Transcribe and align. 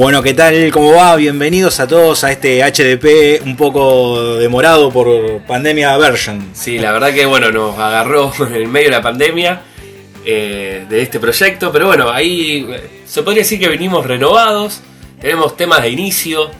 Bueno, 0.00 0.22
¿qué 0.22 0.32
tal? 0.32 0.70
¿Cómo 0.72 0.94
va? 0.94 1.14
Bienvenidos 1.16 1.78
a 1.78 1.86
todos 1.86 2.24
a 2.24 2.32
este 2.32 2.62
HDP 2.62 3.44
un 3.44 3.54
poco 3.54 4.36
demorado 4.36 4.90
por 4.90 5.42
pandemia 5.42 5.94
version. 5.98 6.52
Sí, 6.54 6.78
la 6.78 6.92
verdad 6.92 7.12
que 7.12 7.26
bueno, 7.26 7.52
nos 7.52 7.78
agarró 7.78 8.32
en 8.46 8.54
el 8.54 8.66
medio 8.66 8.86
de 8.86 8.96
la 8.96 9.02
pandemia 9.02 9.60
eh, 10.24 10.86
de 10.88 11.02
este 11.02 11.20
proyecto, 11.20 11.70
pero 11.70 11.88
bueno, 11.88 12.10
ahí 12.10 12.66
eh, 12.70 13.02
se 13.04 13.22
podría 13.22 13.42
decir 13.42 13.60
que 13.60 13.68
venimos 13.68 14.06
renovados, 14.06 14.80
tenemos 15.20 15.54
temas 15.54 15.82
de 15.82 15.90
inicio, 15.90 16.50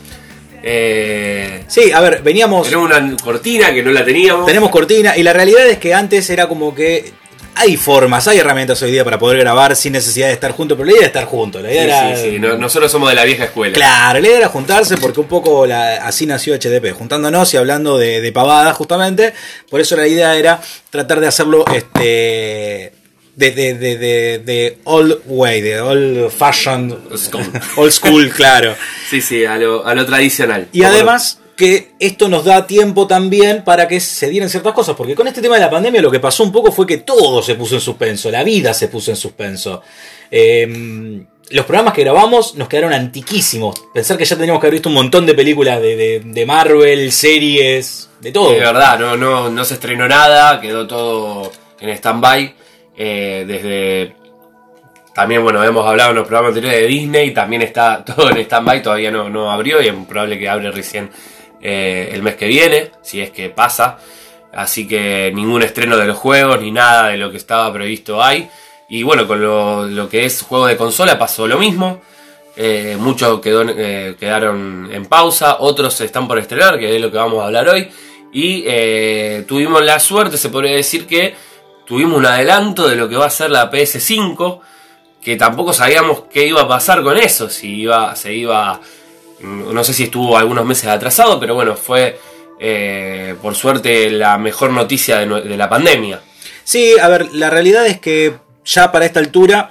eh, 0.62 1.64
Sí, 1.66 1.92
a 1.92 2.00
ver, 2.00 2.22
veníamos, 2.22 2.68
tenemos 2.68 2.90
una 2.90 3.16
cortina 3.16 3.72
que 3.72 3.82
no 3.82 3.90
la 3.90 4.04
teníamos. 4.04 4.44
tenemos 4.44 4.68
cortina 4.68 5.16
y 5.16 5.22
la 5.22 5.32
realidad 5.32 5.66
es 5.66 5.78
que 5.78 5.94
antes 5.94 6.28
era 6.28 6.46
como 6.46 6.74
que 6.74 7.14
hay 7.54 7.76
formas, 7.76 8.26
hay 8.28 8.38
herramientas 8.38 8.80
hoy 8.82 8.90
día 8.92 9.04
para 9.04 9.18
poder 9.18 9.38
grabar 9.38 9.76
sin 9.76 9.92
necesidad 9.92 10.28
de 10.28 10.32
estar 10.34 10.52
juntos, 10.52 10.76
pero 10.78 10.86
la 10.86 10.92
idea 10.92 11.00
era 11.00 11.06
estar 11.08 11.24
juntos, 11.26 11.62
la 11.62 11.68
Sí, 11.68 11.74
idea 11.74 11.84
era... 12.10 12.16
sí, 12.16 12.30
sí, 12.30 12.38
no- 12.38 12.56
nosotros 12.56 12.90
somos 12.90 13.08
de 13.08 13.14
la 13.14 13.24
vieja 13.24 13.44
escuela. 13.44 13.74
Claro, 13.74 14.20
la 14.20 14.26
idea 14.28 14.38
era 14.38 14.48
juntarse 14.48 14.96
porque 14.96 15.20
un 15.20 15.26
poco 15.26 15.66
la- 15.66 15.96
así 16.06 16.26
nació 16.26 16.54
HDP, 16.54 16.92
juntándonos 16.92 17.52
y 17.52 17.56
hablando 17.56 17.98
de, 17.98 18.20
de 18.20 18.32
pavadas 18.32 18.76
justamente. 18.76 19.34
Por 19.68 19.80
eso 19.80 19.96
la 19.96 20.06
idea 20.06 20.36
era 20.36 20.60
tratar 20.90 21.20
de 21.20 21.26
hacerlo 21.26 21.64
este 21.74 22.92
de, 23.36 23.50
de, 23.52 23.74
de, 23.74 23.96
de, 23.96 24.38
de 24.44 24.78
old 24.84 25.18
way, 25.26 25.60
de 25.60 25.80
old 25.80 26.30
fashioned, 26.30 26.94
School. 27.16 27.44
old 27.76 27.90
school, 27.92 28.30
claro. 28.30 28.74
Sí, 29.08 29.20
sí, 29.20 29.44
a 29.44 29.56
lo, 29.56 29.86
a 29.86 29.94
lo 29.94 30.04
tradicional. 30.06 30.68
Y 30.72 30.82
además 30.82 31.39
que 31.60 31.92
esto 32.00 32.28
nos 32.28 32.44
da 32.44 32.66
tiempo 32.66 33.06
también 33.06 33.62
para 33.62 33.86
que 33.86 34.00
se 34.00 34.28
dieran 34.28 34.48
ciertas 34.50 34.72
cosas, 34.72 34.96
porque 34.96 35.14
con 35.14 35.28
este 35.28 35.40
tema 35.40 35.54
de 35.54 35.60
la 35.60 35.70
pandemia 35.70 36.02
lo 36.02 36.10
que 36.10 36.18
pasó 36.18 36.42
un 36.42 36.50
poco 36.50 36.72
fue 36.72 36.86
que 36.86 36.96
todo 36.98 37.40
se 37.42 37.54
puso 37.54 37.76
en 37.76 37.80
suspenso, 37.80 38.30
la 38.32 38.42
vida 38.42 38.74
se 38.74 38.88
puso 38.88 39.12
en 39.12 39.16
suspenso. 39.16 39.82
Eh, 40.30 41.22
los 41.50 41.66
programas 41.66 41.94
que 41.94 42.02
grabamos 42.02 42.54
nos 42.54 42.68
quedaron 42.68 42.92
antiquísimos. 42.92 43.74
Pensar 43.92 44.16
que 44.16 44.24
ya 44.24 44.36
teníamos 44.36 44.60
que 44.60 44.66
haber 44.66 44.74
visto 44.74 44.88
un 44.88 44.94
montón 44.94 45.26
de 45.26 45.34
películas 45.34 45.80
de, 45.82 45.96
de- 45.96 46.20
de 46.24 46.46
Marvel, 46.46 47.10
series, 47.12 48.08
de 48.20 48.30
todo. 48.32 48.52
De 48.52 48.60
verdad, 48.60 48.98
no, 48.98 49.16
no, 49.16 49.50
no 49.50 49.64
se 49.64 49.74
estrenó 49.74 50.06
nada, 50.08 50.60
quedó 50.60 50.86
todo 50.86 51.50
en 51.80 51.90
stand-by. 51.90 52.54
eh, 52.96 53.44
desde. 53.46 54.14
También, 55.12 55.42
bueno, 55.42 55.62
hemos 55.64 55.84
hablado 55.86 56.10
en 56.10 56.16
los 56.16 56.26
programas 56.26 56.50
anteriores 56.50 56.82
de 56.82 56.86
Disney, 56.86 57.34
también 57.34 57.62
está 57.62 58.04
todo 58.16 58.30
en 58.30 58.38
stand-by, 58.38 58.80
todavía 58.82 59.10
no, 59.10 59.28
no 59.28 59.50
abrió 59.50 59.82
y 59.82 59.88
es 59.88 59.94
probable 60.08 60.38
que 60.38 60.48
abre 60.48 60.70
recién 60.70 61.10
eh, 61.62 62.10
el 62.12 62.22
mes 62.22 62.36
que 62.36 62.46
viene, 62.46 62.90
si 63.02 63.20
es 63.20 63.30
que 63.30 63.50
pasa. 63.50 63.98
Así 64.52 64.88
que 64.88 65.30
ningún 65.34 65.62
estreno 65.62 65.96
de 65.96 66.06
los 66.06 66.16
juegos 66.16 66.60
ni 66.60 66.72
nada 66.72 67.08
de 67.08 67.16
lo 67.16 67.30
que 67.30 67.36
estaba 67.36 67.72
previsto 67.72 68.22
hay. 68.22 68.48
Y 68.88 69.02
bueno, 69.02 69.26
con 69.26 69.40
lo, 69.40 69.86
lo 69.86 70.08
que 70.08 70.24
es 70.24 70.42
juego 70.42 70.66
de 70.66 70.76
consola 70.76 71.18
pasó 71.18 71.46
lo 71.46 71.58
mismo. 71.58 72.00
Eh, 72.56 72.96
muchos 72.98 73.40
eh, 73.44 74.16
quedaron 74.18 74.90
en 74.92 75.06
pausa, 75.06 75.58
otros 75.60 76.00
están 76.00 76.26
por 76.26 76.38
estrenar, 76.38 76.78
que 76.78 76.94
es 76.94 77.00
lo 77.00 77.10
que 77.10 77.16
vamos 77.16 77.40
a 77.40 77.46
hablar 77.46 77.68
hoy. 77.68 77.88
Y 78.32 78.62
tuvimos 79.44 79.84
la 79.84 79.98
suerte, 79.98 80.36
se 80.36 80.50
podría 80.50 80.76
decir 80.76 81.06
que 81.06 81.34
tuvimos 81.84 82.18
un 82.18 82.26
adelanto 82.26 82.88
de 82.88 82.94
lo 82.94 83.08
que 83.08 83.16
va 83.16 83.26
a 83.26 83.30
ser 83.30 83.50
la 83.50 83.68
PS5, 83.70 84.60
que 85.20 85.36
tampoco 85.36 85.72
sabíamos 85.72 86.22
qué 86.32 86.46
iba 86.46 86.62
a 86.62 86.68
pasar 86.68 87.02
con 87.02 87.18
eso, 87.18 87.50
si 87.50 87.80
iba, 87.80 88.14
se 88.16 88.32
iba, 88.32 88.80
no 89.42 89.84
sé 89.84 89.92
si 89.94 90.04
estuvo 90.04 90.36
algunos 90.36 90.64
meses 90.64 90.86
atrasado, 90.88 91.38
pero 91.40 91.54
bueno, 91.54 91.76
fue 91.76 92.18
eh, 92.58 93.34
por 93.40 93.54
suerte 93.54 94.10
la 94.10 94.36
mejor 94.38 94.70
noticia 94.70 95.18
de, 95.18 95.56
la 95.56 95.68
pandemia. 95.68 96.20
Sí, 96.64 96.94
a 97.00 97.08
ver, 97.08 97.32
la 97.32 97.50
realidad 97.50 97.86
es 97.86 97.98
que 98.00 98.34
ya 98.64 98.92
para 98.92 99.06
esta 99.06 99.20
altura 99.20 99.70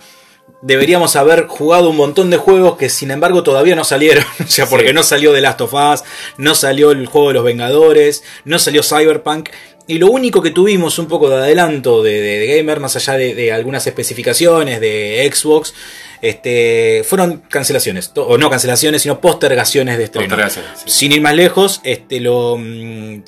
deberíamos 0.61 1.15
haber 1.15 1.47
jugado 1.47 1.89
un 1.89 1.95
montón 1.95 2.29
de 2.29 2.37
juegos 2.37 2.77
que 2.77 2.89
sin 2.89 3.11
embargo 3.11 3.43
todavía 3.43 3.75
no 3.75 3.83
salieron. 3.83 4.25
O 4.43 4.47
sea, 4.47 4.65
porque 4.65 4.87
Sí. 4.89 4.93
no 4.93 5.03
salió 5.03 5.31
The 5.33 5.41
Last 5.41 5.61
of 5.61 5.73
Us, 5.73 6.03
no 6.37 6.55
salió 6.55 6.91
el 6.91 7.05
juego 7.05 7.29
de 7.29 7.33
los 7.35 7.43
Vengadores, 7.43 8.23
no 8.45 8.59
salió 8.59 8.83
Cyberpunk. 8.83 9.49
Y 9.87 9.97
lo 9.97 10.07
único 10.07 10.41
que 10.41 10.51
tuvimos 10.51 10.99
un 10.99 11.07
poco 11.07 11.29
de 11.29 11.37
adelanto 11.37 12.03
de, 12.03 12.21
de- 12.21 12.39
de 12.39 12.57
Gamer, 12.57 12.79
más 12.79 12.95
allá 12.95 13.13
de, 13.13 13.33
de 13.33 13.51
algunas 13.51 13.87
especificaciones 13.87 14.79
de 14.81 15.27
Xbox, 15.33 15.73
este, 16.21 17.03
fueron 17.05 17.37
cancelaciones. 17.49 18.11
O 18.15 18.37
no 18.37 18.49
cancelaciones, 18.49 19.01
sino 19.01 19.19
postergaciones 19.21 19.97
de 19.97 20.05
estreno. 20.05 20.27
Postergaciones, 20.27 20.71
sí. 20.85 20.89
Sin 20.89 21.11
ir 21.11 21.21
más 21.21 21.33
lejos, 21.35 21.81
este, 21.83 22.19
lo, 22.19 22.57
mm, 22.57 23.21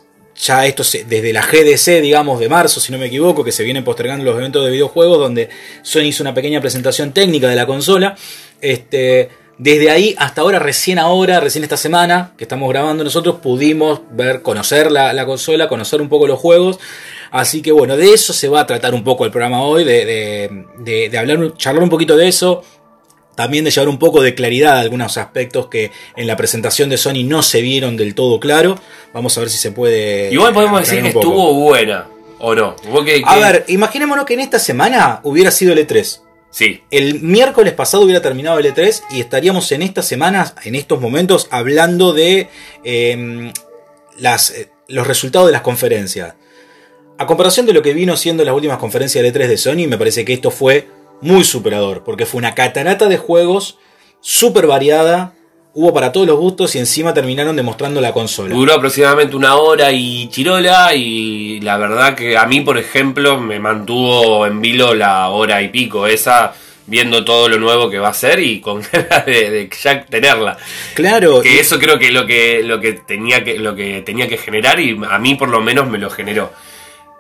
ya 0.44 0.66
esto 0.66 0.84
se- 0.84 1.04
desde 1.04 1.34
la 1.34 1.42
GDC, 1.44 2.02
digamos, 2.02 2.40
de 2.40 2.50
marzo, 2.50 2.80
si 2.80 2.92
no 2.92 2.98
me 2.98 3.06
equivoco, 3.08 3.44
que 3.44 3.52
se 3.52 3.64
vienen 3.64 3.84
postergando 3.84 4.26
los 4.26 4.36
eventos 4.38 4.66
de 4.66 4.72
videojuegos, 4.72 5.20
donde 5.20 5.50
Sony 5.84 6.02
hizo 6.06 6.24
una 6.24 6.34
pequeña 6.34 6.60
presentación 6.62 7.12
técnica 7.14 7.48
de 7.48 7.56
la 7.56 7.66
consola. 7.66 8.16
Este, 8.60 9.30
desde 9.58 9.92
ahí 9.92 10.16
hasta 10.18 10.42
ahora, 10.42 10.58
recién 10.58 10.98
ahora, 10.98 11.40
recién 11.40 11.64
esta 11.64 11.78
semana 11.78 12.32
que 12.38 12.44
estamos 12.46 12.68
grabando 12.70 13.04
nosotros, 13.04 13.36
pudimos 13.42 14.02
ver, 14.12 14.42
conocer 14.42 14.92
la, 14.92 15.14
la 15.14 15.26
consola, 15.26 15.68
conocer 15.68 16.02
un 16.02 16.10
poco 16.10 16.26
los 16.26 16.40
juegos. 16.40 16.80
Así 17.30 17.62
que 17.62 17.72
bueno, 17.72 17.96
de 17.96 18.12
eso 18.12 18.34
se 18.34 18.50
va 18.50 18.62
a 18.62 18.66
tratar 18.68 18.94
un 18.96 19.04
poco 19.04 19.24
el 19.26 19.32
programa 19.32 19.62
hoy, 19.62 19.84
de, 19.84 20.06
de- 20.06 20.66
de- 20.80 21.10
de 21.10 21.18
hablar, 21.18 21.54
charlar 21.58 21.84
un 21.84 21.90
poquito 21.90 22.18
de 22.18 22.28
eso, 22.28 22.64
también 23.36 23.64
de 23.66 23.72
llevar 23.72 23.90
un 23.90 23.98
poco 24.00 24.22
de 24.22 24.36
claridad 24.36 24.78
a 24.78 24.80
algunos 24.82 25.18
aspectos 25.18 25.68
que 25.68 25.92
en 26.16 26.28
la 26.28 26.36
presentación 26.38 26.90
de 26.90 26.98
Sony 26.98 27.24
no 27.26 27.42
se 27.44 27.62
vieron 27.62 27.98
del 27.98 28.14
todo 28.16 28.40
claro. 28.40 28.80
Vamos 29.14 29.38
a 29.38 29.42
ver 29.42 29.50
si 29.50 29.58
se 29.58 29.72
puede. 29.72 30.32
Igual 30.32 30.54
podemos 30.54 30.80
decir 30.82 31.00
aclarar 31.00 31.14
que 31.14 31.20
estuvo 31.20 31.54
buena, 31.54 32.08
¿o 32.40 32.54
no? 32.56 32.76
¿Vos 32.90 33.06
qué- 33.06 33.22
A 33.26 33.38
ver, 33.40 33.66
imaginémonos 33.68 34.26
que 34.26 34.34
en 34.36 34.42
esta 34.42 34.60
semana 34.60 35.20
hubiera 35.24 35.52
sido 35.52 35.74
el 35.74 35.80
E3. 35.80 36.22
Sí, 36.54 36.84
El 36.92 37.22
miércoles 37.22 37.72
pasado 37.74 38.04
hubiera 38.04 38.22
terminado 38.22 38.60
el 38.60 38.66
E3 38.66 39.04
y 39.12 39.22
estaríamos 39.22 39.72
en 39.72 39.82
estas 39.84 40.06
semanas, 40.06 40.54
en 40.66 40.76
estos 40.76 41.00
momentos, 41.00 41.48
hablando 41.50 42.12
de 42.12 42.50
eh, 42.84 43.52
las, 44.18 44.50
eh, 44.52 44.70
los 44.90 45.08
resultados 45.08 45.48
de 45.48 45.54
las 45.54 45.62
conferencias. 45.62 46.34
A 47.18 47.26
comparación 47.26 47.66
de 47.66 47.74
lo 47.74 47.82
que 47.82 47.94
vino 47.94 48.18
siendo 48.18 48.44
las 48.44 48.54
últimas 48.54 48.80
conferencias 48.80 49.24
del 49.24 49.34
E3 49.34 49.48
de 49.48 49.58
Sony, 49.58 49.88
me 49.88 49.98
parece 49.98 50.26
que 50.26 50.34
esto 50.34 50.52
fue 50.52 50.88
muy 51.22 51.44
superador, 51.44 52.04
porque 52.04 52.26
fue 52.26 52.40
una 52.40 52.56
catarata 52.56 53.08
de 53.08 53.18
juegos 53.18 53.78
súper 54.22 54.68
variada, 54.68 55.34
hubo 55.74 55.94
para 55.94 56.12
todos 56.12 56.28
los 56.28 56.38
gustos 56.38 56.76
y 56.76 56.80
encima 56.80 57.14
terminaron 57.14 57.56
demostrando 57.56 58.02
la 58.02 58.14
consola. 58.14 58.54
Duró 58.54 58.74
aproximadamente 58.74 59.36
una 59.36 59.56
hora 59.56 59.92
y 59.92 60.28
chirola 60.30 60.94
y 60.96 61.60
la 61.62 61.78
verdad 61.78 62.16
que 62.16 62.38
a 62.38 62.46
mí, 62.46 62.62
por 62.62 62.78
ejemplo, 62.78 63.40
me 63.40 63.60
mantuvo 63.60 64.46
en 64.46 64.62
vilo 64.62 64.94
la 64.94 65.30
hora 65.30 65.62
y 65.62 65.70
pico 65.70 66.08
esa, 66.08 66.54
viendo 66.88 67.24
todo 67.24 67.48
lo 67.48 67.58
nuevo 67.58 67.90
que 67.90 68.00
va 68.00 68.10
a 68.10 68.14
ser 68.14 68.40
y 68.40 68.60
con 68.60 68.82
ganas 68.92 69.26
de, 69.26 69.50
de 69.50 69.70
ya 69.82 70.06
tenerla. 70.06 70.58
Claro, 70.94 71.42
Que 71.42 71.60
eso 71.60 71.80
creo 71.80 71.98
que 71.98 72.08
es 72.08 72.14
lo 72.14 72.26
que, 72.26 72.62
lo 72.64 72.80
que 72.80 72.94
tenía 72.94 73.44
que, 73.44 73.58
lo 73.58 73.76
que 73.76 74.02
tenía 74.02 74.28
que 74.28 74.38
generar 74.38 74.80
y 74.80 75.00
a 75.10 75.20
mí 75.20 75.36
por 75.36 75.50
lo 75.50 75.62
menos 75.62 75.88
me 75.88 75.98
lo 75.98 76.10
generó. 76.10 76.52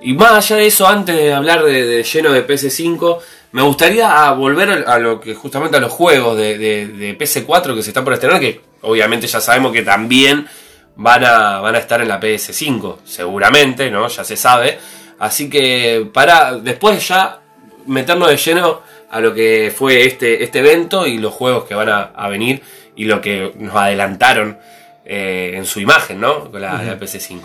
Y 0.01 0.13
más 0.13 0.31
allá 0.33 0.55
de 0.57 0.67
eso, 0.67 0.87
antes 0.87 1.15
de 1.15 1.33
hablar 1.33 1.63
de, 1.63 1.85
de 1.85 2.03
lleno 2.03 2.31
de 2.31 2.45
PS5, 2.47 3.19
me 3.51 3.61
gustaría 3.61 4.25
a 4.25 4.31
volver 4.33 4.85
a 4.87 4.97
lo 4.97 5.19
que 5.21 5.35
justamente 5.35 5.77
a 5.77 5.79
los 5.79 5.91
juegos 5.91 6.37
de, 6.37 6.57
de- 6.57 6.87
de 6.87 7.17
PS4 7.17 7.75
que 7.75 7.83
se 7.83 7.89
están 7.91 8.03
por 8.03 8.13
estrenar, 8.13 8.39
que 8.39 8.61
obviamente 8.81 9.27
ya 9.27 9.39
sabemos 9.41 9.71
que 9.73 9.83
también 9.83 10.47
van 10.95 11.23
a, 11.23 11.59
van 11.59 11.75
a 11.75 11.79
estar 11.79 12.01
en 12.01 12.07
la 12.07 12.19
PS5, 12.19 12.97
seguramente, 13.05 13.91
¿no? 13.91 14.07
Ya 14.07 14.23
se 14.23 14.35
sabe. 14.37 14.77
Así 15.19 15.49
que 15.49 16.07
para 16.11 16.55
después 16.55 17.07
ya 17.07 17.39
meternos 17.85 18.29
de 18.29 18.37
lleno 18.37 18.81
a 19.11 19.19
lo 19.19 19.33
que 19.33 19.71
fue 19.75 20.05
este, 20.05 20.43
este 20.43 20.59
evento 20.59 21.05
y 21.05 21.17
los 21.19 21.33
juegos 21.33 21.65
que 21.65 21.75
van 21.75 21.89
a, 21.89 22.01
a 22.15 22.27
venir 22.29 22.61
y 22.95 23.05
lo 23.05 23.21
que 23.21 23.51
nos 23.57 23.75
adelantaron 23.75 24.57
eh, 25.05 25.53
en 25.55 25.65
su 25.65 25.79
imagen, 25.79 26.19
¿no? 26.19 26.49
Con 26.49 26.61
la, 26.61 26.81
la 26.81 26.97
PS5. 26.99 27.39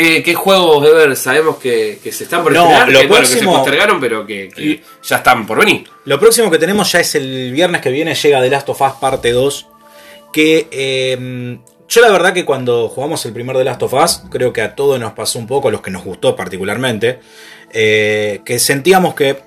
¿Qué, 0.00 0.22
qué 0.22 0.34
juegos, 0.34 0.86
Ever, 0.86 1.16
sabemos 1.16 1.56
que, 1.56 1.98
que 2.02 2.12
se 2.12 2.24
están 2.24 2.42
por 2.44 2.52
No, 2.52 2.62
estrenar? 2.64 2.88
lo 2.88 3.00
que, 3.00 3.06
bueno, 3.08 3.22
que 3.22 3.26
se 3.26 3.32
próximo- 3.38 3.56
postergaron, 3.56 4.00
pero 4.00 4.24
que, 4.24 4.48
que 4.48 4.80
ya 5.02 5.16
están 5.16 5.44
por 5.46 5.58
venir. 5.58 5.88
Lo 6.04 6.20
próximo 6.20 6.50
que 6.50 6.58
tenemos 6.58 6.92
ya 6.92 7.00
es 7.00 7.14
el 7.16 7.50
viernes 7.52 7.80
que 7.80 7.90
viene, 7.90 8.14
llega 8.14 8.40
The 8.40 8.50
Last 8.50 8.68
of 8.68 8.80
Us 8.80 8.92
parte 9.00 9.32
2. 9.32 9.66
Que 10.32 10.68
eh, 10.70 11.58
yo 11.88 12.00
la 12.00 12.10
verdad 12.12 12.32
que 12.32 12.44
cuando 12.44 12.88
jugamos 12.88 13.24
el 13.26 13.32
primer 13.32 13.56
The 13.56 13.64
Last 13.64 13.82
of 13.82 13.92
Us, 13.94 14.22
creo 14.30 14.52
que 14.52 14.60
a 14.62 14.76
todos 14.76 15.00
nos 15.00 15.14
pasó 15.14 15.38
un 15.40 15.46
poco, 15.48 15.66
a 15.68 15.70
los 15.72 15.80
que 15.80 15.90
nos 15.90 16.04
gustó 16.04 16.36
particularmente, 16.36 17.18
eh, 17.72 18.40
que 18.44 18.58
sentíamos 18.60 19.14
que 19.14 19.38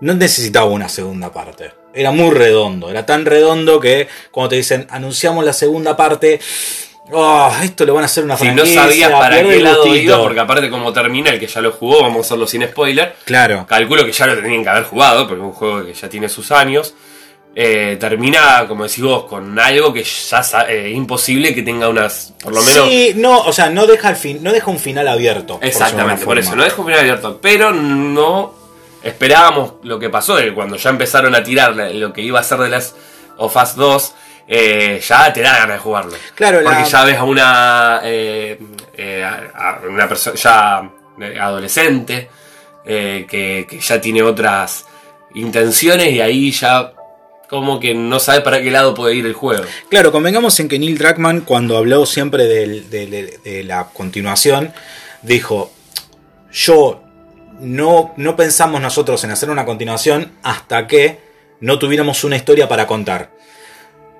no 0.00 0.14
necesitaba 0.14 0.66
una 0.66 0.88
segunda 0.88 1.32
parte. 1.32 1.72
Era 1.92 2.10
muy 2.10 2.30
redondo, 2.30 2.90
era 2.90 3.06
tan 3.06 3.24
redondo 3.24 3.80
que 3.80 4.08
cuando 4.30 4.50
te 4.50 4.56
dicen 4.56 4.86
anunciamos 4.90 5.44
la 5.44 5.52
segunda 5.52 5.96
parte, 5.96 6.40
oh, 7.12 7.52
esto 7.62 7.84
lo 7.84 7.94
van 7.94 8.04
a 8.04 8.06
hacer 8.06 8.24
una 8.24 8.36
Si 8.36 8.46
no 8.46 8.54
franquicia, 8.54 8.82
sabías 8.82 9.10
para 9.10 9.42
qué 9.42 9.60
lado 9.60 9.84
gustito". 9.84 10.02
iba, 10.02 10.22
porque 10.22 10.40
aparte 10.40 10.70
como 10.70 10.92
termina 10.92 11.30
el 11.30 11.40
que 11.40 11.46
ya 11.46 11.60
lo 11.60 11.72
jugó, 11.72 12.02
vamos 12.02 12.18
a 12.18 12.20
hacerlo 12.20 12.46
sin 12.46 12.62
spoiler. 12.64 13.16
Claro. 13.24 13.66
Calculo 13.68 14.04
que 14.04 14.12
ya 14.12 14.26
lo 14.26 14.36
tenían 14.36 14.62
que 14.62 14.70
haber 14.70 14.84
jugado, 14.84 15.26
porque 15.26 15.42
es 15.42 15.46
un 15.46 15.52
juego 15.52 15.86
que 15.86 15.94
ya 15.94 16.08
tiene 16.08 16.28
sus 16.28 16.50
años. 16.50 16.94
Eh, 17.56 17.96
termina, 18.00 18.66
como 18.66 18.82
decís 18.82 19.02
vos, 19.04 19.24
con 19.24 19.56
algo 19.58 19.92
que 19.92 20.02
ya 20.02 20.42
eh, 20.68 20.90
es 20.90 20.96
imposible 20.96 21.54
que 21.54 21.62
tenga 21.62 21.88
unas, 21.88 22.34
por 22.42 22.52
lo 22.52 22.62
menos... 22.62 22.88
Sí, 22.88 23.12
no, 23.14 23.42
o 23.42 23.52
sea, 23.52 23.70
no 23.70 23.86
deja, 23.86 24.10
el 24.10 24.16
fin, 24.16 24.40
no 24.42 24.52
deja 24.52 24.70
un 24.72 24.80
final 24.80 25.06
abierto. 25.06 25.58
por 25.58 25.64
Exactamente, 25.64 26.22
alguna 26.22 26.24
por 26.24 26.38
eso, 26.38 26.56
no 26.56 26.64
dejo 26.64 26.82
un 26.82 26.88
final 26.88 27.00
abierto, 27.00 27.38
pero 27.40 27.72
no 27.72 28.54
esperábamos 29.04 29.74
lo 29.84 30.00
que 30.00 30.10
pasó, 30.10 30.36
cuando 30.52 30.76
ya 30.76 30.90
empezaron 30.90 31.34
a 31.36 31.44
tirar 31.44 31.76
lo 31.76 32.12
que 32.12 32.22
iba 32.22 32.40
a 32.40 32.42
ser 32.42 32.58
de 32.58 32.70
las 32.70 32.96
of 33.36 33.54
Us 33.54 33.76
2, 33.76 34.14
eh, 34.48 35.00
ya 35.06 35.32
te 35.32 35.40
da 35.42 35.52
ganas 35.58 35.76
de 35.76 35.78
jugarlo. 35.78 36.12
Claro, 36.34 36.60
la- 36.60 36.70
Porque 36.70 36.90
ya 36.90 37.04
ves 37.04 37.16
a 37.16 37.24
una, 37.24 38.00
eh, 38.04 38.58
eh, 38.96 39.24
a- 39.24 39.70
a 39.70 39.80
una 39.88 40.08
persona 40.08 40.36
ya 40.36 40.90
adolescente, 41.40 42.28
que, 42.84 43.66
que 43.68 43.80
ya 43.80 44.00
tiene 44.00 44.22
otras 44.22 44.84
intenciones 45.34 46.12
y 46.12 46.20
ahí 46.20 46.50
ya 46.50 46.92
como 47.48 47.78
que 47.80 47.94
no 47.94 48.18
sabes 48.18 48.40
para 48.42 48.60
qué 48.62 48.70
lado 48.70 48.94
puede 48.94 49.14
ir 49.14 49.24
el 49.26 49.32
juego. 49.32 49.64
Claro, 49.88 50.12
convengamos 50.12 50.58
en 50.60 50.68
que 50.68 50.78
Neil 50.78 50.98
Druckmann, 50.98 51.42
cuando 51.42 51.76
habló 51.78 52.04
siempre 52.04 52.44
del- 52.44 52.90
de- 52.90 53.38
de 53.42 53.64
la 53.64 53.84
continuación, 53.92 54.72
dijo: 55.22 55.72
Yo 56.52 57.02
no, 57.60 58.12
no 58.16 58.36
pensamos 58.36 58.80
nosotros 58.80 59.22
en 59.24 59.30
hacer 59.30 59.50
una 59.50 59.64
continuación 59.64 60.32
hasta 60.42 60.86
que 60.86 61.20
no 61.60 61.78
tuviéramos 61.78 62.22
una 62.24 62.36
historia 62.36 62.68
para 62.68 62.86
contar. 62.86 63.30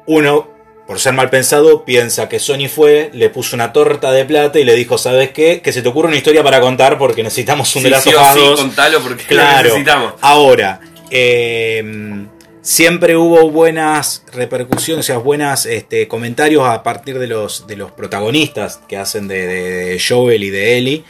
Uno, 0.06 0.48
por 0.86 1.00
ser 1.00 1.14
mal 1.14 1.30
pensado, 1.30 1.84
piensa 1.84 2.28
que 2.28 2.38
Sony 2.38 2.68
fue, 2.68 3.10
le 3.14 3.30
puso 3.30 3.56
una 3.56 3.72
torta 3.72 4.12
de 4.12 4.24
plata 4.24 4.58
y 4.58 4.64
le 4.64 4.74
dijo: 4.74 4.98
¿Sabes 4.98 5.30
qué? 5.30 5.60
Que 5.62 5.72
se 5.72 5.82
te 5.82 5.88
ocurra 5.88 6.08
una 6.08 6.16
historia 6.16 6.42
para 6.42 6.60
contar 6.60 6.98
porque 6.98 7.22
necesitamos 7.22 7.74
un 7.76 7.82
Sí, 7.82 7.90
Last 7.90 8.04
sí 8.04 8.10
sí, 8.10 8.40
2". 8.40 8.60
contalo 8.60 9.00
porque 9.00 9.34
lo 9.34 9.42
necesitamos. 9.62 10.14
Ahora, 10.20 10.80
eh, 11.10 12.26
siempre 12.64 13.16
hubo 13.16 13.50
buenas 13.50 14.24
repercusiones, 14.32 15.04
o 15.04 15.06
sea, 15.06 15.18
buenas 15.18 15.66
este, 15.66 16.08
comentarios 16.08 16.66
a 16.66 16.82
partir 16.82 17.18
de 17.18 17.28
los, 17.28 17.66
de 17.66 17.76
los 17.76 17.92
protagonistas 17.92 18.80
que 18.88 18.96
hacen 18.96 19.28
de, 19.28 19.46
de 19.46 20.02
Joel 20.06 20.42
y 20.42 20.50
de 20.50 20.78
Ellie. 20.78 21.04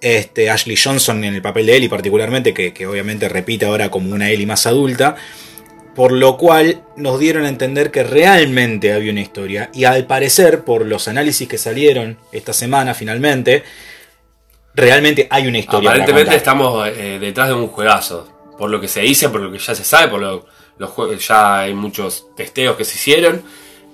Este, 0.00 0.50
Ashley 0.50 0.76
Johnson 0.76 1.24
en 1.24 1.34
el 1.34 1.42
papel 1.42 1.66
de 1.66 1.76
Ellie 1.76 1.88
particularmente, 1.88 2.52
que, 2.54 2.72
que 2.72 2.86
obviamente 2.86 3.28
repite 3.28 3.66
ahora 3.66 3.90
como 3.90 4.14
una 4.14 4.30
Ellie 4.30 4.46
más 4.46 4.66
adulta. 4.66 5.16
Por 5.96 6.12
lo 6.12 6.36
cual 6.36 6.82
nos 6.96 7.18
dieron 7.18 7.44
a 7.44 7.48
entender 7.48 7.90
que 7.90 8.04
realmente 8.04 8.92
había 8.92 9.10
una 9.12 9.22
historia. 9.22 9.70
Y 9.72 9.84
al 9.84 10.06
parecer, 10.06 10.62
por 10.62 10.84
los 10.84 11.08
análisis 11.08 11.48
que 11.48 11.56
salieron 11.58 12.18
esta 12.32 12.52
semana 12.52 12.92
finalmente, 12.94 13.64
realmente 14.74 15.26
hay 15.30 15.46
una 15.46 15.58
historia. 15.58 15.90
Aparentemente 15.90 16.36
estamos 16.36 16.86
eh, 16.88 17.18
detrás 17.20 17.48
de 17.48 17.54
un 17.54 17.68
juegazo. 17.68 18.28
Por 18.58 18.70
lo 18.70 18.80
que 18.80 18.88
se 18.88 19.00
dice, 19.00 19.28
por 19.28 19.40
lo 19.40 19.50
que 19.52 19.58
ya 19.58 19.74
se 19.74 19.84
sabe, 19.84 20.08
por 20.08 20.20
lo 20.20 20.46
los 20.78 20.90
jue- 20.90 21.16
ya 21.18 21.60
hay 21.60 21.74
muchos 21.74 22.26
testeos 22.36 22.76
que 22.76 22.84
se 22.84 22.96
hicieron 22.96 23.42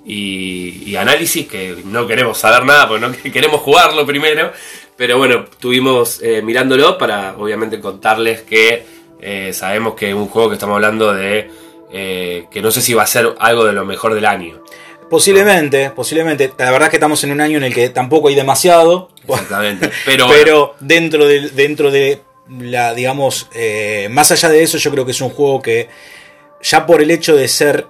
y, 0.04 0.82
y 0.90 0.96
análisis 0.96 1.46
que 1.46 1.76
no 1.84 2.06
queremos 2.08 2.38
saber 2.38 2.64
nada, 2.64 2.88
porque 2.88 3.06
no 3.06 3.12
que- 3.12 3.30
queremos 3.32 3.60
jugarlo 3.60 4.04
primero. 4.06 4.52
Pero 4.96 5.18
bueno, 5.18 5.44
estuvimos 5.50 6.20
eh, 6.22 6.42
mirándolo 6.42 6.98
para 6.98 7.36
obviamente 7.36 7.80
contarles 7.80 8.42
que 8.42 8.84
eh, 9.20 9.52
sabemos 9.52 9.94
que 9.94 10.08
es 10.10 10.14
un 10.14 10.26
juego 10.28 10.48
que 10.48 10.54
estamos 10.54 10.74
hablando 10.74 11.12
de 11.12 11.48
eh, 11.92 12.46
que 12.50 12.62
no 12.62 12.70
sé 12.70 12.80
si 12.80 12.94
va 12.94 13.02
a 13.02 13.06
ser 13.06 13.34
algo 13.38 13.64
de 13.64 13.72
lo 13.72 13.84
mejor 13.84 14.14
del 14.14 14.24
año. 14.24 14.62
Posiblemente, 15.10 15.90
posiblemente. 15.90 16.50
La 16.56 16.70
verdad 16.70 16.86
es 16.86 16.90
que 16.90 16.96
estamos 16.96 17.22
en 17.22 17.32
un 17.32 17.42
año 17.42 17.58
en 17.58 17.64
el 17.64 17.74
que 17.74 17.90
tampoco 17.90 18.28
hay 18.28 18.34
demasiado. 18.34 19.10
Exactamente. 19.28 19.90
Pero, 20.06 20.26
Pero 20.28 20.74
dentro 20.80 21.26
de, 21.26 21.50
dentro 21.50 21.90
de 21.90 22.22
la, 22.48 22.94
digamos, 22.94 23.48
eh, 23.54 24.08
más 24.10 24.32
allá 24.32 24.48
de 24.48 24.62
eso, 24.62 24.78
yo 24.78 24.90
creo 24.90 25.04
que 25.04 25.10
es 25.10 25.20
un 25.20 25.28
juego 25.28 25.60
que 25.60 25.90
ya 26.62 26.86
por 26.86 27.02
el 27.02 27.10
hecho 27.10 27.36
de 27.36 27.46
ser, 27.46 27.86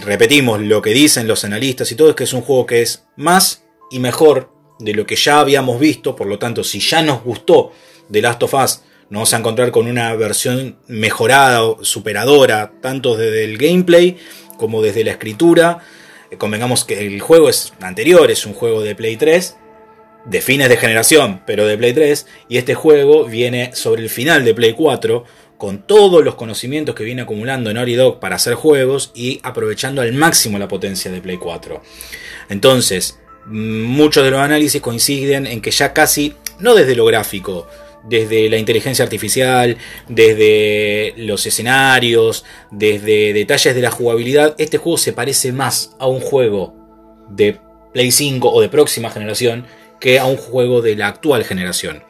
repetimos 0.00 0.60
lo 0.60 0.82
que 0.82 0.90
dicen 0.90 1.26
los 1.26 1.44
analistas 1.44 1.90
y 1.92 1.94
todo, 1.94 2.10
es 2.10 2.16
que 2.16 2.24
es 2.24 2.32
un 2.34 2.42
juego 2.42 2.66
que 2.66 2.82
es 2.82 3.06
más 3.16 3.64
y 3.90 3.98
mejor 3.98 4.50
de 4.78 4.92
lo 4.92 5.06
que 5.06 5.16
ya 5.16 5.40
habíamos 5.40 5.80
visto. 5.80 6.14
Por 6.14 6.26
lo 6.26 6.38
tanto, 6.38 6.62
si 6.62 6.78
ya 6.80 7.00
nos 7.00 7.22
gustó 7.22 7.72
The 8.10 8.20
Last 8.20 8.42
of 8.42 8.52
Us, 8.52 8.82
nos 9.10 9.20
vamos 9.20 9.34
a 9.34 9.38
encontrar 9.38 9.70
con 9.70 9.86
una 9.86 10.14
versión 10.16 10.76
mejorada, 10.86 11.64
o 11.64 11.82
superadora, 11.82 12.72
tanto 12.82 13.16
desde 13.16 13.44
el 13.44 13.56
gameplay 13.56 14.18
como 14.58 14.82
desde 14.82 15.02
la 15.02 15.12
escritura. 15.12 15.78
Eh, 16.30 16.36
Convengamos 16.36 16.84
que 16.84 17.06
el 17.06 17.20
juego 17.20 17.48
es 17.48 17.72
anterior, 17.80 18.30
es 18.30 18.44
un 18.44 18.52
juego 18.52 18.82
de 18.82 18.94
Play 18.94 19.16
3, 19.16 19.56
de 20.26 20.40
fines 20.42 20.68
de 20.68 20.76
generación, 20.76 21.40
pero 21.46 21.66
de 21.66 21.78
Play 21.78 21.94
3, 21.94 22.26
y 22.50 22.58
este 22.58 22.74
juego 22.74 23.24
viene 23.24 23.70
sobre 23.74 24.02
el 24.02 24.10
final 24.10 24.44
de 24.44 24.54
Play 24.54 24.74
4, 24.74 25.24
con 25.56 25.86
todos 25.86 26.22
los 26.22 26.34
conocimientos 26.34 26.94
que 26.94 27.02
viene 27.02 27.22
acumulando 27.22 27.72
Naughty 27.72 27.94
Dog 27.94 28.20
para 28.20 28.36
hacer 28.36 28.54
juegos 28.54 29.10
y 29.14 29.40
aprovechando 29.42 30.02
al 30.02 30.12
máximo 30.12 30.58
la 30.58 30.68
potencia 30.68 31.10
de 31.10 31.22
Play 31.22 31.38
4. 31.38 31.82
Entonces, 32.50 33.18
mm, 33.46 33.84
muchos 33.84 34.22
de 34.22 34.30
los 34.30 34.40
análisis 34.40 34.82
coinciden 34.82 35.46
en 35.46 35.62
que 35.62 35.70
ya 35.70 35.94
casi, 35.94 36.34
no 36.60 36.74
desde 36.74 36.94
lo 36.94 37.06
gráfico, 37.06 37.66
desde 38.04 38.48
la 38.48 38.56
inteligencia 38.58 39.02
artificial, 39.04 39.76
desde 40.08 41.14
los 41.16 41.44
escenarios, 41.46 42.44
desde 42.70 43.32
detalles 43.32 43.74
de 43.74 43.80
la 43.82 43.90
jugabilidad, 43.90 44.54
este 44.58 44.78
juego 44.78 44.98
se 44.98 45.12
parece 45.12 45.52
más 45.52 45.94
a 45.98 46.06
un 46.06 46.20
juego 46.20 46.74
de 47.30 47.58
Play 47.92 48.10
5 48.10 48.50
o 48.50 48.60
de 48.60 48.68
próxima 48.68 49.10
generación 49.10 49.66
que 50.00 50.18
a 50.18 50.26
un 50.26 50.36
juego 50.36 50.80
de 50.82 50.94
la 50.96 51.08
actual 51.08 51.44
generación. 51.44 52.02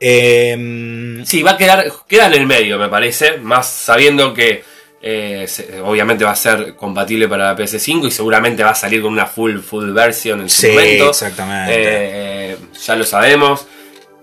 Em, 0.00 1.24
Sí, 1.24 1.42
va 1.42 1.52
a 1.52 1.56
quedar, 1.56 1.84
queda 2.08 2.26
en 2.26 2.34
el 2.34 2.46
medio, 2.46 2.78
me 2.78 2.88
parece, 2.88 3.38
más 3.38 3.68
sabiendo 3.68 4.34
que 4.34 4.62
eh, 5.06 5.46
obviamente 5.84 6.24
va 6.24 6.30
a 6.30 6.36
ser 6.36 6.74
compatible 6.76 7.28
para 7.28 7.52
la 7.52 7.56
PS5 7.56 8.06
y 8.06 8.10
seguramente 8.10 8.62
va 8.62 8.70
a 8.70 8.74
salir 8.74 9.02
con 9.02 9.12
una 9.12 9.26
full 9.26 9.58
full 9.58 9.90
version 9.92 10.40
en 10.40 10.48
su 10.48 10.62
Sí, 10.62 10.68
momento. 10.68 11.10
exactamente. 11.10 11.74
Eh, 11.76 12.56
ya 12.86 12.96
lo 12.96 13.04
sabemos. 13.04 13.66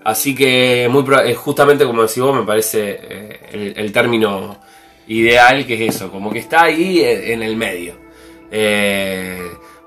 Así 0.04 0.34
que 0.34 0.88
muy 0.90 1.04
eh, 1.24 1.34
justamente 1.34 1.84
como 1.84 2.02
decís 2.02 2.22
vos, 2.22 2.34
me 2.36 2.44
parece 2.44 2.98
eh, 3.02 3.72
el, 3.76 3.92
término 3.92 4.58
ideal 5.06 5.64
que 5.66 5.74
es 5.86 5.94
eso, 5.96 6.10
como 6.10 6.32
que 6.32 6.40
está 6.40 6.62
ahí 6.64 7.00
eh, 7.00 7.32
en 7.32 7.42
el 7.42 7.56
medio. 7.56 7.94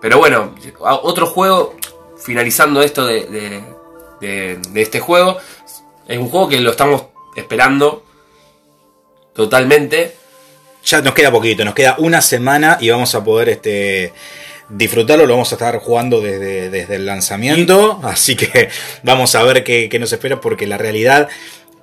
Pero 0.02 0.18
bueno, 0.20 0.56
otro 0.80 1.26
juego, 1.28 1.76
finalizando 2.18 2.82
esto 2.82 3.06
de, 3.06 3.26
de- 3.26 3.64
de- 4.22 4.58
de 4.70 4.82
este 4.82 5.00
juego, 5.00 5.38
es 6.08 6.18
un 6.18 6.30
juego 6.30 6.48
que 6.50 6.60
lo 6.62 6.72
estamos 6.72 7.06
esperando 7.36 8.04
totalmente. 9.34 10.16
ya 10.84 11.02
nos 11.02 11.14
queda 11.14 11.32
poquito, 11.32 11.66
nos 11.66 11.74
queda 11.74 11.96
una 11.98 12.22
semana 12.22 12.78
y 12.80 12.90
vamos 12.90 13.14
a 13.16 13.24
poder 13.24 13.50
este, 13.50 14.14
disfrutarlo. 14.70 15.26
Lo 15.26 15.34
vamos 15.34 15.52
a 15.52 15.56
estar 15.56 15.78
jugando 15.80 16.22
desde, 16.22 16.70
desde 16.70 16.96
el 16.96 17.06
lanzamiento. 17.06 18.00
Así 18.04 18.36
que 18.36 18.70
vamos 19.04 19.36
a 19.36 19.44
ver 19.44 19.64
qué, 19.64 19.90
qué 19.90 20.00
nos 20.00 20.12
espera 20.12 20.40
porque 20.42 20.68
la 20.68 20.78
realidad 20.78 21.30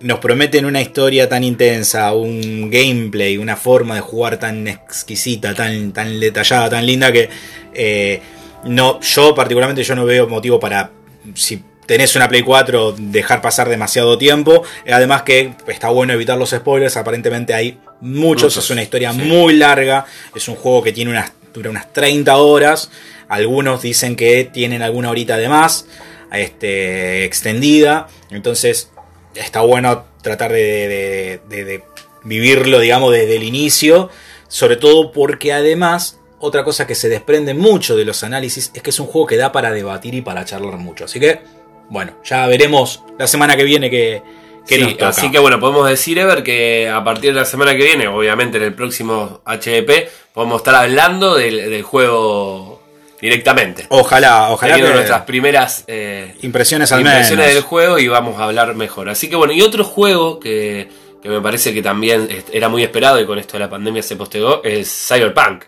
nos 0.03 0.19
prometen 0.19 0.65
una 0.65 0.81
historia 0.81 1.29
tan 1.29 1.45
intensa, 1.45 2.13
un 2.13 2.71
gameplay, 2.71 3.39
una 3.39 3.57
forma 3.57 3.95
de 3.95 4.01
jugar 4.01 4.39
tan 4.39 4.67
exquisita, 4.67 5.55
tan, 5.55 5.93
tan 5.93 6.19
detallada, 6.19 6.71
tan 6.71 6.87
linda 6.87 7.13
que 7.13 7.29
eh, 7.73 8.21
no, 8.65 9.01
yo 9.01 9.35
particularmente 9.35 9.83
yo 9.83 9.95
no 9.95 10.05
veo 10.05 10.29
motivo 10.29 10.59
para 10.61 10.91
si 11.35 11.63
tenés 11.87 12.15
una 12.17 12.29
Play 12.29 12.43
4 12.43 12.97
dejar 12.99 13.41
pasar 13.41 13.69
demasiado 13.69 14.19
tiempo. 14.19 14.63
Además 14.91 15.23
que 15.23 15.55
está 15.69 15.89
bueno 15.89 16.13
evitar 16.13 16.39
los 16.39 16.51
spoilers, 16.51 16.97
aparentemente 16.97 17.55
hay 17.55 17.79
muchos, 18.01 18.45
Muchos, 18.45 18.57
es 18.57 18.71
una 18.71 18.83
historia 18.83 19.13
sí. 19.13 19.21
muy 19.21 19.55
larga, 19.55 20.05
es 20.35 20.49
un 20.49 20.57
juego 20.57 20.83
que 20.83 20.93
tiene 20.93 21.13
unas, 21.13 21.33
dura 21.53 21.71
unas 21.71 21.93
30 21.93 22.37
horas, 22.37 22.91
algunos 23.29 23.83
dicen 23.83 24.17
que 24.17 24.45
tienen 24.45 24.83
alguna 24.83 25.11
horita 25.11 25.37
de 25.37 25.49
más, 25.49 25.87
este, 26.33 27.25
extendida, 27.25 28.09
entonces 28.31 28.91
está 29.35 29.61
bueno 29.61 30.05
tratar 30.23 30.53
de, 30.53 31.41
de- 31.49 31.83
vivirlo, 32.25 32.79
digamos, 32.79 33.13
desde 33.13 33.37
el 33.37 33.43
inicio, 33.43 34.09
Sobre 34.49 34.77
todo 34.77 35.13
porque 35.13 35.53
además, 35.53 36.19
otra 36.39 36.63
cosa 36.63 36.87
que 36.87 36.95
se 36.95 37.09
desprende 37.09 37.55
mucho 37.55 37.97
de 37.97 38.05
los 38.05 38.23
análisis 38.23 38.71
es 38.75 38.83
que 38.83 38.91
es 38.91 39.01
un 39.01 39.07
juego 39.07 39.27
que 39.27 39.37
da 39.39 39.51
para 39.51 39.73
debatir 39.73 40.15
y 40.15 40.21
para 40.21 40.45
charlar 40.45 40.77
mucho. 40.77 41.07
Así 41.07 41.19
que, 41.19 41.41
bueno, 41.89 42.13
ya 42.23 42.47
veremos 42.47 43.03
la 43.19 43.27
semana 43.27 43.57
que 43.57 43.65
viene 43.65 43.89
que, 43.91 44.23
que 44.67 44.77
Sí, 44.77 44.81
nos 44.83 44.93
toca. 44.93 45.09
así 45.09 45.31
que 45.31 45.39
bueno, 45.39 45.59
podemos 45.61 45.89
decir, 45.89 46.19
Ever, 46.19 46.43
que 46.43 46.89
a 46.89 47.03
partir 47.05 47.33
de 47.35 47.41
la 47.41 47.45
semana 47.47 47.73
que 47.77 47.85
viene, 47.85 48.09
obviamente 48.09 48.59
en 48.59 48.65
el 48.65 48.75
próximo 48.75 49.41
HDP, 49.45 50.09
podemos 50.33 50.59
estar 50.61 50.75
hablando 50.75 51.35
del, 51.37 51.71
del 51.71 51.83
juego 51.83 52.81
directamente. 53.21 53.87
Ojalá, 53.89 54.51
ojalá 54.51 54.75
Teniendo 54.75 54.91
que 54.93 54.97
nuestras 54.97 55.23
primeras 55.23 55.85
eh, 55.87 56.35
impresiones 56.43 56.91
al 56.93 57.01
impresiones 57.01 57.39
menos. 57.39 57.55
del 57.55 57.63
juego 57.63 57.99
y 57.99 58.09
vamos 58.09 58.41
a 58.41 58.45
hablar 58.45 58.75
mejor. 58.75 59.09
Así 59.09 59.29
que 59.31 59.37
bueno, 59.37 59.53
y 59.53 59.63
otro 59.63 59.85
juego 59.85 60.41
que, 60.41 60.89
que 61.23 61.29
me 61.29 61.41
parece 61.41 61.73
que 61.73 61.83
también 61.83 62.29
era 62.53 62.69
muy 62.69 62.83
esperado 62.83 63.21
y 63.21 63.27
con 63.27 63.39
esto 63.39 63.53
de 63.55 63.61
la 63.61 63.71
pandemia 63.71 64.03
se 64.03 64.17
postergó 64.17 64.63
es 64.65 64.89
Cyberpunk. 65.09 65.65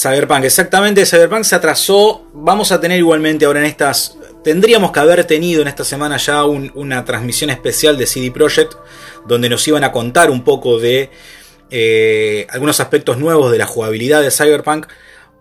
Cyberpunk, 0.00 0.44
exactamente, 0.44 1.04
Cyberpunk 1.06 1.42
se 1.44 1.56
atrasó. 1.56 2.22
Vamos 2.32 2.70
a 2.70 2.80
tener 2.80 2.98
igualmente 2.98 3.44
ahora 3.46 3.60
en 3.60 3.66
estas. 3.66 4.16
Tendríamos 4.44 4.92
que 4.92 5.00
haber 5.00 5.24
tenido 5.24 5.62
en 5.62 5.68
esta 5.68 5.82
semana 5.84 6.16
ya 6.18 6.44
un- 6.44 6.70
una 6.76 7.04
transmisión 7.04 7.50
especial 7.50 7.98
de 7.98 8.06
CD 8.06 8.30
Projekt, 8.30 8.74
donde 9.26 9.48
nos 9.48 9.66
iban 9.66 9.82
a 9.82 9.90
contar 9.90 10.30
un 10.30 10.44
poco 10.44 10.78
de 10.78 11.10
eh, 11.70 12.46
algunos 12.50 12.78
aspectos 12.80 13.18
nuevos 13.18 13.50
de 13.52 13.58
la 13.58 13.66
jugabilidad 13.66 14.22
de 14.22 14.30
Cyberpunk, 14.30 14.86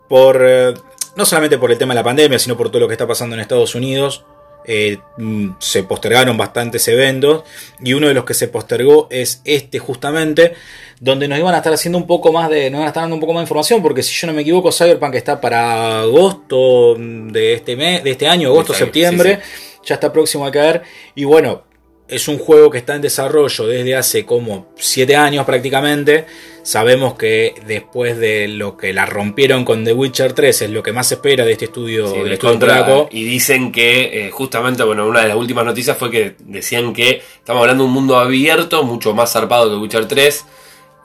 por 0.10 0.40
eh, 0.42 0.74
no 1.16 1.26
solamente 1.26 1.58
por 1.58 1.72
el 1.72 1.78
tema 1.78 1.94
de 1.94 2.00
la 2.00 2.04
pandemia, 2.04 2.40
sino 2.40 2.58
por 2.58 2.70
todo 2.70 2.80
lo 2.82 2.88
que 2.88 2.96
está 2.96 3.08
pasando 3.08 3.36
en 3.36 3.42
Estados 3.42 3.76
Unidos. 3.76 4.26
Eh, 4.70 4.98
mm, 5.18 5.52
se 5.60 5.84
postergaron 5.84 6.36
bastantes 6.36 6.86
eventos 6.90 7.44
y 7.82 7.94
uno 7.94 8.10
de 8.10 8.14
los 8.14 8.26
que 8.26 8.34
se 8.34 8.50
postergó 8.50 9.08
es 9.10 9.42
este 9.46 9.80
justamente 9.80 10.56
donde 11.00 11.30
nos 11.30 11.40
iban 11.40 11.54
a 11.54 11.60
estar 11.60 11.72
haciendo 11.72 11.98
un 11.98 12.06
poco 12.06 12.34
más 12.34 12.50
de 12.50 12.70
nos 12.70 12.80
iban 12.80 12.84
a 12.84 12.88
estar 12.88 13.04
dando 13.04 13.16
un 13.16 13.22
poco 13.22 13.32
más 13.32 13.40
de 13.40 13.44
información 13.46 13.82
porque 13.82 14.04
si 14.04 14.14
yo 14.14 14.28
no 14.28 14.34
me 14.34 14.42
equivoco 14.42 14.70
Cyberpunk 14.74 15.16
está 15.16 15.40
para 15.40 16.02
agosto 16.02 16.96
de 16.98 17.54
este 17.54 17.78
mes 17.78 18.04
de 18.04 18.12
este 18.12 18.28
año 18.28 18.50
agosto 18.50 18.74
septiembre 18.74 19.40
ya 19.86 19.96
está 19.96 20.12
próximo 20.12 20.46
a 20.46 20.52
caer 20.52 20.82
y 21.16 21.24
bueno 21.24 21.64
es 22.08 22.28
un 22.28 22.38
juego 22.38 22.70
que 22.70 22.78
está 22.78 22.96
en 22.96 23.02
desarrollo 23.02 23.68
desde 23.68 23.96
hace 23.96 24.26
como 24.26 24.68
7 24.78 25.16
años 25.16 25.46
prácticamente. 25.46 26.26
Sabemos 26.68 27.14
que 27.14 27.56
después 27.66 28.18
de 28.18 28.50
lo 28.50 28.76
que 28.76 28.92
la 28.92 29.06
rompieron 29.06 29.64
con 29.64 29.86
The 29.86 29.94
Witcher 29.94 30.34
3 30.34 30.64
es 30.64 30.70
lo 30.70 30.84
que 30.84 30.92
más 30.92 31.08
se 31.08 31.14
espera 31.16 31.46
de 31.46 31.54
este 31.54 31.64
estudio, 31.64 32.10
Sí, 32.12 32.18
del 32.20 32.34
estudio 32.34 32.54
contra- 32.60 33.08
y 33.10 33.24
dicen 33.24 33.72
que 33.72 34.28
eh, 34.28 34.32
justamente, 34.32 34.84
bueno, 34.84 35.08
una 35.08 35.22
de 35.22 35.30
las 35.30 35.38
últimas 35.38 35.64
noticias 35.64 35.96
fue 35.98 36.12
que 36.12 36.36
decían 36.40 36.92
que 36.92 37.22
estamos 37.38 37.62
hablando 37.62 37.86
de 37.86 37.88
un 37.88 37.94
mundo 37.94 38.18
abierto, 38.20 38.84
mucho 38.84 39.14
más 39.14 39.32
zarpado 39.32 39.70
que 39.70 39.78
Witcher 39.78 40.10
3, 40.10 40.46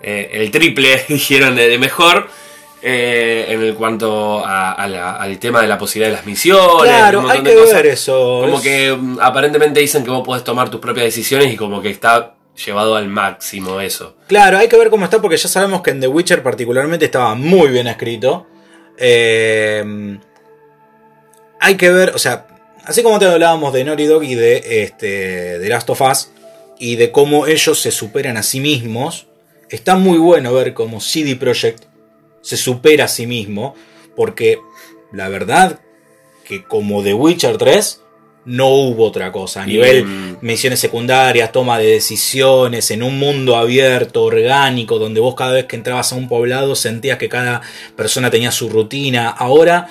eh, 0.02 0.30
el 0.32 0.50
triple 0.50 1.00
dijeron 1.08 1.54
de, 1.54 1.78
mejor. 1.78 2.26
eh, 2.84 3.46
en 3.50 3.62
el 3.62 3.74
cuanto 3.74 4.44
a- 4.44 4.72
a 4.72 4.88
la- 4.88 5.12
al 5.14 5.38
tema 5.38 5.62
de 5.62 5.68
la 5.68 5.78
posibilidad 5.78 6.10
de 6.10 6.16
las 6.16 6.26
misiones, 6.26 6.72
un 6.72 6.82
Claro, 6.82 7.20
montón 7.20 7.36
hay 7.38 7.44
de 7.44 7.50
que 7.50 7.56
cosas. 7.60 7.74
ver 7.76 7.86
eso. 7.86 8.40
Como 8.40 8.60
que 8.60 8.92
mm, 8.98 9.18
aparentemente 9.22 9.78
dicen 9.78 10.02
que 10.02 10.10
vos 10.10 10.26
podés 10.26 10.42
tomar 10.42 10.68
tus 10.70 10.80
propias 10.80 11.04
decisiones 11.06 11.52
y 11.52 11.56
como 11.56 11.80
que 11.80 11.90
está 11.90 12.34
llevado 12.56 12.96
al 12.96 13.08
máximo 13.08 13.80
eso. 13.80 14.16
Claro, 14.26 14.58
hay 14.58 14.68
que 14.68 14.76
ver 14.76 14.90
cómo 14.90 15.04
está 15.04 15.20
porque 15.20 15.36
ya 15.36 15.48
sabemos 15.48 15.82
que 15.82 15.90
en 15.90 16.00
The 16.00 16.08
Witcher 16.08 16.42
particularmente 16.42 17.06
estaba 17.06 17.34
muy 17.34 17.68
bien 17.68 17.86
escrito. 17.86 18.46
Eh, 18.98 20.18
hay 21.60 21.76
que 21.76 21.90
ver, 21.90 22.10
o 22.14 22.18
sea, 22.18 22.46
así 22.84 23.02
como 23.02 23.18
te 23.18 23.26
hablábamos 23.26 23.72
de 23.72 23.84
Naughty 23.84 24.06
Dog 24.06 24.24
y 24.24 24.34
de 24.34 24.82
este, 24.84 25.58
The 25.60 25.68
Last 25.68 25.88
of 25.90 26.00
Us 26.00 26.30
y 26.78 26.96
de 26.96 27.12
cómo 27.12 27.46
ellos 27.46 27.80
se 27.80 27.92
superan 27.92 28.36
a 28.36 28.42
sí 28.42 28.60
mismos, 28.60 29.28
está 29.70 29.94
muy 29.94 30.18
bueno 30.18 30.52
ver 30.52 30.74
cómo 30.74 31.00
CD 31.00 31.36
Projekt 31.36 31.84
se 32.40 32.56
supera 32.56 33.04
a 33.04 33.08
sí 33.08 33.26
mismo 33.26 33.74
porque 34.16 34.58
la 35.12 35.28
verdad 35.28 35.78
que 36.44 36.64
como 36.64 37.02
The 37.02 37.14
Witcher 37.14 37.56
3 37.56 38.01
no 38.44 38.68
hubo 38.68 39.06
otra 39.06 39.30
cosa 39.30 39.62
a 39.62 39.66
nivel 39.66 40.04
mm, 40.04 40.36
misiones 40.40 40.80
secundarias, 40.80 41.52
toma 41.52 41.78
de 41.78 41.86
decisiones, 41.86 42.90
en 42.90 43.02
un 43.02 43.18
mundo 43.18 43.56
abierto, 43.56 44.24
orgánico, 44.24 44.98
donde 44.98 45.20
vos 45.20 45.34
cada 45.36 45.52
vez 45.52 45.66
que 45.66 45.76
entrabas 45.76 46.12
a 46.12 46.16
un 46.16 46.28
poblado 46.28 46.74
sentías 46.74 47.18
que 47.18 47.28
cada 47.28 47.60
persona 47.96 48.30
tenía 48.30 48.50
su 48.50 48.68
rutina. 48.68 49.28
Ahora 49.30 49.86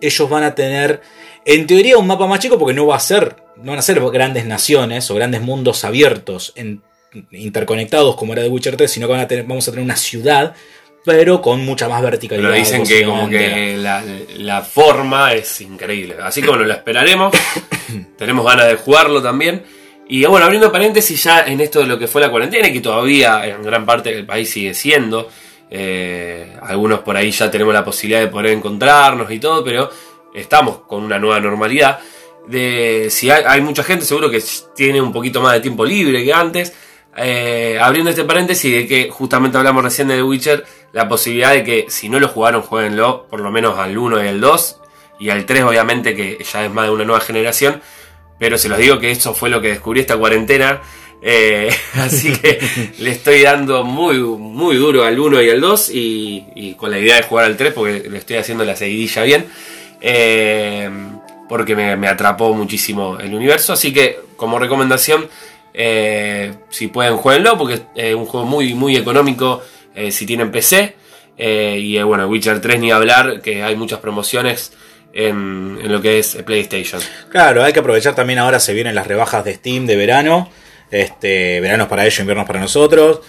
ellos 0.00 0.28
van 0.28 0.42
a 0.44 0.54
tener, 0.54 1.00
en 1.44 1.66
teoría, 1.66 1.96
un 1.96 2.06
mapa 2.06 2.26
más 2.26 2.38
chico 2.40 2.58
porque 2.58 2.74
no 2.74 2.86
va 2.86 2.96
a 2.96 3.00
ser, 3.00 3.36
no 3.56 3.70
van 3.72 3.78
a 3.78 3.82
ser 3.82 3.98
grandes 4.10 4.44
naciones 4.44 5.10
o 5.10 5.14
grandes 5.14 5.40
mundos 5.40 5.84
abiertos, 5.84 6.52
en- 6.56 6.82
interconectados 7.30 8.14
como 8.16 8.34
era 8.34 8.42
The 8.42 8.48
Witcher 8.50 8.76
3, 8.76 8.90
sino 8.90 9.06
que 9.06 9.12
van 9.12 9.22
a 9.22 9.28
tener, 9.28 9.44
vamos 9.46 9.66
a 9.66 9.70
tener 9.70 9.84
una 9.84 9.96
ciudad, 9.96 10.54
pero 11.04 11.40
con 11.40 11.64
mucha 11.64 11.88
más 11.88 12.02
verticalidad. 12.02 12.48
Pero 12.50 12.58
dicen 12.58 12.84
que 12.84 13.04
como 13.04 13.28
que 13.30 13.76
la, 13.78 14.02
la 14.38 14.60
forma 14.62 15.32
es 15.34 15.60
increíble. 15.60 16.16
Así 16.20 16.42
que 16.42 16.48
bueno, 16.48 16.64
lo 16.64 16.72
esperaremos. 16.74 17.32
Tenemos 18.18 18.44
ganas 18.44 18.66
de 18.66 18.76
jugarlo 18.76 19.22
también. 19.22 19.64
Y 20.08 20.24
bueno, 20.24 20.46
abriendo 20.46 20.70
paréntesis 20.70 21.24
ya 21.24 21.42
en 21.42 21.60
esto 21.60 21.80
de 21.80 21.86
lo 21.86 21.98
que 21.98 22.06
fue 22.06 22.20
la 22.20 22.30
cuarentena, 22.30 22.70
que 22.72 22.80
todavía 22.80 23.46
en 23.46 23.62
gran 23.62 23.84
parte 23.84 24.14
del 24.14 24.24
país 24.24 24.48
sigue 24.50 24.72
siendo. 24.74 25.28
eh, 25.68 26.56
algunos 26.62 27.00
por 27.00 27.16
ahí 27.16 27.32
ya 27.32 27.50
tenemos 27.50 27.74
la 27.74 27.84
posibilidad 27.84 28.20
de 28.20 28.28
poder 28.28 28.52
encontrarnos 28.52 29.30
y 29.32 29.40
todo, 29.40 29.64
pero 29.64 29.90
estamos 30.32 30.78
con 30.86 31.02
una 31.02 31.18
nueva 31.18 31.40
normalidad. 31.40 31.98
De, 32.46 33.08
si 33.10 33.30
hay, 33.30 33.42
hay 33.44 33.60
mucha 33.60 33.82
gente 33.82 34.04
seguro 34.04 34.30
que 34.30 34.40
tiene 34.76 35.00
un 35.00 35.12
poquito 35.12 35.40
más 35.40 35.54
de 35.54 35.60
tiempo 35.60 35.84
libre 35.84 36.24
que 36.24 36.32
antes. 36.32 36.72
Eh, 37.18 37.78
abriendo 37.80 38.10
este 38.10 38.24
paréntesis 38.24 38.72
de 38.72 38.86
que 38.86 39.10
justamente 39.10 39.56
hablamos 39.56 39.82
recién 39.82 40.08
de 40.08 40.16
The 40.16 40.22
Witcher, 40.22 40.64
la 40.92 41.08
posibilidad 41.08 41.52
de 41.52 41.64
que 41.64 41.86
si 41.88 42.08
no 42.08 42.20
lo 42.20 42.28
jugaron, 42.28 42.62
jueguenlo, 42.62 43.26
por 43.28 43.40
lo 43.40 43.50
menos 43.50 43.78
al 43.78 43.96
1 43.96 44.22
y 44.22 44.28
al 44.28 44.40
2, 44.40 44.80
y 45.18 45.30
al 45.30 45.46
3 45.46 45.64
obviamente 45.64 46.14
que 46.14 46.38
ya 46.52 46.64
es 46.64 46.70
más 46.70 46.86
de 46.86 46.92
una 46.92 47.04
nueva 47.04 47.20
generación, 47.20 47.80
pero 48.38 48.58
se 48.58 48.68
los 48.68 48.78
digo 48.78 48.98
que 48.98 49.10
eso 49.10 49.34
fue 49.34 49.48
lo 49.48 49.60
que 49.60 49.68
descubrí 49.68 50.00
esta 50.00 50.16
cuarentena, 50.16 50.82
eh, 51.22 51.70
así 51.94 52.32
que 52.32 52.60
le 52.98 53.10
estoy 53.10 53.42
dando 53.42 53.84
muy, 53.84 54.18
muy 54.18 54.76
duro 54.76 55.04
al 55.04 55.18
1 55.18 55.42
y 55.42 55.50
al 55.50 55.60
2, 55.60 55.90
y, 55.90 56.44
y 56.54 56.74
con 56.74 56.90
la 56.90 56.98
idea 56.98 57.16
de 57.16 57.22
jugar 57.22 57.46
al 57.46 57.56
3 57.56 57.72
porque 57.72 58.08
le 58.08 58.18
estoy 58.18 58.36
haciendo 58.36 58.64
la 58.64 58.76
seguidilla 58.76 59.22
bien. 59.22 59.46
Eh, 60.00 60.90
porque 61.48 61.76
me, 61.76 61.96
me 61.96 62.08
atrapó 62.08 62.52
muchísimo 62.54 63.18
el 63.20 63.32
universo. 63.32 63.72
Así 63.72 63.92
que, 63.92 64.18
como 64.36 64.58
recomendación, 64.58 65.28
eh, 65.72 66.52
si 66.70 66.88
pueden, 66.88 67.16
jueguenlo, 67.16 67.56
porque 67.56 67.82
es 67.94 68.14
un 68.14 68.26
juego 68.26 68.44
muy, 68.46 68.74
muy 68.74 68.96
económico 68.96 69.62
si 70.10 70.26
tienen 70.26 70.50
PC. 70.50 70.96
Y 71.38 72.02
bueno, 72.02 72.26
Witcher 72.26 72.60
3 72.60 72.80
ni 72.80 72.90
hablar, 72.90 73.40
que 73.40 73.62
hay 73.62 73.76
muchas 73.76 74.00
promociones 74.00 74.72
en, 75.16 75.78
en 75.82 75.90
lo 75.92 76.00
que 76.02 76.18
es 76.18 76.36
PlayStation. 76.44 77.00
Claro, 77.30 77.64
hay 77.64 77.72
que 77.72 77.80
aprovechar 77.80 78.14
también 78.14 78.38
ahora 78.38 78.60
se 78.60 78.74
vienen 78.74 78.94
las 78.94 79.06
rebajas 79.06 79.44
de 79.44 79.54
Steam 79.54 79.86
de 79.86 79.96
verano. 79.96 80.50
Este, 80.90 81.60
veranos 81.60 81.88
para 81.88 82.04
ellos, 82.04 82.20
inviernos 82.20 82.46
para 82.46 82.60
nosotros. 82.60 83.20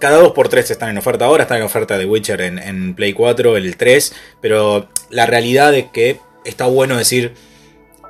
Cada 0.00 0.20
2x3 0.22 0.70
están 0.70 0.90
en 0.90 0.98
oferta 0.98 1.24
ahora, 1.24 1.42
están 1.44 1.58
en 1.58 1.64
oferta 1.64 1.96
de 1.98 2.04
Witcher 2.06 2.40
en, 2.40 2.58
en 2.58 2.94
Play 2.94 3.12
4, 3.12 3.56
el 3.56 3.76
3. 3.76 4.14
Pero 4.40 4.88
la 5.10 5.26
realidad 5.26 5.74
es 5.74 5.86
que 5.92 6.20
está 6.44 6.66
bueno 6.66 6.96
decir. 6.96 7.34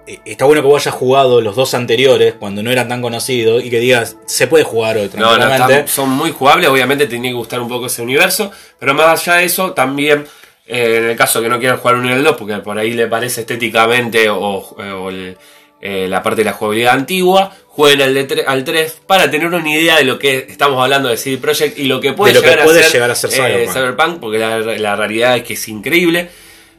eh, 0.07 0.19
Está 0.25 0.45
bueno 0.45 0.61
que 0.63 0.69
vos 0.69 0.83
hayas 0.87 0.95
jugado 0.95 1.41
los 1.41 1.55
dos 1.57 1.73
anteriores 1.75 2.35
cuando 2.39 2.63
no 2.63 2.71
eran 2.71 2.89
tan 2.89 3.01
conocidos 3.01 3.65
y 3.65 3.71
que 3.71 3.79
digas, 3.81 4.17
se 4.27 4.47
puede 4.47 4.65
jugar 4.65 4.97
hoy 4.99 5.11
No, 5.17 5.37
no, 5.39 5.87
son 5.87 6.11
muy 6.11 6.31
jugables, 6.33 6.69
obviamente 6.69 7.05
te 7.05 7.11
tiene 7.11 7.29
que 7.29 7.35
gustar 7.35 7.61
un 7.61 7.69
poco 7.69 7.87
ese 7.87 8.03
universo, 8.03 8.51
pero 8.79 8.95
más 8.95 9.21
allá 9.29 9.39
de 9.39 9.45
eso, 9.45 9.73
también 9.73 10.27
en 10.69 11.05
el 11.11 11.17
caso 11.17 11.41
que 11.41 11.49
no 11.49 11.59
quieran 11.59 11.79
jugar 11.79 11.97
uno 11.97 12.09
y 12.11 12.13
el 12.13 12.23
2, 12.23 12.37
porque 12.37 12.57
por 12.59 12.79
ahí 12.79 12.93
le 12.93 13.07
parece 13.07 13.41
estéticamente 13.43 14.29
o, 14.29 14.39
o 14.39 15.09
el- 15.11 15.37
eh, 15.81 16.07
la 16.09 16.23
parte 16.25 16.41
de 16.41 16.47
la 16.47 16.53
jugabilidad 16.55 16.95
antigua, 16.95 17.53
jueguen 17.69 18.03
al, 18.03 18.13
de 18.13 18.27
tre- 18.29 18.45
al 18.47 18.65
3 18.65 19.01
para 19.07 19.31
tener 19.31 19.47
una 19.47 19.71
idea 19.71 19.97
de 19.97 20.05
lo 20.05 20.19
que 20.19 20.47
estamos 20.49 20.83
hablando 20.83 21.09
de 21.09 21.17
CD 21.17 21.39
Projekt 21.39 21.79
y 21.79 21.85
lo 21.85 22.01
que 22.01 22.13
puede, 22.15 22.33
De 22.33 22.39
lo 22.41 22.43
que 22.43 22.51
llegar, 22.51 22.65
puede 22.65 22.81
a 22.81 22.83
ser, 22.83 22.93
llegar 22.93 23.11
a 23.13 23.15
ser 23.15 23.31
eh, 23.33 23.69
Cyberpunk. 23.73 24.19
porque 24.19 24.39
la, 24.39 24.59
la 24.59 24.97
realidad 24.97 25.37
es 25.37 25.45
que 25.45 25.53
es 25.55 25.69
increíble. 25.69 26.31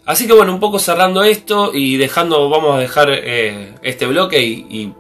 Así 0.06 0.28
que 0.28 0.34
bueno, 0.34 0.54
un 0.54 0.60
poco 0.60 0.80
cerrando 0.80 1.24
esto 1.24 1.72
y 1.74 1.96
dejando, 1.96 2.50
vamos 2.50 2.76
a 2.76 2.80
dejar 2.82 3.10
eh, 3.12 3.74
este 3.84 4.06
bloque 4.06 4.42
y, 4.42 4.66
y, 4.70 4.94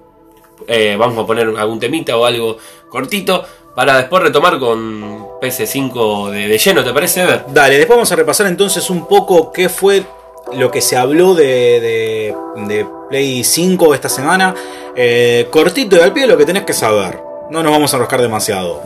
eh, 0.67 0.95
vamos 0.97 1.21
a 1.21 1.27
poner 1.27 1.47
algún 1.57 1.79
temita 1.79 2.15
o 2.15 2.25
algo 2.25 2.57
cortito 2.89 3.45
para 3.79 3.95
después 3.95 4.21
retomar 4.23 4.59
con 4.59 5.25
PS5 5.39 6.31
de, 6.31 6.49
de 6.49 6.57
lleno, 6.57 6.83
¿te 6.83 6.91
parece, 6.91 7.21
Ever? 7.21 7.45
Dale, 7.47 7.77
después 7.77 7.95
vamos 7.95 8.11
a 8.11 8.15
repasar 8.17 8.47
entonces 8.47 8.89
un 8.89 9.05
poco 9.07 9.53
qué 9.53 9.69
fue 9.69 10.03
lo 10.51 10.69
que 10.69 10.81
se 10.81 10.97
habló 10.97 11.33
de, 11.33 11.45
de- 11.45 12.35
de 12.67 12.85
Play 13.09 13.41
5 13.41 13.93
esta 13.95 14.09
semana. 14.09 14.53
Eh, 14.97 15.47
cortito 15.49 15.95
y 15.95 16.01
al 16.01 16.11
pie 16.11 16.27
lo 16.27 16.35
que 16.37 16.45
tenés 16.45 16.63
que 16.65 16.73
saber. 16.73 17.21
No 17.51 17.63
nos 17.63 17.71
vamos 17.71 17.93
a 17.93 17.95
enroscar 17.95 18.21
demasiado. 18.21 18.81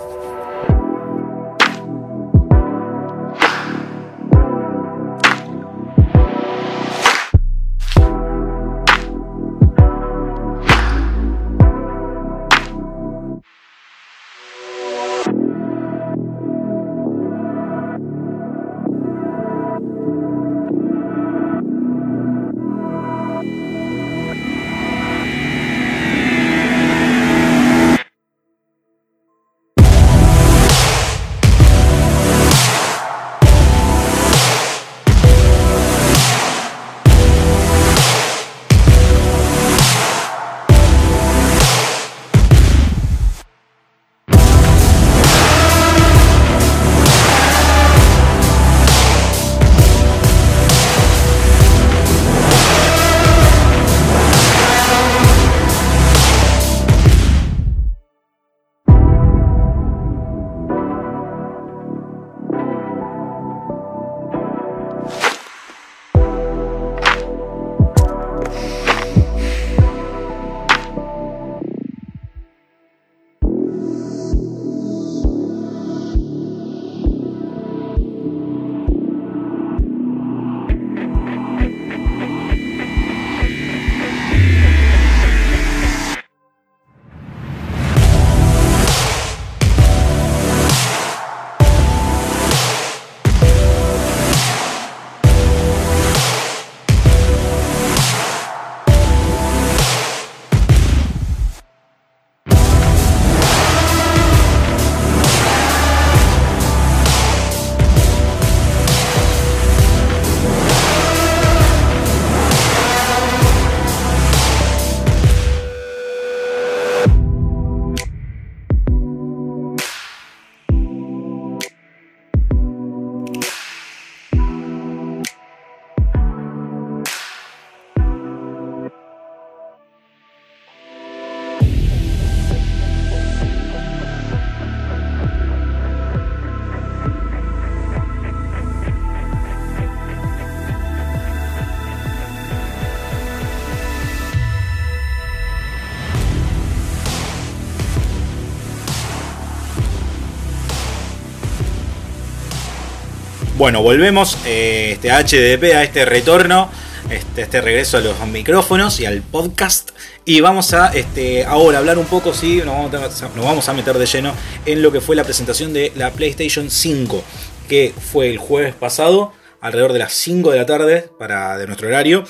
Bueno, 153.63 153.81
volvemos 153.81 154.37
eh, 154.45 154.91
este 154.91 155.07
HDP 155.07 155.73
a 155.73 155.83
este 155.83 156.03
retorno, 156.03 156.69
este, 157.09 157.43
este 157.43 157.61
regreso 157.61 157.95
a 157.95 158.01
los 158.01 158.19
micrófonos 158.27 158.99
y 158.99 159.05
al 159.05 159.21
podcast. 159.21 159.91
Y 160.25 160.41
vamos 160.41 160.73
a 160.73 160.93
este, 160.93 161.45
ahora 161.45 161.77
hablar 161.77 161.97
un 161.97 162.03
poco, 162.03 162.33
sí, 162.33 162.57
nos 162.57 162.91
vamos, 162.91 163.21
a, 163.21 163.29
nos 163.29 163.45
vamos 163.45 163.69
a 163.69 163.73
meter 163.73 163.97
de 163.97 164.05
lleno 164.05 164.33
en 164.65 164.81
lo 164.81 164.91
que 164.91 164.99
fue 164.99 165.15
la 165.15 165.23
presentación 165.23 165.71
de 165.71 165.93
la 165.95 166.11
PlayStation 166.11 166.69
5, 166.69 167.23
que 167.69 167.93
fue 168.11 168.31
el 168.31 168.37
jueves 168.37 168.75
pasado, 168.75 169.31
alrededor 169.61 169.93
de 169.93 169.99
las 169.99 170.11
5 170.11 170.51
de 170.51 170.57
la 170.57 170.65
tarde 170.65 171.09
para, 171.17 171.57
de 171.57 171.65
nuestro 171.65 171.87
horario. 171.87 172.25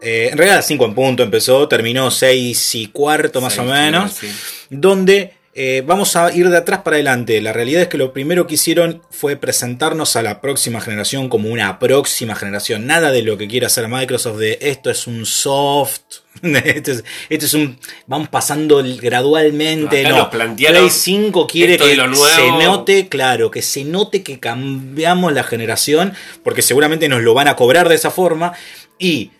Eh, 0.00 0.28
en 0.30 0.38
realidad 0.38 0.64
5 0.64 0.84
en 0.84 0.94
punto 0.94 1.24
empezó, 1.24 1.66
terminó 1.66 2.12
6 2.12 2.76
y 2.76 2.86
cuarto 2.86 3.40
más 3.40 3.58
o 3.58 3.64
menos, 3.64 4.12
sí. 4.12 4.32
donde 4.70 5.34
eh, 5.62 5.82
vamos 5.82 6.16
a 6.16 6.32
ir 6.32 6.48
de 6.48 6.56
atrás 6.56 6.80
para 6.80 6.96
adelante. 6.96 7.38
La 7.42 7.52
realidad 7.52 7.82
es 7.82 7.88
que 7.88 7.98
lo 7.98 8.14
primero 8.14 8.46
que 8.46 8.54
hicieron 8.54 9.02
fue 9.10 9.36
presentarnos 9.36 10.16
a 10.16 10.22
la 10.22 10.40
próxima 10.40 10.80
generación 10.80 11.28
como 11.28 11.50
una 11.50 11.78
próxima 11.78 12.34
generación. 12.34 12.86
Nada 12.86 13.10
de 13.10 13.20
lo 13.20 13.36
que 13.36 13.46
quiera 13.46 13.66
hacer 13.66 13.86
Microsoft 13.86 14.38
de 14.38 14.56
esto 14.62 14.88
es 14.88 15.06
un 15.06 15.26
soft. 15.26 16.00
Esto 16.42 16.92
es, 16.92 17.04
esto 17.28 17.44
es 17.44 17.54
un. 17.54 17.78
Vamos 18.06 18.28
pasando 18.30 18.82
gradualmente. 18.82 20.06
Acá 20.06 20.16
No, 20.16 20.30
plantearon 20.30 20.78
Play 20.78 20.90
5 20.90 21.46
quiere 21.46 21.76
que 21.76 21.94
lo 21.94 22.06
nuevo. 22.06 22.24
se 22.24 22.64
note, 22.64 23.08
claro, 23.08 23.50
que 23.50 23.60
se 23.60 23.84
note 23.84 24.22
que 24.22 24.38
cambiamos 24.40 25.34
la 25.34 25.42
generación, 25.42 26.14
porque 26.42 26.62
seguramente 26.62 27.08
nos 27.08 27.20
lo 27.20 27.34
van 27.34 27.48
a 27.48 27.56
cobrar 27.56 27.90
de 27.90 27.96
esa 27.96 28.10
forma. 28.10 28.54
Y, 28.98 29.32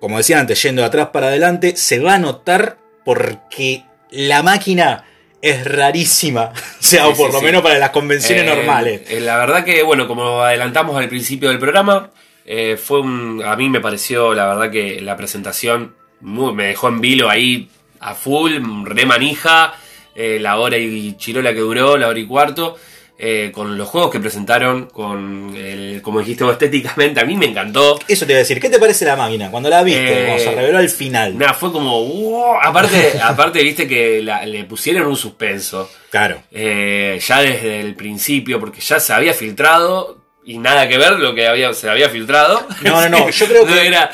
como 0.00 0.16
decía 0.16 0.38
antes, 0.38 0.62
yendo 0.62 0.80
de 0.80 0.88
atrás 0.88 1.08
para 1.12 1.26
adelante, 1.26 1.76
se 1.76 1.98
va 1.98 2.14
a 2.14 2.18
notar 2.18 2.78
porque 3.04 3.84
la 4.10 4.42
máquina 4.42 5.04
es 5.50 5.64
rarísima. 5.64 6.52
O 6.80 6.86
sea, 6.86 7.04
Sí, 7.04 7.10
o 7.12 7.14
por 7.16 7.26
sí, 7.28 7.32
lo 7.34 7.38
sí. 7.40 7.44
menos 7.46 7.62
para 7.62 7.78
las 7.78 7.90
convenciones 7.90 8.44
Eh, 8.44 8.46
normales. 8.56 9.02
eh, 9.08 9.20
la 9.20 9.36
verdad 9.38 9.64
que, 9.64 9.82
bueno, 9.82 10.06
como 10.06 10.42
adelantamos 10.42 10.96
al 10.96 11.08
principio 11.08 11.48
del 11.48 11.58
programa, 11.58 12.10
eh, 12.46 12.76
fue 12.76 13.00
un. 13.00 13.42
A 13.44 13.56
mí 13.56 13.68
me 13.70 13.80
pareció, 13.80 14.34
la 14.34 14.46
verdad 14.46 14.70
que 14.70 15.00
la 15.00 15.16
presentación 15.16 15.94
muy- 16.20 16.52
me 16.52 16.66
dejó 16.66 16.88
en 16.88 17.00
vilo 17.00 17.30
ahí 17.30 17.68
a 18.00 18.14
full, 18.14 18.52
re 18.84 19.06
manija. 19.06 19.74
la 20.16 20.58
hora 20.58 20.76
y 20.78 21.16
chirola 21.16 21.52
que 21.52 21.58
duró, 21.60 21.96
la 21.96 22.06
hora 22.06 22.18
y 22.20 22.24
cuarto. 22.26 22.76
Eh, 23.16 23.52
con 23.54 23.78
los 23.78 23.88
juegos 23.88 24.10
que 24.10 24.18
presentaron, 24.20 24.86
con 24.86 25.54
el, 25.56 26.00
como 26.02 26.18
dijiste 26.18 26.44
estéticamente, 26.50 27.20
a 27.20 27.24
mí 27.24 27.36
me 27.36 27.46
encantó. 27.46 27.98
Eso 28.08 28.26
te 28.26 28.32
iba 28.32 28.38
a 28.38 28.42
decir, 28.42 28.60
¿qué 28.60 28.68
te 28.70 28.78
parece 28.80 29.04
la 29.04 29.14
máquina? 29.16 29.50
Cuando 29.50 29.68
la 29.70 29.82
viste, 29.84 30.22
Eh, 30.22 30.26
cuando 30.26 30.42
se 30.44 30.50
reveló 30.54 30.78
al 30.78 30.88
final. 30.88 31.38
Nada, 31.38 31.54
fue 31.54 31.70
como. 31.72 32.04
"Wow". 32.04 32.56
Aparte, 32.62 33.12
aparte, 33.22 33.62
viste 33.62 33.86
que 33.86 34.20
la- 34.22 34.44
le 34.46 34.64
pusieron 34.64 35.06
un 35.06 35.16
suspenso. 35.16 35.88
Claro. 36.10 36.42
eh, 36.52 37.18
ya 37.26 37.40
desde 37.40 37.80
el 37.80 37.94
principio, 37.96 38.58
porque 38.60 38.80
ya 38.80 38.98
se 39.00 39.12
había 39.12 39.32
filtrado 39.34 40.18
y 40.44 40.58
nada 40.58 40.88
que 40.88 40.98
ver 40.98 41.12
lo 41.18 41.34
que 41.34 41.46
había, 41.48 41.72
se 41.72 41.88
había 41.90 42.08
filtrado. 42.08 42.66
No, 42.82 43.00
no, 43.00 43.08
no, 43.08 43.30
yo 43.30 43.46
creo 43.46 43.64
No 43.66 43.72
que- 43.74 43.86
era. 43.86 44.10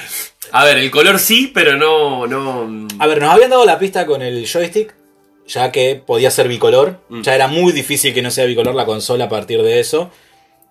A 0.52 0.64
ver, 0.64 0.78
el 0.78 0.90
color 0.90 1.18
sí, 1.18 1.50
pero 1.54 1.76
no. 1.76 2.26
no 2.26 2.86
A 2.98 3.06
ver, 3.06 3.20
nos 3.20 3.32
habían 3.34 3.50
dado 3.50 3.64
la 3.64 3.78
pista 3.78 4.04
con 4.04 4.20
el 4.20 4.46
joystick, 4.50 4.94
ya 5.52 5.72
que 5.72 5.96
podía 5.96 6.30
ser 6.30 6.48
bicolor. 6.48 7.00
Mm. 7.08 7.22
Ya 7.22 7.34
era 7.34 7.48
muy 7.48 7.72
difícil 7.72 8.14
que 8.14 8.22
no 8.22 8.30
sea 8.30 8.44
bicolor 8.44 8.74
la 8.74 8.86
consola 8.86 9.24
a 9.24 9.28
partir 9.28 9.62
de 9.62 9.80
eso. 9.80 10.10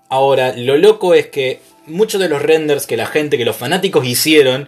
Ahora, 0.09 0.53
lo 0.55 0.77
loco 0.77 1.13
es 1.13 1.27
que 1.27 1.59
muchos 1.85 2.19
de 2.21 2.29
los 2.29 2.41
renders 2.41 2.87
que 2.87 2.97
la 2.97 3.05
gente, 3.05 3.37
que 3.37 3.45
los 3.45 3.55
fanáticos 3.55 4.05
hicieron, 4.05 4.67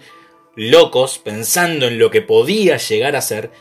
locos, 0.56 1.18
pensando 1.18 1.88
en 1.88 1.98
lo 1.98 2.12
que 2.12 2.22
podía 2.22 2.78
llegar 2.78 3.16
a 3.16 3.22
ser, 3.22 3.52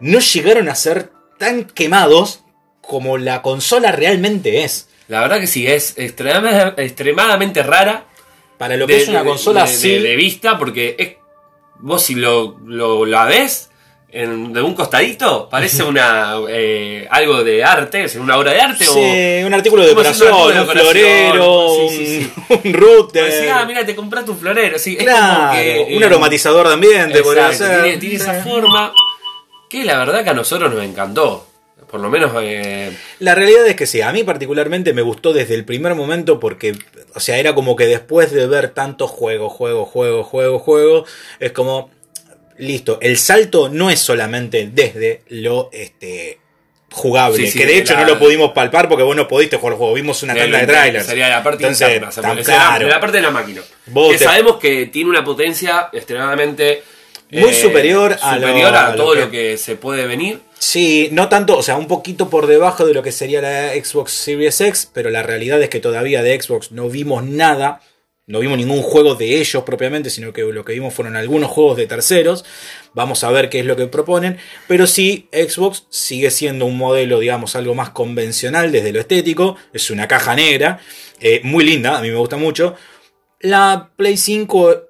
no 0.00 0.18
llegaron 0.18 0.68
a 0.68 0.74
ser 0.74 1.10
tan 1.38 1.64
quemados 1.64 2.40
como 2.80 3.18
la 3.18 3.42
consola 3.42 3.92
realmente 3.92 4.64
es. 4.64 4.88
La 5.08 5.20
verdad 5.20 5.38
que 5.40 5.46
sí, 5.46 5.66
es 5.66 5.94
extremadamente, 5.98 6.82
extremadamente 6.84 7.62
rara. 7.62 8.06
Para 8.58 8.76
lo 8.76 8.86
que 8.86 8.94
de- 8.96 9.02
es 9.02 9.08
una 9.08 9.22
de- 9.22 9.28
consola 9.28 9.64
de, 9.64 9.70
así. 9.70 9.88
de- 9.90 10.00
de 10.00 10.16
vista, 10.16 10.58
porque 10.58 10.96
es, 10.98 11.10
vos 11.78 12.02
si 12.02 12.14
lo, 12.14 12.58
lo 12.64 13.04
la 13.06 13.24
ves 13.26 13.70
en- 14.22 14.52
de 14.52 14.62
un 14.62 14.74
costadito, 14.74 15.48
parece 15.50 15.82
una 15.82 16.36
eh, 16.48 17.06
algo 17.10 17.44
de 17.44 17.62
arte, 17.64 18.04
es 18.04 18.16
una 18.16 18.36
obra 18.38 18.52
de 18.52 18.60
arte 18.60 18.88
o. 18.88 18.92
Sí, 18.94 19.42
un 19.44 19.54
artículo 19.54 19.82
de 19.82 19.88
decoración, 19.90 20.32
un 20.34 20.54
de 20.54 20.64
florero, 20.64 21.68
sí, 21.88 22.06
sí, 22.06 22.32
un, 22.64 22.72
router. 22.74 23.24
Decís, 23.32 23.50
ah, 23.52 23.64
mira, 23.66 23.84
te 23.84 23.94
compraste 23.94 24.30
un 24.30 24.38
florero. 24.38 24.78
Sí, 24.78 24.96
es 24.98 25.04
Claro, 25.04 25.36
como 25.48 25.52
que, 25.52 25.94
un 25.96 26.02
eh, 26.02 26.06
aromatizador 26.06 26.66
de 26.68 26.74
ambiente, 26.74 27.22
podría 27.22 27.52
ser. 27.52 27.82
tiene, 27.82 27.98
tiene 27.98 28.14
esa 28.16 28.34
forma 28.42 28.92
que 29.68 29.84
la 29.84 29.98
verdad 29.98 30.24
que 30.24 30.30
a 30.30 30.34
nosotros 30.34 30.72
nos 30.72 30.82
encantó. 30.84 31.46
Por 31.90 32.00
lo 32.00 32.08
menos 32.10 32.32
eh, 32.42 32.90
La 33.20 33.36
realidad 33.36 33.64
es 33.68 33.76
que 33.76 33.86
sí, 33.86 34.00
a 34.00 34.10
mí 34.10 34.24
particularmente 34.24 34.92
me 34.92 35.02
gustó 35.02 35.32
desde 35.32 35.54
el 35.54 35.64
primer 35.64 35.94
momento 35.94 36.40
porque, 36.40 36.76
o 37.14 37.20
sea, 37.20 37.38
era 37.38 37.54
como 37.54 37.76
que 37.76 37.86
después 37.86 38.32
de 38.32 38.48
ver 38.48 38.70
tantos 38.70 39.08
juegos, 39.08 39.52
juegos, 39.52 39.88
juegos, 39.88 40.26
juegos, 40.26 40.62
juegos, 40.62 41.08
es 41.38 41.52
como, 41.52 41.90
listo, 42.58 42.98
el 43.02 43.18
salto 43.18 43.68
no 43.68 43.90
es 43.90 43.98
solamente 44.00 44.68
desde 44.72 45.22
lo 45.28 45.68
este 45.72 46.38
jugable, 46.92 47.36
Sí, 47.44 47.50
sí, 47.50 47.58
que 47.58 47.66
de 47.66 47.72
de 47.74 47.78
hecho 47.80 47.94
la- 47.94 48.00
no 48.02 48.06
lo 48.06 48.18
pudimos 48.18 48.52
palpar 48.52 48.88
porque 48.88 49.02
vos 49.02 49.14
no 49.14 49.28
pudiste 49.28 49.56
jugar 49.58 49.72
el 49.74 49.78
juego, 49.78 49.92
vimos 49.94 50.22
una 50.22 50.32
de 50.34 50.40
tanda 50.40 50.58
lo- 50.62 50.66
de 50.66 50.72
trailers. 50.72 51.06
Sería 51.06 51.28
la 51.28 51.42
parte 51.42 51.62
Entonces, 51.64 51.88
interna, 51.88 52.10
se 52.12 52.22
tan 52.22 52.36
la- 52.36 52.42
claro. 52.42 52.84
de 52.86 52.90
la 52.90 53.00
parte 53.00 53.16
de 53.18 53.22
la 53.22 53.30
máquina. 53.30 53.60
Vos 53.86 54.12
que 54.12 54.18
te- 54.18 54.24
sabemos 54.24 54.56
que 54.56 54.86
tiene 54.86 55.10
una 55.10 55.22
potencia 55.24 55.88
extremadamente 55.92 56.82
eh, 57.30 57.40
Muy 57.40 57.52
superior 57.52 58.16
a 58.22 58.36
lo- 58.38 58.46
superior 58.46 58.74
a, 58.74 58.86
a 58.86 58.90
lo 58.92 58.96
todo 58.96 59.14
que- 59.14 59.20
lo 59.20 59.30
que 59.32 59.56
se 59.58 59.74
puede 59.76 60.06
venir. 60.06 60.38
Sí, 60.58 61.08
no 61.12 61.28
tanto, 61.28 61.58
o 61.58 61.62
sea, 61.62 61.76
un 61.76 61.88
poquito 61.88 62.30
por 62.30 62.46
debajo 62.46 62.86
de 62.86 62.94
lo 62.94 63.02
que 63.02 63.10
sería 63.12 63.42
la 63.42 63.72
Xbox 63.74 64.12
Series 64.12 64.60
X, 64.60 64.88
pero 64.94 65.10
la 65.10 65.22
realidad 65.24 65.60
es 65.60 65.68
que 65.68 65.80
todavía 65.80 66.22
de 66.22 66.40
Xbox 66.40 66.70
no 66.70 66.88
vimos 66.88 67.24
nada, 67.24 67.80
no 68.26 68.40
vimos 68.40 68.58
ningún 68.58 68.82
juego 68.82 69.14
de 69.14 69.38
ellos 69.40 69.62
propiamente, 69.62 70.10
sino 70.10 70.32
que 70.32 70.42
lo 70.42 70.64
que 70.64 70.72
vimos 70.72 70.92
fueron 70.92 71.14
algunos 71.14 71.48
juegos 71.48 71.76
de 71.76 71.86
terceros. 71.86 72.44
Vamos 72.92 73.22
a 73.22 73.30
ver 73.30 73.48
qué 73.48 73.60
es 73.60 73.66
lo 73.66 73.76
que 73.76 73.86
proponen, 73.86 74.38
pero 74.66 74.88
sí, 74.88 75.28
Xbox 75.32 75.86
sigue 75.90 76.32
siendo 76.32 76.66
un 76.66 76.76
modelo, 76.76 77.20
digamos, 77.20 77.54
algo 77.54 77.74
más 77.74 77.90
convencional 77.90 78.72
desde 78.72 78.92
lo 78.92 78.98
estético, 78.98 79.56
es 79.72 79.90
una 79.90 80.08
caja 80.08 80.34
negra, 80.34 80.80
eh, 81.20 81.40
muy 81.44 81.64
linda, 81.64 81.98
a 81.98 82.02
mí 82.02 82.10
me 82.10 82.16
gusta 82.16 82.36
mucho. 82.36 82.74
La 83.38 83.92
Play 83.96 84.16
5 84.16 84.85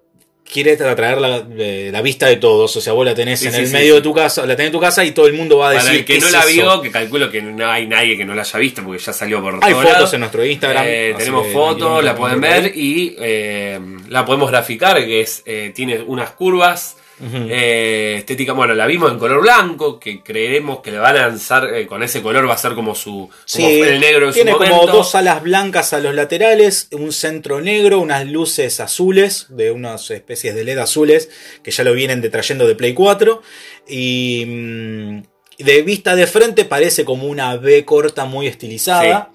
quiere 0.50 0.76
traer 0.76 1.18
la, 1.18 1.44
eh, 1.58 1.90
la 1.92 2.02
vista 2.02 2.26
de 2.26 2.36
todos, 2.36 2.76
o 2.76 2.80
sea, 2.80 2.92
vos 2.92 3.04
la 3.04 3.14
tenés 3.14 3.40
Sí, 3.40 3.46
en 3.46 3.52
sí, 3.52 3.58
el 3.60 3.66
sí, 3.66 3.72
medio 3.72 3.94
de 3.96 4.00
tu 4.00 4.14
casa, 4.14 4.46
la 4.46 4.56
tenés 4.56 4.68
en 4.68 4.72
tu 4.72 4.80
casa 4.80 5.04
y 5.04 5.10
todo 5.10 5.26
el 5.26 5.32
mundo 5.34 5.58
va 5.58 5.68
a 5.68 5.72
decir 5.72 5.86
Para 5.86 5.98
el 5.98 6.04
que 6.04 6.14
¿qué 6.14 6.20
no 6.20 6.26
es 6.26 6.32
la 6.32 6.44
vio, 6.46 6.80
que 6.82 6.90
calculo 6.90 7.30
que 7.30 7.42
no 7.42 7.70
hay 7.70 7.86
nadie 7.86 8.16
que 8.16 8.24
no 8.24 8.34
la 8.34 8.42
haya 8.42 8.58
visto 8.58 8.82
porque 8.82 9.02
ya 9.02 9.12
salió 9.12 9.42
por 9.42 9.58
Hay 9.62 9.74
fotos 9.74 9.92
lados. 9.92 10.14
en 10.14 10.20
nuestro 10.20 10.44
Instagram. 10.44 10.84
Eh, 10.86 11.14
tenemos 11.18 11.46
fotos, 11.52 12.02
la 12.04 12.14
pueden 12.14 12.40
ver 12.40 12.72
y 12.76 13.16
eh, 13.18 13.78
la 14.08 14.24
podemos 14.24 14.50
graficar, 14.50 14.96
que 15.04 15.20
es 15.20 15.42
eh, 15.46 15.72
tiene 15.74 16.00
unas 16.00 16.30
curvas. 16.30 16.96
Eh, 17.20 18.16
estética, 18.18 18.52
bueno, 18.52 18.74
la 18.74 18.86
vimos 18.86 19.10
en 19.10 19.18
color 19.18 19.40
blanco, 19.40 19.98
que 19.98 20.22
creeremos 20.22 20.80
que 20.80 20.90
le 20.90 20.98
van 20.98 21.16
a 21.16 21.28
lanzar 21.28 21.74
eh, 21.74 21.86
con 21.86 22.02
ese 22.02 22.22
color, 22.22 22.48
va 22.48 22.54
a 22.54 22.58
ser 22.58 22.74
como 22.74 22.94
su 22.94 23.30
Sí, 23.44 23.80
el 23.80 24.00
negro 24.00 24.28
en 24.28 24.34
tiene 24.34 24.52
su 24.52 24.58
como 24.58 24.86
dos 24.86 25.14
alas 25.14 25.42
blancas 25.42 25.92
a 25.92 26.00
los 26.00 26.14
laterales, 26.14 26.88
un 26.92 27.12
centro 27.12 27.60
negro, 27.60 28.00
unas 28.00 28.26
luces 28.26 28.80
azules, 28.80 29.46
de 29.48 29.70
unas 29.70 30.10
especies 30.10 30.54
de 30.54 30.64
LED 30.64 30.78
azules, 30.78 31.30
que 31.62 31.70
ya 31.70 31.84
lo 31.84 31.94
vienen 31.94 32.20
de, 32.20 32.28
trayendo 32.28 32.66
de 32.66 32.74
Play 32.74 32.92
4. 32.92 33.42
Y 33.88 34.44
mm, 34.46 35.22
de 35.58 35.82
vista 35.82 36.16
de 36.16 36.26
frente 36.26 36.64
parece 36.64 37.04
como 37.04 37.26
una 37.26 37.56
B 37.56 37.84
corta 37.84 38.26
muy 38.26 38.46
estilizada. 38.46 39.30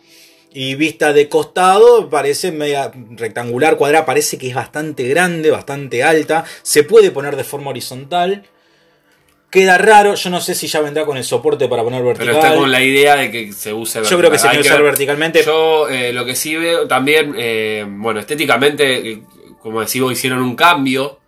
Y 0.53 0.75
vista 0.75 1.13
de 1.13 1.29
costado 1.29 2.09
parece 2.09 2.51
media 2.51 2.91
rectangular, 3.11 3.77
cuadrada, 3.77 4.05
parece 4.05 4.37
que 4.37 4.49
es 4.49 4.55
bastante 4.55 5.07
grande, 5.07 5.49
bastante 5.49 6.03
alta. 6.03 6.43
Se 6.61 6.83
puede 6.83 7.11
poner 7.11 7.37
de 7.37 7.45
forma 7.45 7.69
horizontal. 7.69 8.43
Queda 9.49 9.77
raro, 9.77 10.15
yo 10.15 10.29
no 10.29 10.41
sé 10.41 10.55
si 10.55 10.67
ya 10.67 10.81
vendrá 10.81 11.05
con 11.05 11.17
el 11.17 11.23
soporte 11.23 11.67
para 11.67 11.83
poner 11.83 12.03
vertical. 12.03 12.27
Pero 12.27 12.39
está 12.39 12.55
con 12.55 12.71
la 12.71 12.81
idea 12.81 13.15
de 13.15 13.31
que 13.31 13.53
se 13.53 13.73
use 13.73 14.01
Yo 14.03 14.17
creo 14.17 14.31
que 14.31 14.37
se 14.37 14.49
que 14.49 14.59
usar 14.59 14.77
ver. 14.77 14.83
verticalmente. 14.83 15.43
Yo 15.43 15.87
eh, 15.89 16.11
lo 16.11 16.25
que 16.25 16.35
sí 16.35 16.55
veo 16.55 16.87
también, 16.87 17.33
eh, 17.37 17.85
bueno, 17.87 18.19
estéticamente, 18.19 19.11
eh, 19.11 19.23
como 19.61 19.81
decimos, 19.81 20.11
hicieron 20.11 20.41
un 20.41 20.55
cambio 20.55 21.19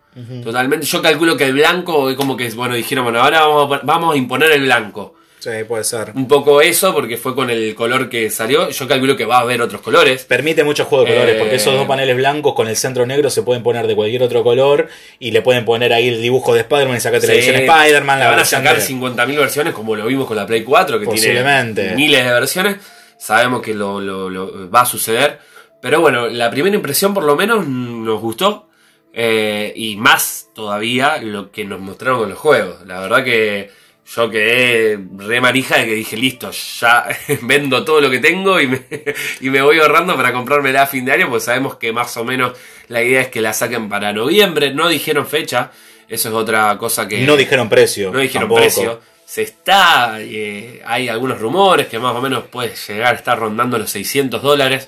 totalmente. 0.42 0.86
Yo 0.86 1.02
calculo 1.02 1.36
que 1.36 1.44
el 1.44 1.54
blanco 1.54 2.10
es 2.10 2.16
como 2.16 2.36
que, 2.36 2.48
bueno, 2.50 2.74
dijeron, 2.74 3.04
bueno, 3.04 3.20
ahora 3.20 3.40
vamos 3.40 3.72
a, 3.72 3.80
vamos 3.84 4.14
a 4.14 4.18
imponer 4.18 4.52
el 4.52 4.62
blanco. 4.62 5.14
Sí, 5.44 5.50
puede 5.68 5.84
ser. 5.84 6.12
Un 6.14 6.26
poco 6.26 6.62
eso, 6.62 6.94
porque 6.94 7.18
fue 7.18 7.34
con 7.34 7.50
el 7.50 7.74
color 7.74 8.08
que 8.08 8.30
salió. 8.30 8.70
Yo 8.70 8.88
calculo 8.88 9.14
que 9.14 9.26
va 9.26 9.36
a 9.36 9.40
haber 9.40 9.60
otros 9.60 9.82
colores. 9.82 10.24
Permite 10.24 10.64
mucho 10.64 10.86
juego 10.86 11.04
de 11.04 11.12
colores, 11.12 11.34
Eh, 11.34 11.38
porque 11.38 11.56
esos 11.56 11.74
dos 11.74 11.86
paneles 11.86 12.16
blancos 12.16 12.54
con 12.54 12.66
el 12.66 12.76
centro 12.76 13.04
negro 13.04 13.28
se 13.28 13.42
pueden 13.42 13.62
poner 13.62 13.86
de 13.86 13.94
cualquier 13.94 14.22
otro 14.22 14.42
color 14.42 14.88
y 15.18 15.32
le 15.32 15.42
pueden 15.42 15.66
poner 15.66 15.92
ahí 15.92 16.08
el 16.08 16.22
dibujo 16.22 16.54
de 16.54 16.60
Spider-Man 16.60 16.96
y 16.96 17.00
sacate 17.00 17.26
la 17.26 17.32
Sí, 17.34 17.38
edición 17.40 17.56
Spider-Man, 17.56 18.18
la 18.20 18.24
la 18.24 18.30
van 18.30 18.40
a 18.40 18.44
sacar 18.46 18.76
de- 18.76 18.82
50.000 18.82 19.36
versiones, 19.36 19.74
como 19.74 19.94
lo 19.96 20.06
vimos 20.06 20.26
con 20.26 20.36
la 20.36 20.46
Play 20.46 20.64
4, 20.64 20.98
que 20.98 21.04
Posiblemente. 21.04 21.82
tiene 21.82 21.96
miles 21.96 22.24
de 22.24 22.32
versiones. 22.32 22.76
Sabemos 23.18 23.60
que 23.60 23.74
lo, 23.74 24.00
lo- 24.00 24.30
lo- 24.30 24.70
va 24.70 24.80
a 24.80 24.86
suceder. 24.86 25.40
Pero 25.82 26.00
bueno, 26.00 26.28
la 26.28 26.50
primera 26.50 26.74
impresión 26.74 27.12
por 27.12 27.24
lo 27.24 27.36
menos 27.36 27.66
nos 27.66 28.18
gustó. 28.20 28.70
eh, 29.16 29.72
y 29.76 29.94
más 29.96 30.48
todavía 30.56 31.18
lo 31.18 31.52
que 31.52 31.64
nos 31.64 31.78
mostraron 31.80 32.18
con 32.20 32.30
los 32.30 32.38
juegos. 32.38 32.84
La 32.86 32.98
verdad 33.00 33.22
que 33.22 33.70
yo 34.06 34.30
quedé 34.30 34.98
re 35.16 35.40
manija 35.40 35.78
de 35.78 35.86
que 35.86 35.94
dije, 35.94 36.16
listo, 36.16 36.50
ya 36.50 37.06
vendo 37.42 37.84
todo 37.84 38.00
lo 38.00 38.10
que 38.10 38.18
tengo 38.18 38.60
y 38.60 38.66
me, 38.66 38.82
y 39.40 39.50
me 39.50 39.62
voy 39.62 39.78
ahorrando 39.78 40.14
para 40.16 40.32
comprármela 40.32 40.82
a 40.82 40.86
fin 40.86 41.04
de 41.04 41.12
año, 41.12 41.28
pues 41.30 41.44
sabemos 41.44 41.76
que 41.76 41.92
más 41.92 42.16
o 42.16 42.24
menos 42.24 42.52
la 42.88 43.02
idea 43.02 43.22
es 43.22 43.28
que 43.28 43.40
la 43.40 43.52
saquen 43.52 43.88
para 43.88 44.12
noviembre, 44.12 44.74
no 44.74 44.88
dijeron 44.88 45.26
fecha, 45.26 45.70
eso 46.08 46.28
es 46.28 46.34
otra 46.34 46.76
cosa 46.78 47.08
que... 47.08 47.20
No 47.22 47.36
dijeron 47.36 47.68
precio. 47.68 48.12
No 48.12 48.18
dijeron 48.18 48.42
tampoco. 48.42 48.60
precio. 48.60 49.00
Se 49.26 49.40
está, 49.40 50.16
eh, 50.20 50.82
hay 50.84 51.08
algunos 51.08 51.40
rumores 51.40 51.86
que 51.86 51.98
más 51.98 52.14
o 52.14 52.20
menos 52.20 52.44
puede 52.44 52.74
llegar 52.88 53.14
a 53.14 53.16
estar 53.16 53.38
rondando 53.38 53.78
los 53.78 53.90
600 53.90 54.42
dólares, 54.42 54.86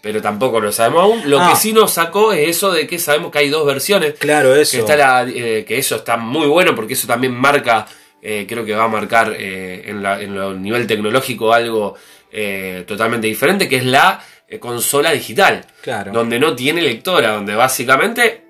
pero 0.00 0.22
tampoco 0.22 0.58
lo 0.58 0.72
sabemos 0.72 1.02
aún. 1.02 1.22
Lo 1.30 1.38
Ah. 1.38 1.50
que 1.50 1.56
sí 1.56 1.74
nos 1.74 1.92
sacó 1.92 2.32
es 2.32 2.48
eso 2.48 2.72
de 2.72 2.86
que 2.86 2.98
sabemos 2.98 3.30
que 3.30 3.40
hay 3.40 3.50
dos 3.50 3.66
versiones. 3.66 4.14
Claro, 4.18 4.54
eso. 4.56 4.72
Que, 4.72 4.78
está 4.78 4.96
la, 4.96 5.26
eh, 5.28 5.66
que 5.68 5.76
eso 5.78 5.96
está 5.96 6.16
muy 6.16 6.46
bueno 6.46 6.74
porque 6.74 6.94
eso 6.94 7.06
también 7.06 7.34
marca, 7.34 7.86
eh, 8.24 8.46
creo 8.48 8.64
que 8.64 8.74
va 8.74 8.84
a 8.84 8.88
marcar 8.88 9.36
eh, 9.38 9.84
en, 9.86 10.02
la, 10.02 10.20
en 10.20 10.34
lo 10.34 10.54
nivel 10.54 10.86
tecnológico 10.88 11.52
algo 11.52 11.94
eh, 12.32 12.82
totalmente 12.86 13.28
diferente, 13.28 13.68
que 13.68 13.76
es 13.76 13.84
la 13.84 14.20
consola 14.58 15.12
digital. 15.12 15.64
Claro. 15.82 16.10
Donde 16.10 16.40
no 16.40 16.56
tiene 16.56 16.82
lectora, 16.82 17.32
donde 17.32 17.54
básicamente 17.54 18.44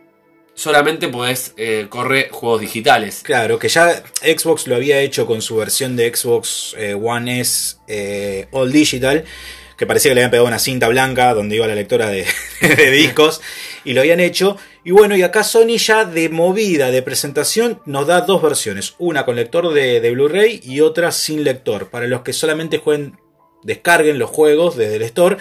solamente 0.54 1.08
podés 1.08 1.52
eh, 1.56 1.86
correr 1.88 2.30
juegos 2.30 2.60
digitales. 2.60 3.20
Claro, 3.22 3.58
que 3.58 3.68
ya 3.68 4.02
Xbox 4.22 4.66
lo 4.66 4.76
había 4.76 5.00
hecho 5.00 5.26
con 5.26 5.42
su 5.42 5.56
versión 5.56 5.96
de 5.96 6.14
Xbox 6.14 6.74
eh, 6.78 6.94
One 6.94 7.40
S 7.40 7.76
eh, 7.88 8.46
All 8.52 8.72
Digital, 8.72 9.24
que 9.76 9.86
parecía 9.86 10.10
que 10.10 10.14
le 10.14 10.20
habían 10.22 10.30
pegado 10.30 10.46
una 10.46 10.58
cinta 10.58 10.88
blanca 10.88 11.34
donde 11.34 11.56
iba 11.56 11.66
la 11.66 11.74
lectora 11.74 12.08
de, 12.08 12.26
de 12.60 12.90
discos, 12.90 13.40
y 13.84 13.92
lo 13.92 14.00
habían 14.00 14.20
hecho. 14.20 14.56
Y 14.84 14.90
bueno, 14.90 15.16
y 15.16 15.22
acá 15.22 15.44
Sony 15.44 15.76
ya 15.78 16.04
de 16.04 16.28
movida, 16.28 16.90
de 16.90 17.02
presentación, 17.02 17.80
nos 17.86 18.06
da 18.06 18.22
dos 18.22 18.42
versiones, 18.42 18.94
una 18.98 19.24
con 19.24 19.36
lector 19.36 19.72
de, 19.72 20.00
de 20.00 20.10
Blu-ray 20.10 20.60
y 20.64 20.80
otra 20.80 21.12
sin 21.12 21.44
lector, 21.44 21.88
para 21.90 22.06
los 22.06 22.22
que 22.22 22.32
solamente 22.32 22.78
jueguen, 22.78 23.18
descarguen 23.62 24.18
los 24.18 24.30
juegos 24.30 24.76
desde 24.76 24.96
el 24.96 25.02
store. 25.02 25.36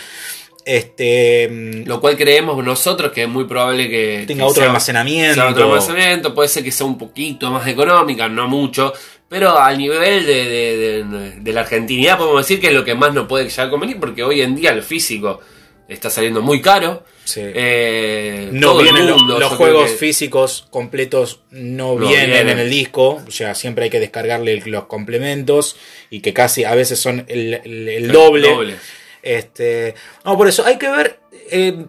Este, 0.65 1.49
mm, 1.49 1.87
Lo 1.87 1.99
cual 1.99 2.15
creemos 2.17 2.63
nosotros 2.63 3.11
que 3.11 3.23
es 3.23 3.27
muy 3.29 3.43
probable 3.45 3.89
que 3.89 4.23
tenga 4.25 4.43
que 4.45 4.49
otro 4.49 4.61
sea- 4.61 4.67
almacenamiento. 4.67 5.35
sea 5.35 5.49
otro 5.49 5.65
almacenamiento, 5.65 6.33
puede 6.33 6.47
ser 6.49 6.63
que 6.63 6.71
sea 6.71 6.85
un 6.85 6.97
poquito 6.97 7.51
más 7.51 7.67
económica, 7.67 8.29
no 8.29 8.47
mucho, 8.47 8.93
pero 9.27 9.57
al 9.59 9.77
nivel 9.77 10.25
de, 10.25 10.33
de- 10.45 11.03
de- 11.03 11.31
de 11.41 11.53
la 11.53 11.61
argentinidad 11.61 12.17
podemos 12.17 12.41
decir 12.47 12.61
que 12.61 12.67
es 12.67 12.73
lo 12.73 12.85
que 12.85 12.95
más 12.95 13.13
nos 13.13 13.27
puede 13.27 13.49
llegar 13.49 13.67
a 13.67 13.69
convenir, 13.69 13.99
porque 13.99 14.23
hoy 14.23 14.41
en 14.41 14.55
día 14.55 14.71
el 14.71 14.83
físico 14.83 15.41
está 15.89 16.09
saliendo 16.09 16.41
muy 16.41 16.61
caro. 16.61 17.03
Sí. 17.25 17.41
Eh, 17.43 18.49
No 18.51 18.77
vienen 18.77 19.09
mundo, 19.11 19.39
los 19.39 19.53
juegos 19.53 19.91
que- 19.91 19.97
físicos 19.97 20.67
completos 20.69 21.39
no, 21.51 21.95
No 21.95 22.07
vienen, 22.07 22.31
vienen. 22.31 22.49
en 22.49 22.59
el 22.59 22.69
disco, 22.69 23.21
o 23.27 23.31
sea, 23.31 23.55
siempre 23.55 23.85
hay 23.85 23.89
que 23.89 23.99
descargarle 24.01 24.61
los 24.65 24.85
complementos 24.85 25.77
y 26.09 26.19
que 26.19 26.33
casi 26.33 26.65
a 26.65 26.75
veces 26.75 26.99
son 26.99 27.25
el, 27.29 27.53
el- 27.63 27.87
el 27.89 28.11
doble. 28.11 28.49
doble. 28.49 28.75
Este, 29.21 29.95
no, 30.25 30.37
por 30.37 30.47
eso 30.49 30.65
hay 30.65 30.77
que 30.77 30.89
ver 30.89 31.19
eh, 31.49 31.85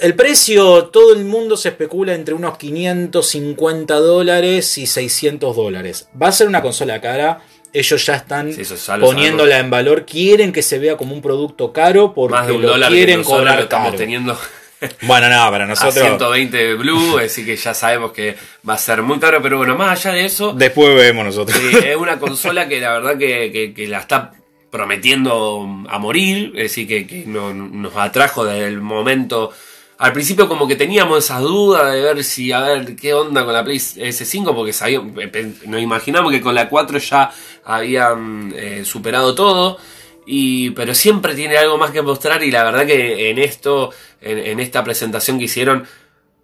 el 0.00 0.14
precio, 0.14 0.84
todo 0.86 1.14
el 1.14 1.24
mundo 1.24 1.56
se 1.56 1.70
especula 1.70 2.14
entre 2.14 2.34
unos 2.34 2.56
550 2.58 3.94
dólares 3.96 4.78
y 4.78 4.86
600 4.86 5.56
dólares. 5.56 6.08
Va 6.20 6.28
a 6.28 6.32
ser 6.32 6.46
una 6.48 6.62
consola 6.62 7.00
cara. 7.00 7.42
Ellos 7.72 8.06
ya 8.06 8.14
están 8.14 8.52
Sí, 8.54 8.62
poniéndola 9.00 9.58
en 9.58 9.68
valor, 9.68 10.06
quieren 10.06 10.50
que 10.52 10.62
se 10.62 10.78
vea 10.78 10.96
como 10.96 11.12
un 11.14 11.20
producto 11.20 11.72
caro 11.74 12.14
porque 12.14 12.34
Más 12.34 12.46
de 12.46 12.52
un 12.54 12.62
lo 12.62 12.68
dólar 12.68 12.90
quieren 12.90 13.22
cobrar 13.22 13.60
estamos 13.60 13.88
caro. 13.88 13.98
teniendo 13.98 14.38
Bueno, 15.02 15.28
no, 15.30 15.50
para 15.50 15.64
a 15.64 15.66
nosotros 15.66 15.94
120 15.94 16.56
de 16.56 16.74
Blue, 16.74 17.18
así 17.18 17.44
que 17.44 17.56
ya 17.56 17.72
sabemos 17.72 18.12
que 18.12 18.36
va 18.68 18.74
a 18.74 18.78
ser 18.78 19.02
muy 19.02 19.18
caro, 19.18 19.40
pero 19.42 19.56
bueno, 19.56 19.74
más 19.76 20.04
allá 20.04 20.14
de 20.16 20.26
eso, 20.26 20.52
después 20.52 20.94
vemos 20.94 21.24
nosotros. 21.24 21.56
Sí, 21.58 21.76
es 21.84 21.96
una 21.96 22.18
consola 22.18 22.68
que 22.68 22.80
la 22.80 22.92
verdad 22.92 23.16
que, 23.18 23.50
que- 23.52 23.72
que 23.72 23.88
la 23.88 23.98
está 24.00 24.32
prometiendo 24.70 25.66
a 25.88 25.98
morir, 25.98 26.52
es 26.54 26.62
decir, 26.64 26.86
que, 26.86 27.06
que 27.06 27.24
no- 27.26 27.52
nos 27.52 27.96
atrajo 27.96 28.44
desde 28.44 28.66
el 28.68 28.80
momento... 28.80 29.52
Al 29.98 30.12
principio 30.12 30.46
como 30.46 30.68
que 30.68 30.76
teníamos 30.76 31.24
esas 31.24 31.40
dudas 31.40 31.90
de 31.90 32.02
ver 32.02 32.22
si, 32.22 32.52
a 32.52 32.60
ver, 32.60 32.94
qué 32.96 33.14
onda 33.14 33.46
con 33.46 33.54
la 33.54 33.64
Play 33.64 33.78
S5, 33.78 34.54
porque 34.54 34.74
sabíamos, 34.74 35.14
nos 35.64 35.80
imaginamos 35.80 36.30
que 36.30 36.42
con 36.42 36.54
la 36.54 36.68
4 36.68 36.98
ya 36.98 37.30
habían 37.64 38.52
eh, 38.54 38.82
superado 38.84 39.34
todo, 39.34 39.78
y, 40.26 40.68
pero 40.72 40.94
siempre 40.94 41.34
tiene 41.34 41.56
algo 41.56 41.78
más 41.78 41.92
que 41.92 42.02
mostrar 42.02 42.42
y 42.42 42.50
la 42.50 42.64
verdad 42.64 42.84
que 42.86 43.30
en 43.30 43.38
esto, 43.38 43.90
en, 44.20 44.60
esta 44.60 44.84
presentación 44.84 45.38
que 45.38 45.44
hicieron, 45.44 45.86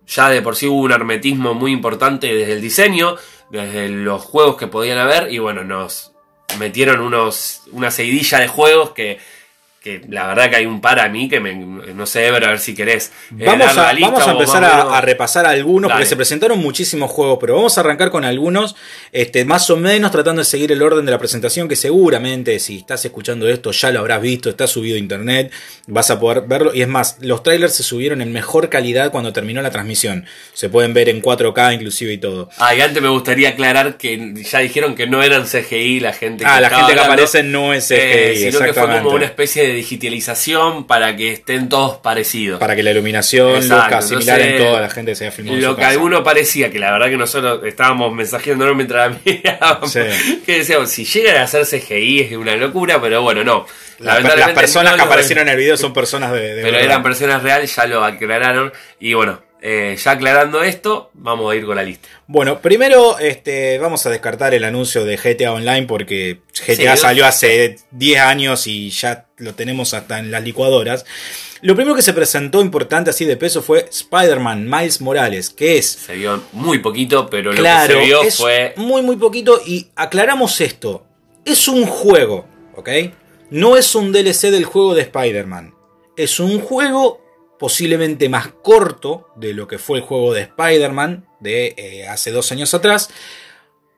ya 0.07 0.29
de 0.29 0.43
por 0.43 0.57
sí 0.57 0.67
hubo 0.67 0.81
un 0.81 0.93
hermetismo 0.93 1.55
muy 1.55 1.73
importante 1.73 2.33
desde 2.33 2.53
el 2.53 2.61
diseño, 2.61 3.17
desde 3.51 3.89
los 3.89 4.23
juegos 4.23 4.57
que 4.57 4.67
podían 4.67 4.99
haber 4.99 5.33
y 5.33 5.39
bueno, 5.39 5.65
nos 5.65 6.13
metieron 6.59 7.01
unos 7.01 7.63
una 7.73 7.91
seguidilla 7.91 8.39
de 8.41 8.49
juegos 8.49 8.91
que, 8.91 9.19
que 9.83 10.01
la 10.09 10.29
verdad 10.29 10.49
que 10.49 10.57
hay 10.57 10.67
un 10.67 10.81
par 10.81 11.01
a 11.01 11.09
mí 11.09 11.29
que 11.29 11.41
me, 11.41 11.55
no 11.55 12.07
sé, 12.07 12.27
Ever, 12.29 12.45
a 12.45 12.51
ver 12.51 12.61
si 12.61 12.73
querés. 12.75 13.11
eh, 13.37 13.45
Vamos 13.45 13.75
la 13.75 13.89
a, 13.89 13.93
lista 13.93 14.11
vamos 14.11 14.29
a 14.29 14.31
empezar 14.33 14.65
a, 14.65 15.01
repasar 15.01 15.45
algunos, 15.45 15.91
porque 15.91 16.07
se 16.07 16.15
presentaron 16.15 16.61
muchísimos 16.61 17.11
juegos, 17.11 17.39
pero 17.41 17.57
vamos 17.57 17.77
a 17.77 17.81
arrancar 17.81 18.11
con 18.11 18.25
algunos, 18.25 18.77
este, 19.11 19.45
más 19.45 19.69
o 19.71 19.77
menos 19.77 20.13
tratando 20.13 20.41
de 20.43 20.45
seguir 20.47 20.71
el 20.71 20.83
orden 20.83 21.05
de 21.05 21.11
la 21.11 21.19
presentación, 21.19 21.67
que 21.67 21.75
seguramente 21.75 22.59
si 22.61 22.79
estás 22.79 23.05
escuchando 23.05 23.49
esto 23.49 23.73
ya 23.73 23.91
lo 23.91 23.99
habrás 24.01 24.23
visto, 24.23 24.49
está 24.51 24.69
subido 24.69 24.95
a 24.97 24.99
internet, 25.01 25.51
vas 25.89 26.11
a 26.13 26.21
poder 26.21 26.45
verlo, 26.47 26.73
y 26.73 26.83
es 26.83 26.89
más, 26.89 27.17
los 27.21 27.43
trailers 27.43 27.75
se 27.75 27.83
subieron 27.83 28.23
en 28.23 28.33
mejor 28.33 28.69
calidad 28.69 29.11
cuando 29.11 29.33
terminó 29.33 29.63
la 29.63 29.71
transmisión, 29.71 30.27
se 30.53 30.69
pueden 30.69 30.95
ver 30.95 31.09
en 31.09 31.21
4K 31.21 31.75
inclusive 31.75 32.13
y 32.13 32.19
todo. 32.19 32.49
Ah, 32.59 32.73
y 32.75 32.81
antes 32.81 33.03
me 33.03 33.09
gustaría 33.09 33.49
aclarar 33.51 33.97
que 33.97 34.33
ya 34.49 34.61
dijeron 34.61 34.95
que 34.95 35.09
no 35.09 35.25
eran 35.25 35.45
CGI 35.45 35.99
la 35.99 36.13
gente 36.13 36.45
Ah, 36.47 36.61
la 36.61 36.69
estaba 36.69 36.83
gente 36.83 36.95
que 36.95 37.01
hablando, 37.01 37.13
aparece 37.25 37.43
no 37.43 37.75
es 37.75 37.89
CGI, 37.89 37.97
eh, 37.99 38.51
sino 38.53 38.65
que 38.65 38.73
fue 38.73 38.99
como 39.03 39.11
una 39.11 39.25
especie 39.25 39.67
de 39.67 39.72
digitalización 39.73 40.87
para 40.87 41.17
que 41.17 41.33
estén 41.33 41.69
todos 41.69 41.97
parecidos. 41.99 42.59
Para 42.61 42.77
que 42.77 42.83
la 42.83 42.91
iluminación 42.91 43.57
Exacto, 43.57 43.75
luzca 43.97 44.03
similar 44.03 44.41
en 44.41 44.59
toda 44.59 44.81
la 44.81 44.89
gente 44.91 45.13
que 45.13 45.17
se 45.17 45.25
haya 45.27 45.33
filmado 45.33 45.57
en 45.57 45.63
Lo 45.63 45.71
su 45.71 45.77
que 45.77 45.81
casa. 45.83 45.93
alguno 45.93 46.23
parecía, 46.25 46.71
que 46.71 46.79
la 46.79 46.93
verdad 46.93 47.09
que 47.09 47.17
nosotros 47.17 47.61
estábamos 47.65 48.13
mensajeándonos 48.15 48.77
mientras 48.77 49.11
la 49.13 49.19
mirábamos, 49.25 49.93
Sí. 49.93 50.43
que 50.47 50.59
decíamos, 50.59 50.91
si 50.91 51.05
llegan 51.05 51.37
a 51.37 51.43
hacer 51.43 51.65
CGI 51.67 52.21
es 52.21 52.33
una 52.37 52.57
locura, 52.57 53.01
pero 53.01 53.23
bueno, 53.23 53.43
no. 53.45 53.67
Las, 53.99 54.51
personas 54.53 54.93
no 54.93 54.97
que 54.99 55.03
aparecieron 55.05 55.47
en 55.49 55.53
el 55.53 55.57
video 55.59 55.77
son 55.77 55.93
personas 55.93 56.33
de, 56.33 56.41
de 56.41 56.63
Pero 56.63 56.73
verdad. 56.73 56.83
eran 56.85 57.03
personas 57.03 57.43
reales, 57.43 57.75
ya 57.75 57.87
lo 57.87 58.05
aclararon. 58.05 58.73
Y 58.99 59.15
bueno, 59.15 59.41
eh, 59.65 59.97
ya 60.03 60.11
aclarando 60.11 60.61
esto, 60.65 61.11
vamos 61.15 61.53
a 61.53 61.55
ir 61.55 61.65
con 61.65 61.77
la 61.77 61.85
lista. 61.85 62.09
Bueno, 62.27 62.59
primero 62.61 63.17
este, 63.21 63.79
vamos 63.79 64.05
a 64.05 64.11
descartar 64.11 64.55
el 64.55 64.65
anuncio 64.65 65.05
de 65.05 65.17
GTA 65.17 65.53
Online 65.53 65.87
porque 65.87 66.41
GTA 66.67 66.97
Sí, 66.97 67.01
salió 67.03 67.27
hace 67.27 67.77
10 67.93 68.21
años 68.23 68.67
y 68.67 68.91
ya 68.91 69.27
lo 69.43 69.55
tenemos 69.55 69.93
hasta 69.93 70.19
en 70.19 70.31
las 70.31 70.43
licuadoras. 70.43 71.05
Lo 71.61 71.75
primero 71.75 71.95
que 71.95 72.03
se 72.03 72.13
presentó 72.13 72.61
importante 72.61 73.11
así 73.11 73.25
de 73.25 73.37
peso 73.37 73.63
fue 73.63 73.89
Spider-Man 73.91 74.69
Miles 74.69 75.01
Morales, 75.01 75.51
que 75.51 75.79
es 75.79 75.87
Se 75.91 76.15
vio 76.15 76.43
muy 76.53 76.79
poquito, 76.79 77.29
pero 77.29 77.53
lo 77.53 77.59
claro, 77.59 77.95
que 77.95 78.01
se 78.01 78.07
vio 78.07 78.23
es 78.23 78.37
fue. 78.37 78.75
muy 78.77 79.03
muy 79.03 79.17
poquito 79.17 79.61
y 79.67 79.89
aclaramos 79.97 80.61
esto. 80.61 81.07
Es 81.45 81.67
un 81.69 81.87
juego, 81.87 82.47
¿ok? 82.77 82.89
No 83.51 83.77
es 83.77 83.95
un 83.95 84.13
DLC 84.13 84.51
del 84.51 84.65
juego 84.65 84.95
de 84.95 85.03
Spider-Man. 85.03 85.75
Es 86.17 86.41
un 86.41 86.61
juego 86.61 87.21
posiblemente 87.59 88.29
más 88.29 88.49
corto 88.63 89.29
de 89.37 89.53
lo 89.55 89.69
que 89.69 89.79
fue 89.79 89.99
el 89.99 90.05
juego 90.05 90.33
de 90.35 90.43
Spider-Man 90.43 91.27
de 91.41 91.75
eh, 91.77 92.09
hace 92.09 92.31
dos 92.31 92.51
años 92.53 92.75
atrás. 92.75 93.11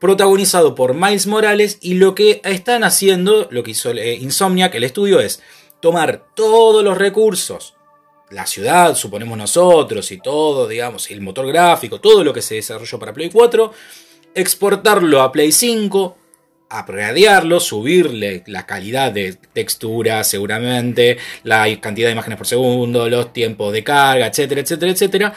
Protagonizado 0.04 0.74
por 0.74 0.92
Miles 0.92 1.26
Morales 1.26 1.78
y 1.80 1.94
lo 1.94 2.14
que 2.14 2.42
están 2.44 2.84
haciendo, 2.84 3.48
lo 3.50 3.62
que 3.62 3.70
hizo 3.70 3.90
eh, 3.90 4.12
Insomniac, 4.16 4.74
el 4.74 4.84
estudio, 4.84 5.18
es 5.18 5.40
tomar 5.80 6.26
todos 6.34 6.84
los 6.84 6.98
recursos 6.98 7.74
la 8.28 8.44
ciudad, 8.44 8.96
suponemos 8.96 9.38
nosotros, 9.38 10.12
y 10.12 10.18
todo, 10.18 10.68
digamos, 10.68 11.10
el 11.10 11.22
motor 11.22 11.46
gráfico, 11.46 12.02
todo 12.02 12.22
lo 12.22 12.34
que 12.34 12.42
se 12.42 12.56
desarrolló 12.56 12.98
para 12.98 13.14
Play 13.14 13.30
4, 13.30 13.72
exportarlo 14.34 15.22
a 15.22 15.32
Play 15.32 15.52
5, 15.52 16.18
upgradearlo, 16.82 17.58
subirle 17.58 18.44
la 18.46 18.66
calidad 18.66 19.10
de 19.10 19.38
textura 19.54 20.22
seguramente, 20.22 21.16
la 21.44 21.64
cantidad 21.80 22.08
de 22.08 22.12
imágenes 22.12 22.36
por 22.36 22.46
segundo, 22.46 23.08
los 23.08 23.32
tiempos 23.32 23.72
de 23.72 23.82
carga, 23.82 24.26
etcétera, 24.26 24.60
etcétera, 24.60 24.92
etcétera, 24.92 25.34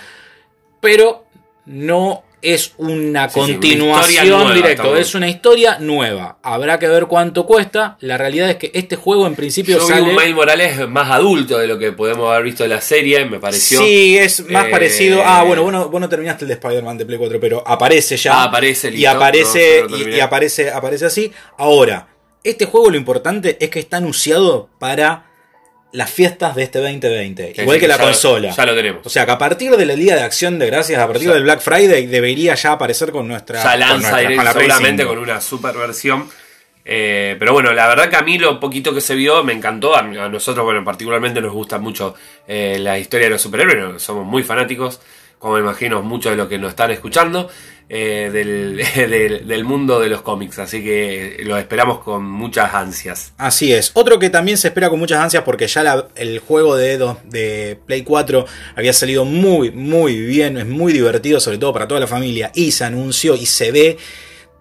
pero 0.81 1.23
no 1.65 2.25
es 2.41 2.73
una 2.77 3.27
Sí, 3.29 3.33
sí, 3.33 3.39
una 3.39 3.47
continuación 3.55 4.53
directa, 4.53 4.69
estamos- 4.83 4.99
es 4.99 5.15
una 5.15 5.27
historia 5.27 5.77
nueva. 5.79 6.37
Habrá 6.43 6.77
que 6.77 6.87
ver 6.87 7.07
cuánto 7.07 7.45
cuesta. 7.45 7.97
La 8.01 8.17
realidad 8.17 8.49
es 8.49 8.57
que 8.57 8.69
este 8.75 8.95
juego 8.95 9.25
en 9.25 9.35
principio 9.35 9.79
Yo 9.79 9.87
sale 9.87 10.13
Miles 10.13 10.35
Morales 10.35 10.87
más 10.87 11.09
adulto 11.09 11.57
de 11.57 11.67
lo 11.67 11.79
que 11.79 11.91
podemos 11.93 12.29
haber 12.31 12.43
visto 12.43 12.63
de 12.63 12.69
la 12.69 12.79
serie, 12.81 13.25
me 13.25 13.39
pareció. 13.39 13.79
Sí, 13.81 14.17
es 14.17 14.47
más 14.49 14.67
Eh, 14.67 14.69
parecido. 14.69 15.21
Ah, 15.25 15.43
bueno, 15.43 15.63
vos 15.63 15.71
no, 15.71 15.89
vos 15.89 15.99
no 15.99 16.07
terminaste 16.09 16.45
el 16.45 16.49
de 16.49 16.53
Spider-Man 16.55 16.97
de 16.97 17.05
Play 17.05 17.17
4, 17.17 17.39
pero 17.39 17.63
aparece 17.67 18.17
ya. 18.17 18.33
Ah, 18.33 18.43
aparece, 18.43 18.89
y 18.89 18.91
listo. 18.91 19.09
aparece, 19.09 19.81
No, 19.83 19.89
yo 19.97 20.05
no 20.05 20.11
y, 20.11 20.15
y 20.15 20.19
aparece, 20.19 20.69
aparece 20.71 21.05
así. 21.07 21.31
Ahora, 21.57 22.07
este 22.43 22.65
juego 22.65 22.91
lo 22.91 22.97
importante 22.97 23.57
es 23.59 23.69
que 23.69 23.79
está 23.79 23.97
anunciado 23.97 24.69
para 24.79 25.25
las 25.93 26.09
fiestas 26.09 26.55
de 26.55 26.63
este 26.63 26.79
2020. 26.79 27.53
Sí, 27.55 27.61
igual 27.61 27.79
que 27.79 27.87
la 27.87 27.97
lo- 27.97 28.03
consola. 28.03 28.51
ya 28.51 28.65
lo 28.65 28.75
tenemos. 28.75 29.05
O 29.05 29.09
sea 29.09 29.25
que 29.25 29.31
a 29.31 29.37
partir 29.37 29.75
de 29.75 29.85
la 29.85 29.95
Día 29.95 30.15
de 30.15 30.21
Acción 30.21 30.59
de 30.59 30.67
Gracias, 30.67 30.99
a 30.99 31.07
partir 31.07 31.31
del 31.31 31.43
Black 31.43 31.61
Friday, 31.61 32.05
debería 32.07 32.55
ya 32.55 32.73
aparecer 32.73 33.11
con 33.11 33.27
nuestra. 33.27 33.63
ya 33.63 33.75
lanza 33.77 34.21
direct- 34.21 34.35
con 34.35 34.45
la 34.45 34.53
Play 34.53 34.65
seguramente 34.65 35.03
5. 35.03 35.09
con 35.15 35.23
una 35.23 35.41
super 35.41 35.75
versión. 35.75 36.29
Eh, 36.89 37.35
pero 37.37 37.51
bueno, 37.51 37.73
la 37.73 37.85
verdad 37.87 38.09
que 38.09 38.15
a 38.15 38.21
mí 38.21 38.37
lo 38.37 38.61
poquito 38.61 38.93
que 38.93 39.01
se 39.01 39.13
vio 39.15 39.43
me 39.43 39.51
encantó. 39.53 39.95
A, 39.95 39.99
a 39.99 40.29
nosotros, 40.29 40.63
bueno, 40.63 40.83
particularmente 40.85 41.41
nos 41.41 41.51
gusta 41.51 41.79
mucho 41.79 42.15
eh, 42.47 42.77
la 42.79 42.97
historia 42.97 43.25
de 43.27 43.31
los 43.31 43.41
superhéroes. 43.41 44.01
Somos 44.01 44.25
muy 44.25 44.43
fanáticos, 44.43 45.01
como 45.39 45.57
imagino 45.57 46.01
muchos 46.01 46.31
de 46.31 46.37
los 46.37 46.47
que 46.47 46.57
nos 46.57 46.69
están 46.71 46.91
escuchando, 46.91 47.49
eh, 47.89 48.29
del, 48.33 48.77
del, 48.95 49.47
del 49.47 49.63
mundo 49.63 49.99
de 49.99 50.09
los 50.09 50.21
cómics. 50.21 50.59
Así 50.59 50.83
que 50.83 51.37
lo 51.45 51.57
esperamos 51.57 51.99
con 51.99 52.25
muchas 52.25 52.73
ansias. 52.73 53.33
Así 53.37 53.71
es. 53.71 53.91
Otro 53.93 54.19
que 54.19 54.29
también 54.29 54.57
se 54.57 54.67
espera 54.69 54.89
con 54.89 54.99
muchas 54.99 55.19
ansias 55.19 55.43
porque 55.43 55.67
ya 55.67 55.83
la- 55.83 56.07
el 56.15 56.39
juego 56.39 56.75
de, 56.75 56.97
de 57.25 57.79
Play 57.85 58.03
4 58.03 58.45
había 58.75 58.93
salido 58.93 59.23
muy, 59.25 59.71
muy 59.71 60.19
bien, 60.19 60.57
es 60.57 60.65
muy 60.65 60.91
divertido, 60.91 61.39
sobre 61.39 61.57
todo 61.59 61.71
para 61.73 61.87
toda 61.87 61.99
la 62.01 62.07
familia, 62.07 62.51
y 62.53 62.71
se 62.71 62.83
anunció 62.83 63.35
y 63.35 63.45
se 63.45 63.71
ve, 63.71 63.97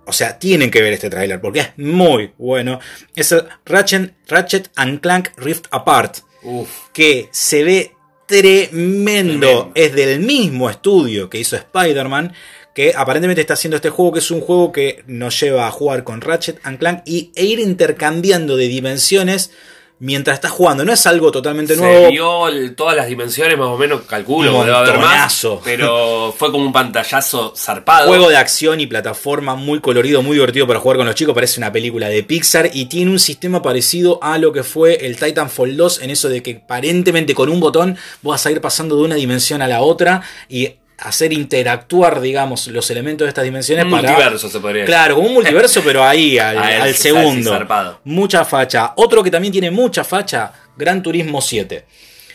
o 0.05 0.13
sea, 0.13 0.39
tienen 0.39 0.71
que 0.71 0.83
ver 0.83 0.93
este 0.93 1.11
tráiler 1.11 1.41
porque 1.41 1.61
es 1.61 1.69
muy 1.79 2.33
bueno. 2.39 2.79
Es 3.17 3.33
el 3.33 3.45
Ratchet, 3.65 4.15
Ratchet 4.29 4.71
and 4.77 5.01
Clank 5.01 5.31
Rift 5.37 5.67
Apart, 5.73 6.19
Uf, 6.45 6.69
que 6.93 7.29
se 7.33 7.65
ve 7.65 7.93
tremendo. 8.27 8.71
Tremendo. 8.71 9.73
Es 9.75 9.95
del 9.95 10.21
mismo 10.21 10.69
estudio 10.69 11.31
que 11.31 11.39
hizo 11.39 11.57
Spider-Man. 11.57 12.33
Que 12.75 12.93
aparentemente 12.95 13.41
está 13.41 13.55
haciendo 13.55 13.77
este 13.77 13.89
juego, 13.89 14.13
que 14.13 14.19
es 14.19 14.31
un 14.31 14.43
juego 14.43 14.71
que 14.71 15.03
nos 15.07 15.41
lleva 15.41 15.67
a 15.67 15.71
jugar 15.71 16.05
con 16.05 16.21
Ratchet 16.21 16.61
and 16.63 16.79
Clank 16.79 17.03
y, 17.07 17.33
e 17.35 17.47
ir 17.47 17.59
intercambiando 17.59 18.55
de 18.55 18.69
dimensiones 18.69 19.51
mientras 19.99 20.35
estás 20.35 20.51
jugando. 20.51 20.85
No 20.85 20.93
es 20.93 21.07
algo 21.07 21.31
totalmente 21.33 21.75
se 21.75 21.81
nuevo. 21.81 22.11
vio 22.11 22.49
el- 22.49 22.75
todas 22.75 22.95
las 22.97 23.07
dimensiones, 23.09 23.57
más 23.59 23.69
o 23.69 23.79
menos, 23.79 24.03
calculo, 24.03 24.55
Un 24.59 24.67
debe 24.67 24.77
haber 24.77 24.95
más. 24.99 25.01
montonazo. 25.03 25.61
Pero 25.65 26.35
fue 26.37 26.51
como 26.53 26.65
un 26.67 26.73
pantallazo 26.73 27.55
zarpado. 27.57 28.09
Juego 28.09 28.29
de 28.29 28.37
acción 28.37 28.81
y 28.81 28.87
plataforma 28.87 29.55
muy 29.55 29.81
colorido, 29.81 30.23
muy 30.23 30.35
divertido 30.35 30.67
para 30.67 30.81
jugar 30.81 30.99
con 30.99 31.07
los 31.07 31.15
chicos. 31.15 31.35
Parece 31.35 31.59
una 31.61 31.73
película 31.73 32.09
de 32.09 32.23
Pixar 32.23 32.71
y 32.75 32.87
tiene 32.87 33.11
un 33.11 33.19
sistema 33.19 33.63
parecido 33.63 34.19
a 34.23 34.39
lo 34.39 34.53
que 34.53 34.63
fue 34.63 35.07
el 35.07 35.17
Titanfall 35.17 35.77
2 35.77 36.03
en 36.03 36.11
eso 36.11 36.29
de 36.29 36.43
que 36.43 36.61
aparentemente 36.65 37.35
con 37.35 37.49
un 37.49 37.61
botón 37.61 37.97
vas 38.23 38.45
a 38.47 38.51
ir 38.51 38.61
pasando 38.61 38.97
de 38.97 39.03
una 39.05 39.15
dimensión 39.15 39.63
a 39.63 39.69
la 39.69 39.81
otra 39.81 40.23
y 40.49 40.71
hacer 40.99 41.33
interactuar, 41.33 42.21
digamos, 42.21 42.69
los 42.69 42.91
elementos 42.91 43.27
de 43.27 43.29
estas 43.31 43.45
dimensiones 43.45 43.85
un 43.85 43.91
para... 43.91 44.09
multiverso, 44.09 44.49
se 44.49 44.61
podría 44.61 44.83
decir. 44.83 44.87
Claro, 44.95 45.15
como 45.17 45.29
un 45.29 45.35
multiverso, 45.35 45.83
pero 45.85 46.05
ahí, 46.05 46.39
al, 46.39 46.57
al 46.59 46.95
segundo. 46.95 47.51
zarpado. 47.51 48.01
Mucha 48.05 48.45
facha. 48.45 48.93
Otro 48.97 49.23
que 49.23 49.31
también 49.31 49.53
tiene 49.53 49.71
mucha 49.71 50.05
facha, 50.05 50.53
Gran 50.77 51.03
Turismo 51.03 51.41
7. 51.43 51.85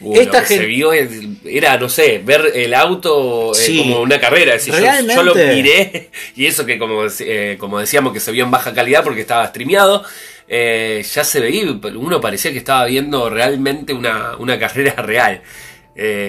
Uy, 0.03 0.17
Esta 0.17 0.41
que 0.41 0.47
gen- 0.47 0.59
se 0.61 0.65
vio 0.65 0.91
era, 0.93 1.77
no 1.77 1.87
sé, 1.87 2.21
ver 2.25 2.51
el 2.55 2.73
auto 2.73 3.51
eh, 3.51 3.55
Sí. 3.55 3.77
como 3.77 3.99
una 4.01 4.19
carrera. 4.19 4.55
Es 4.55 4.65
decir, 4.65 4.73
yo- 4.73 4.79
Realmente. 4.81 5.15
yo, 5.15 5.23
lo 5.23 5.35
miré 5.35 6.09
y 6.35 6.45
eso 6.47 6.65
que 6.65 6.79
como, 6.79 7.03
eh, 7.19 7.55
como 7.59 7.79
decíamos 7.79 8.11
que 8.11 8.19
se 8.19 8.31
vio 8.31 8.43
en 8.43 8.49
baja 8.51 8.73
calidad 8.73 9.03
porque 9.03 9.21
estaba 9.21 9.45
streameado, 9.47 10.03
eh, 10.47 11.05
ya 11.13 11.23
se 11.23 11.39
veía, 11.39 11.65
uno 11.95 12.19
parecía 12.19 12.51
que 12.51 12.57
estaba 12.57 12.85
viendo 12.85 13.29
realmente 13.29 13.93
una, 13.93 14.37
una 14.37 14.57
carrera 14.59 14.93
real. 15.03 15.41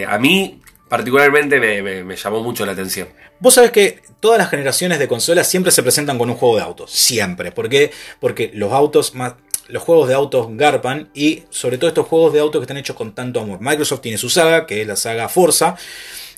A 0.08 0.18
mí 0.18 0.60
particularmente 0.96 1.58
me, 1.58 1.80
me- 1.82 2.04
me 2.04 2.16
llamó 2.16 2.42
mucho 2.42 2.66
la 2.66 2.72
atención. 2.72 3.08
Vos 3.40 3.54
sabés 3.54 3.70
que 3.70 4.00
todas 4.20 4.36
las 4.38 4.50
generaciones 4.50 4.98
de 4.98 5.08
consolas 5.08 5.48
siempre 5.48 5.72
se 5.72 5.82
presentan 5.82 6.18
con 6.18 6.28
un 6.28 6.36
juego 6.36 6.56
de 6.56 6.62
autos. 6.62 6.90
Siempre. 6.90 7.50
¿Por 7.50 7.70
qué? 7.70 7.90
Porque 8.20 8.50
los 8.52 8.72
autos 8.72 9.14
más. 9.14 9.34
Los 9.68 9.82
juegos 9.84 10.06
de 10.08 10.14
autos 10.14 10.48
garpan 10.50 11.08
y 11.14 11.44
sobre 11.48 11.78
todo 11.78 11.88
estos 11.88 12.06
juegos 12.06 12.34
de 12.34 12.40
autos 12.40 12.60
que 12.60 12.64
están 12.64 12.76
hechos 12.76 12.94
con 12.94 13.14
tanto 13.14 13.40
amor. 13.40 13.58
Microsoft 13.62 14.02
tiene 14.02 14.18
su 14.18 14.28
saga, 14.28 14.66
que 14.66 14.82
es 14.82 14.86
la 14.86 14.96
saga 14.96 15.30
Forza, 15.30 15.76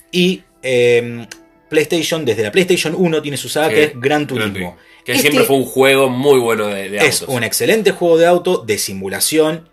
y 0.09 0.43
eh, 0.63 1.27
PlayStation, 1.67 2.23
desde 2.23 2.43
la 2.43 2.51
PlayStation 2.51 2.95
1, 2.97 3.21
tiene 3.21 3.35
su 3.35 3.49
saga 3.49 3.69
que 3.69 3.83
es 3.85 3.91
Gran 3.99 4.25
Turismo. 4.25 4.77
Que 5.03 5.11
Este 5.13 5.23
siempre 5.23 5.43
fue 5.43 5.57
un 5.57 5.65
juego 5.65 6.07
muy 6.09 6.39
bueno 6.39 6.67
de, 6.67 6.89
de 6.89 6.97
es 6.97 7.21
autos. 7.23 7.35
un 7.35 7.43
excelente 7.43 7.91
juego 7.91 8.17
de 8.17 8.25
auto 8.27 8.59
de 8.59 8.77
simulación, 8.77 9.69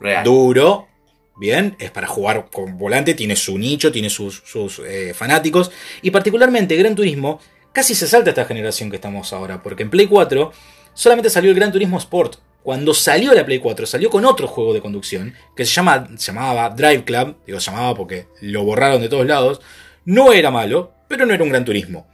Real. 0.00 0.24
duro, 0.24 0.88
bien, 1.36 1.76
es 1.78 1.90
para 1.90 2.06
jugar 2.06 2.48
con 2.50 2.78
volante, 2.78 3.14
tiene 3.14 3.36
su 3.36 3.58
nicho, 3.58 3.92
tiene 3.92 4.10
sus, 4.10 4.42
sus, 4.44 4.80
eh, 4.80 5.14
fanáticos, 5.14 5.70
y 6.02 6.10
particularmente 6.10 6.76
Gran 6.76 6.94
Turismo 6.94 7.40
casi 7.72 7.94
se 7.94 8.06
salta 8.06 8.30
esta 8.30 8.44
generación 8.44 8.90
que 8.90 8.96
estamos 8.96 9.32
ahora, 9.32 9.62
porque 9.62 9.82
en 9.82 9.90
Play 9.90 10.06
4 10.06 10.52
solamente 10.94 11.30
salió 11.30 11.50
el 11.50 11.56
Gran 11.56 11.72
Turismo 11.72 11.98
Sport. 11.98 12.36
Cuando 12.62 12.94
salió 12.94 13.34
la 13.34 13.44
Play 13.44 13.58
4, 13.58 13.86
salió 13.86 14.08
con 14.08 14.24
otro 14.24 14.46
juego 14.46 14.72
de 14.72 14.80
conducción 14.80 15.34
que 15.56 15.64
se, 15.64 15.72
llama, 15.72 16.08
llamaba 16.16 16.70
Drive 16.70 17.04
Club, 17.04 17.36
digo 17.44 17.58
se 17.58 17.70
llamaba 17.70 17.94
porque 17.96 18.28
lo 18.40 18.62
borraron 18.64 19.00
de 19.00 19.08
todos 19.08 19.26
lados, 19.26 19.60
no 20.04 20.32
era 20.32 20.50
malo, 20.50 20.94
pero 21.08 21.26
no 21.26 21.34
era 21.34 21.42
un 21.42 21.50
Gran 21.50 21.64
Turismo. 21.64 22.06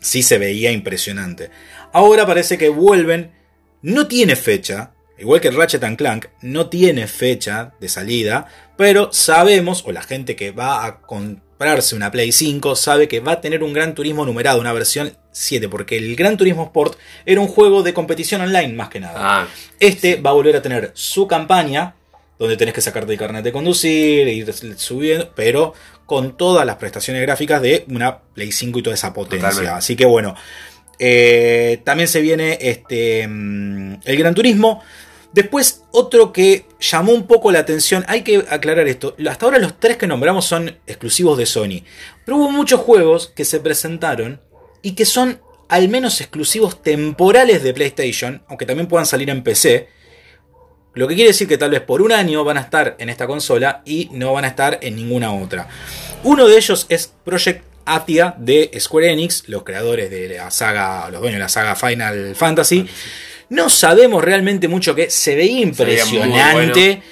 Sí 0.00 0.22
se 0.22 0.38
veía 0.38 0.72
impresionante. 0.72 1.50
Ahora 1.92 2.26
parece 2.26 2.56
que 2.56 2.68
vuelven, 2.68 3.32
no 3.82 4.06
tiene 4.06 4.34
fecha, 4.34 4.94
igual 5.18 5.40
que 5.40 5.50
Ratchet 5.50 5.82
and 5.84 5.96
Clank, 5.96 6.26
no 6.42 6.68
tiene 6.68 7.06
fecha 7.06 7.72
de 7.80 7.88
salida, 7.88 8.46
pero 8.76 9.12
sabemos, 9.12 9.84
o 9.86 9.92
la 9.92 10.02
gente 10.02 10.36
que 10.36 10.50
va 10.50 10.84
a 10.84 11.00
comprarse 11.00 11.94
una 11.94 12.10
Play 12.10 12.32
5 12.32 12.76
sabe 12.76 13.08
que 13.08 13.20
va 13.20 13.32
a 13.32 13.40
tener 13.40 13.62
un 13.62 13.72
Gran 13.72 13.94
Turismo 13.94 14.24
numerado, 14.24 14.60
una 14.60 14.72
versión 14.72 15.16
7, 15.32 15.68
porque 15.68 15.96
el 15.96 16.16
Gran 16.16 16.36
Turismo 16.36 16.64
Sport 16.64 16.98
era 17.24 17.40
un 17.40 17.48
juego 17.48 17.82
de 17.82 17.94
competición 17.94 18.40
online 18.42 18.74
más 18.74 18.88
que 18.88 19.00
nada. 19.00 19.16
Ah, 19.18 19.48
Este 19.80 20.16
va 20.16 20.30
a 20.30 20.34
volver 20.34 20.56
a 20.56 20.62
tener 20.62 20.90
su 20.94 21.26
campaña, 21.26 21.94
donde 22.38 22.56
tenés 22.56 22.74
que 22.74 22.82
sacarte 22.82 23.12
el 23.12 23.18
carnet 23.18 23.42
de 23.42 23.52
conducir, 23.52 24.28
ir 24.28 24.52
subiendo, 24.76 25.32
pero 25.34 25.72
con 26.04 26.36
todas 26.36 26.66
las 26.66 26.76
prestaciones 26.76 27.22
gráficas 27.22 27.62
de 27.62 27.84
una 27.88 28.18
Play 28.18 28.52
5 28.52 28.78
y 28.78 28.82
toda 28.82 28.94
esa 28.94 29.14
potencia. 29.14 29.48
Totalmente. 29.48 29.78
Así 29.78 29.96
que 29.96 30.04
bueno, 30.04 30.34
eh, 30.98 31.80
también 31.84 32.08
se 32.08 32.20
viene 32.20 32.58
este 32.60 33.26
mm, 33.26 34.00
el 34.04 34.16
Gran 34.16 34.34
Turismo. 34.34 34.82
Después, 35.36 35.82
otro 35.92 36.32
que 36.32 36.64
llamó 36.80 37.12
un 37.12 37.26
poco 37.26 37.52
la 37.52 37.58
atención, 37.58 38.06
hay 38.08 38.22
que 38.22 38.46
aclarar 38.48 38.88
esto. 38.88 39.14
Hasta 39.28 39.44
ahora 39.44 39.58
los 39.58 39.78
tres 39.78 39.98
que 39.98 40.06
nombramos 40.06 40.46
son 40.46 40.78
exclusivos 40.86 41.36
de 41.36 41.44
Sony. 41.44 41.84
Pero 42.24 42.38
hubo 42.38 42.50
muchos 42.50 42.80
juegos 42.80 43.34
que 43.36 43.44
se 43.44 43.60
presentaron 43.60 44.40
y 44.80 44.92
que 44.92 45.04
son 45.04 45.42
al 45.68 45.90
menos 45.90 46.22
exclusivos 46.22 46.82
temporales 46.82 47.62
de 47.62 47.74
PlayStation, 47.74 48.42
aunque 48.48 48.64
también 48.64 48.88
puedan 48.88 49.04
salir 49.04 49.28
en 49.28 49.42
PC. 49.42 49.90
Lo 50.94 51.06
que 51.06 51.14
quiere 51.14 51.32
decir 51.32 51.46
que 51.46 51.58
tal 51.58 51.70
vez 51.70 51.82
por 51.82 52.00
un 52.00 52.12
año 52.12 52.42
van 52.42 52.56
a 52.56 52.62
estar 52.62 52.96
en 52.98 53.10
esta 53.10 53.26
consola 53.26 53.82
y 53.84 54.08
no 54.12 54.32
van 54.32 54.46
a 54.46 54.48
estar 54.48 54.78
en 54.80 54.96
ninguna 54.96 55.34
otra. 55.34 55.68
Uno 56.24 56.48
de 56.48 56.56
ellos 56.56 56.86
es 56.88 57.12
Project 57.26 57.62
Atia 57.84 58.34
de 58.38 58.70
Square 58.80 59.12
Enix, 59.12 59.46
los 59.50 59.64
creadores 59.64 60.10
de 60.10 60.30
la 60.30 60.50
saga, 60.50 61.10
los 61.10 61.20
dueños 61.20 61.36
de 61.36 61.42
la 61.42 61.50
saga 61.50 61.76
Final 61.76 62.34
Fantasy. 62.34 62.88
No 63.48 63.68
sabemos 63.68 64.22
realmente 64.24 64.68
mucho 64.68 64.94
que 64.94 65.10
se 65.10 65.34
veía 65.36 65.72
Se 65.72 65.84
veía 65.84 66.04
muy 66.06 66.18
impresionante. 66.18 67.02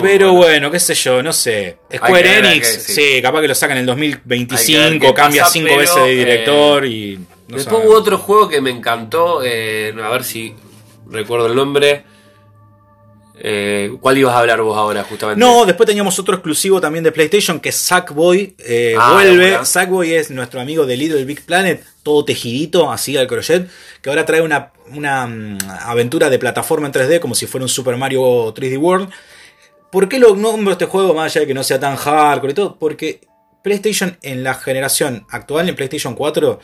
pero 0.00 0.32
bueno. 0.32 0.46
bueno. 0.46 0.70
qué 0.70 0.80
sé 0.80 0.94
yo, 0.94 1.22
no 1.22 1.32
sé. 1.32 1.78
Square 1.94 2.38
Enix, 2.38 2.82
sí. 2.84 2.92
sí. 2.94 3.22
capaz 3.22 3.40
que 3.42 3.48
lo 3.48 3.54
sacan 3.54 3.78
en 3.78 3.88
el 3.88 3.90
Hay 3.90 3.96
que 3.96 4.02
ver 4.02 4.18
2025, 4.26 5.06
qué 5.06 5.14
cambia 5.14 5.42
pasa, 5.42 5.52
cinco 5.52 5.66
pero, 5.68 5.80
veces 5.80 5.96
de 5.96 6.12
eh, 6.12 6.16
director 6.16 6.86
y. 6.86 7.16
no 7.18 7.26
Después 7.56 7.64
sabemos. 7.64 7.86
hubo 7.86 7.94
otro 7.94 8.18
juego 8.18 8.48
que 8.48 8.60
me 8.60 8.70
encantó, 8.70 9.40
eh, 9.44 9.94
a 10.02 10.08
ver 10.08 10.24
si 10.24 10.54
recuerdo 11.08 11.46
el 11.46 11.54
nombre. 11.54 12.04
Eh, 13.38 13.94
¿Cuál 14.00 14.16
ibas 14.18 14.34
a 14.34 14.38
hablar 14.38 14.62
vos 14.62 14.76
ahora, 14.76 15.04
justamente? 15.04 15.38
No, 15.38 15.66
después 15.66 15.86
teníamos 15.86 16.18
otro 16.18 16.34
exclusivo 16.36 16.80
también 16.80 17.04
de 17.04 17.12
PlayStation 17.12 17.60
que 17.60 17.68
es 17.68 17.76
Sackboy. 17.76 18.56
eh, 18.58 18.96
Ah, 18.98 19.12
vuelve. 19.14 19.64
Sackboy 19.64 20.14
es 20.14 20.30
nuestro 20.30 20.60
amigo 20.60 20.86
de 20.86 20.96
Little 20.96 21.24
Big 21.24 21.44
Planet, 21.44 21.84
todo 22.02 22.24
tejidito, 22.24 22.90
así 22.90 23.16
al 23.16 23.26
crochet, 23.26 23.68
que 24.00 24.08
ahora 24.08 24.24
trae 24.24 24.40
una, 24.40 24.72
una 24.94 25.26
mm, 25.26 25.58
aventura 25.80 26.30
de 26.30 26.38
plataforma 26.38 26.86
en 26.86 26.92
3D 26.94 27.20
como 27.20 27.34
si 27.34 27.46
fuera 27.46 27.64
un 27.64 27.68
Super 27.68 27.96
Mario 27.96 28.54
3D 28.54 28.78
World. 28.78 29.10
¿Por 29.92 30.08
qué 30.08 30.18
lo 30.18 30.34
nombro 30.34 30.72
este 30.72 30.86
juego 30.86 31.12
más 31.14 31.26
allá 31.32 31.42
de 31.42 31.46
que 31.46 31.54
no 31.54 31.62
sea 31.62 31.78
tan 31.78 31.96
hardcore 31.96 32.52
y 32.52 32.54
todo? 32.54 32.78
Porque 32.78 33.20
PlayStation 33.62 34.16
en 34.22 34.44
la 34.44 34.54
generación 34.54 35.26
actual, 35.30 35.68
en 35.68 35.74
PlayStation 35.76 36.14
4, 36.14 36.58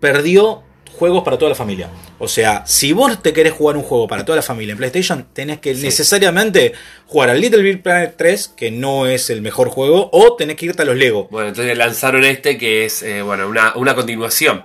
perdió 0.00 0.62
juegos 0.96 1.22
para 1.22 1.38
toda 1.38 1.50
la 1.50 1.54
familia. 1.54 1.88
O 2.18 2.26
sea, 2.28 2.64
si 2.66 2.92
vos 2.92 3.22
te 3.22 3.32
querés 3.32 3.52
jugar 3.52 3.76
un 3.76 3.82
juego 3.82 4.08
para 4.08 4.24
toda 4.24 4.36
la 4.36 4.42
familia 4.42 4.72
en 4.72 4.78
PlayStation, 4.78 5.26
tenés 5.32 5.58
que 5.58 5.74
Sí. 5.74 5.82
necesariamente 5.82 6.72
jugar 7.06 7.30
al 7.30 7.40
Little 7.40 7.62
Big 7.62 7.82
Planet 7.82 8.14
3, 8.16 8.48
que 8.56 8.70
no 8.70 9.06
es 9.06 9.30
el 9.30 9.40
mejor 9.42 9.68
juego, 9.68 10.10
o 10.12 10.34
tenés 10.36 10.56
que 10.56 10.66
irte 10.66 10.82
a 10.82 10.84
los 10.84 10.96
Lego. 10.96 11.28
Bueno, 11.30 11.48
entonces 11.48 11.76
lanzaron 11.78 12.24
este 12.24 12.58
que 12.58 12.84
es, 12.84 13.02
eh, 13.02 13.22
bueno, 13.22 13.48
una, 13.48 13.72
una 13.76 13.94
continuación. 13.94 14.64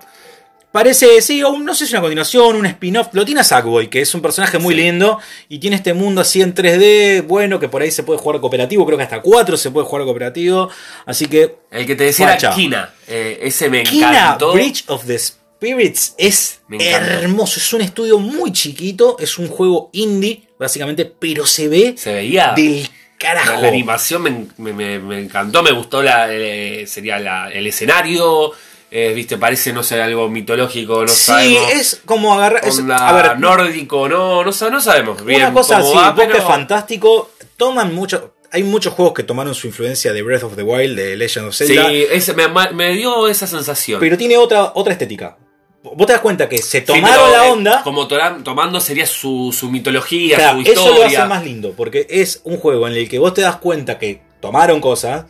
Parece, 0.72 1.22
sí, 1.22 1.44
o 1.44 1.60
no 1.60 1.76
sé 1.76 1.86
si 1.86 1.94
una 1.94 2.02
continuación, 2.02 2.56
un 2.56 2.66
spin-off. 2.66 3.10
Lo 3.12 3.24
tiene 3.26 3.42
a 3.42 3.44
Sackboy, 3.44 3.92
que 3.92 4.02
es 4.02 4.16
un 4.16 4.24
personaje 4.24 4.58
muy 4.58 4.74
Sí. 4.74 4.82
lindo 4.82 5.20
y 5.48 5.60
tiene 5.60 5.76
este 5.76 5.94
mundo 5.94 6.22
así 6.22 6.42
en 6.42 6.56
3D. 6.56 7.22
Bueno, 7.28 7.60
que 7.60 7.70
por 7.70 7.84
ahí 7.84 7.92
se 7.92 8.02
puede 8.02 8.18
jugar 8.18 8.42
cooperativo. 8.42 8.84
Creo 8.84 8.98
que 8.98 9.04
hasta 9.04 9.22
4 9.22 9.56
se 9.56 9.70
puede 9.70 9.86
jugar 9.86 10.04
cooperativo. 10.06 10.70
Así 11.06 11.28
que 11.28 11.58
El 11.70 11.86
que 11.86 11.96
te 11.96 12.06
decía 12.06 12.36
Kina. 12.56 12.92
Eh, 13.08 13.38
ese 13.44 13.70
me 13.70 13.84
Kina 13.84 14.10
encantó. 14.10 14.54
Bridge 14.54 14.84
of 14.88 15.06
the 15.06 15.20
Spirits 15.64 16.16
es 16.18 16.62
hermoso. 16.80 17.60
Es 17.60 17.72
un 17.74 17.82
estudio 17.82 18.20
muy 18.20 18.52
chiquito. 18.52 19.16
Es 19.20 19.38
un 19.38 19.48
juego 19.48 19.90
indie, 19.94 20.44
básicamente, 20.60 21.06
pero 21.06 21.46
se 21.46 21.68
ve 21.70 21.94
Se 21.98 22.14
veía. 22.14 22.54
del 22.56 22.88
carajo. 23.18 23.62
La 23.62 23.68
animación 23.70 24.22
me, 24.24 24.46
me- 24.58 24.74
me- 24.74 25.00
me 25.00 25.20
encantó, 25.22 25.64
me 25.64 25.72
gustó 25.72 26.04
la, 26.04 26.28
eh, 26.30 26.86
sería 26.88 27.18
la- 27.20 27.50
el 27.52 27.66
escenario, 27.68 28.52
eh, 28.92 29.14
viste, 29.16 29.38
parece, 29.38 29.72
no 29.72 29.82
sé, 29.84 30.02
algo 30.02 30.30
mitológico, 30.30 31.02
no 31.04 31.08
sí, 31.08 31.24
sabemos. 31.24 31.72
es 31.72 32.02
como 32.06 32.34
agarrar. 32.34 32.66
es- 32.68 32.80
onda 32.80 33.08
a 33.08 33.14
ver, 33.14 33.40
nórdico, 33.40 34.10
no, 34.10 34.44
no, 34.44 34.52
no 34.70 34.82
sabemos 34.82 35.24
bien 35.26 35.42
una 35.44 35.54
cosa 35.54 35.78
así, 35.78 35.94
pero- 36.18 36.46
fantástico. 36.46 37.32
Toman 37.56 37.94
mucho. 37.96 38.34
Hay 38.52 38.62
muchos 38.64 38.94
juegos 38.94 39.14
que 39.16 39.24
tomaron 39.24 39.56
su 39.56 39.66
influencia 39.68 40.12
de 40.14 40.22
Breath 40.22 40.44
of 40.44 40.56
the 40.56 40.62
Wild, 40.64 40.96
de 40.98 41.16
Legend 41.18 41.48
of 41.48 41.56
Zelda. 41.56 41.88
Sí, 41.90 42.06
ese- 42.12 42.34
me, 42.34 42.48
me 42.74 42.94
dio 42.94 43.28
esa 43.28 43.48
sensación. 43.48 44.00
Pero 44.00 44.16
tiene 44.18 44.38
otra, 44.38 44.74
otra 44.76 44.94
estética. 44.94 45.38
Vos 45.84 46.08
te 46.08 46.14
das 46.14 46.22
cuenta 46.22 46.48
que 46.48 46.58
se 46.60 46.82
tomaron 46.82 47.32
la 47.32 47.48
eh, 47.48 47.52
onda. 47.52 47.82
Como 47.84 48.08
tomando 48.08 48.80
sería 48.80 49.06
su, 49.06 49.54
su 49.58 49.70
mitología, 49.70 50.38
Claro, 50.38 50.56
su 50.56 50.62
historia. 50.62 50.82
eso 50.92 50.98
lo 50.98 51.06
hace 51.06 51.26
más 51.26 51.44
lindo, 51.44 51.74
porque 51.76 52.08
es 52.10 52.42
un 52.46 52.58
juego 52.58 52.88
en 52.88 52.94
el 52.94 53.10
que 53.10 53.20
vos 53.20 53.34
te 53.34 53.42
das 53.42 53.58
cuenta 53.58 54.00
que 54.00 54.22
tomaron 54.40 54.80
cosas, 54.80 55.26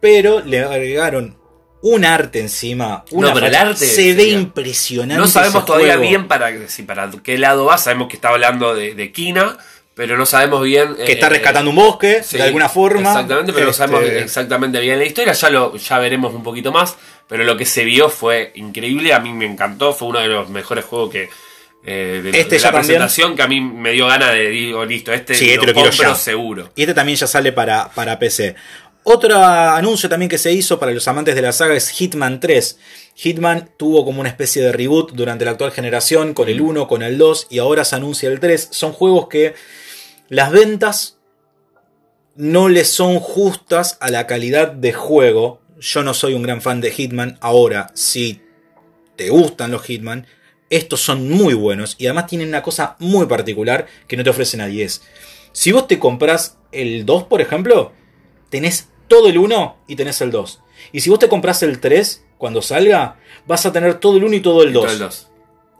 pero 0.00 0.40
le 0.40 0.60
agregaron 0.60 1.36
un 1.82 2.04
arte 2.04 2.40
encima. 2.40 3.04
Una 3.10 3.28
No, 3.28 3.34
pero 3.34 3.46
el 3.46 3.54
arte 3.54 3.86
se 3.86 4.14
ve 4.14 4.28
impresionante. 4.28 5.20
No 5.20 5.26
sabemos 5.26 5.64
todavía 5.64 5.94
juego. 5.96 6.08
bien 6.08 6.28
para, 6.28 6.68
si 6.68 6.82
para 6.84 7.10
qué 7.22 7.38
lado 7.38 7.66
va. 7.66 7.78
Sabemos 7.78 8.08
que 8.08 8.16
está 8.16 8.28
hablando 8.28 8.74
de, 8.74 8.94
de 8.94 9.12
Kina, 9.12 9.58
pero 9.94 10.16
no 10.16 10.26
sabemos 10.26 10.62
bien. 10.62 10.94
Que 10.94 11.12
está 11.12 11.26
eh, 11.26 11.30
rescatando 11.30 11.70
un 11.70 11.76
bosque, 11.76 12.22
sí, 12.22 12.36
de 12.36 12.44
alguna 12.44 12.68
forma. 12.68 13.10
Exactamente, 13.10 13.52
pero 13.52 13.70
Este, 13.70 13.82
no 13.82 13.88
sabemos 13.88 14.10
exactamente 14.12 14.80
bien 14.80 14.98
la 14.98 15.04
historia. 15.04 15.32
Ya 15.32 15.50
lo 15.50 15.76
ya 15.76 15.98
veremos 15.98 16.34
un 16.34 16.42
poquito 16.42 16.72
más. 16.72 16.96
Pero 17.28 17.44
lo 17.44 17.56
que 17.56 17.66
se 17.66 17.84
vio 17.84 18.08
fue 18.08 18.52
increíble. 18.54 19.12
A 19.12 19.20
mí 19.20 19.32
me 19.32 19.44
encantó. 19.46 19.92
Fue 19.92 20.08
uno 20.08 20.20
de 20.20 20.28
los 20.28 20.48
mejores 20.48 20.84
juegos 20.84 21.10
que. 21.10 21.28
eh, 21.84 22.20
de, 22.24 22.30
Este 22.40 22.56
de 22.56 22.58
ya 22.58 22.68
la 22.68 22.72
también. 22.72 22.86
presentación 22.98 23.36
que 23.36 23.42
a 23.42 23.48
mí 23.48 23.60
me 23.60 23.92
dio 23.92 24.06
ganas 24.06 24.32
de 24.32 24.48
digo 24.48 24.84
listo 24.84 25.12
este 25.12 25.34
Sí, 25.34 25.46
lo, 25.46 25.52
este 25.52 25.66
lo 25.66 25.72
quiero 25.74 25.90
compro 25.90 26.08
ya. 26.08 26.14
seguro 26.14 26.70
Y 26.74 26.82
este 26.82 26.94
también 26.94 27.16
ya 27.18 27.26
sale 27.26 27.52
para, 27.52 27.90
para 27.90 28.18
PC. 28.18 28.54
Otro 29.04 29.42
anuncio 29.42 30.08
también 30.08 30.28
que 30.28 30.36
se 30.38 30.52
hizo 30.52 30.78
para 30.78 30.92
los 30.92 31.06
amantes 31.08 31.34
de 31.34 31.40
la 31.40 31.52
saga 31.52 31.74
es 31.74 31.88
Hitman 31.90 32.40
3. 32.40 32.78
Hitman 33.14 33.70
tuvo 33.78 34.04
como 34.04 34.20
una 34.20 34.28
especie 34.28 34.60
de 34.62 34.72
reboot 34.72 35.12
durante 35.12 35.44
la 35.46 35.52
actual 35.52 35.72
generación 35.72 36.34
con 36.34 36.48
el 36.48 36.60
1, 36.60 36.88
con 36.88 37.02
el 37.02 37.16
2 37.16 37.46
y 37.48 37.58
ahora 37.58 37.84
se 37.86 37.96
anuncia 37.96 38.28
el 38.28 38.38
3. 38.40 38.68
Son 38.70 38.92
juegos 38.92 39.28
que 39.28 39.54
las 40.28 40.50
ventas 40.50 41.16
no 42.36 42.68
les 42.68 42.90
son 42.90 43.18
justas 43.18 43.96
a 44.00 44.10
la 44.10 44.26
calidad 44.26 44.68
de 44.72 44.92
juego. 44.92 45.60
Yo 45.80 46.02
no 46.02 46.14
soy 46.14 46.34
un 46.34 46.42
gran 46.42 46.60
fan 46.60 46.80
de 46.80 46.90
Hitman. 46.90 47.38
Ahora, 47.40 47.90
si 47.94 48.42
te 49.16 49.30
gustan 49.30 49.70
los 49.70 49.82
Hitman, 49.84 50.26
estos 50.70 51.00
son 51.00 51.28
muy 51.30 51.54
buenos 51.54 51.96
y 51.98 52.06
además 52.06 52.26
tienen 52.26 52.48
una 52.48 52.62
cosa 52.62 52.96
muy 52.98 53.26
particular 53.26 53.86
que 54.06 54.16
no 54.16 54.24
te 54.24 54.30
ofrece 54.30 54.56
nadie. 54.56 54.84
Es, 54.84 55.02
si 55.52 55.72
vos 55.72 55.86
te 55.88 55.98
compras 55.98 56.58
el 56.72 57.06
2, 57.06 57.24
por 57.24 57.40
ejemplo, 57.40 57.92
tenés 58.50 58.88
todo 59.08 59.28
el 59.28 59.38
1 59.38 59.76
y 59.88 59.96
tenés 59.96 60.20
el 60.20 60.30
2. 60.30 60.60
Y 60.92 61.00
si 61.00 61.10
vos 61.10 61.18
te 61.18 61.28
compras 61.28 61.62
el 61.62 61.80
3, 61.80 62.24
cuando 62.36 62.62
salga, 62.62 63.16
vas 63.46 63.66
a 63.66 63.72
tener 63.72 63.94
todo 63.94 64.16
el 64.16 64.24
1 64.24 64.36
y 64.36 64.40
todo 64.40 64.62
el 64.62 64.70
Y 64.70 64.72
todo 64.72 64.84
2. 64.84 64.92
el 64.92 64.98
dos. 64.98 65.28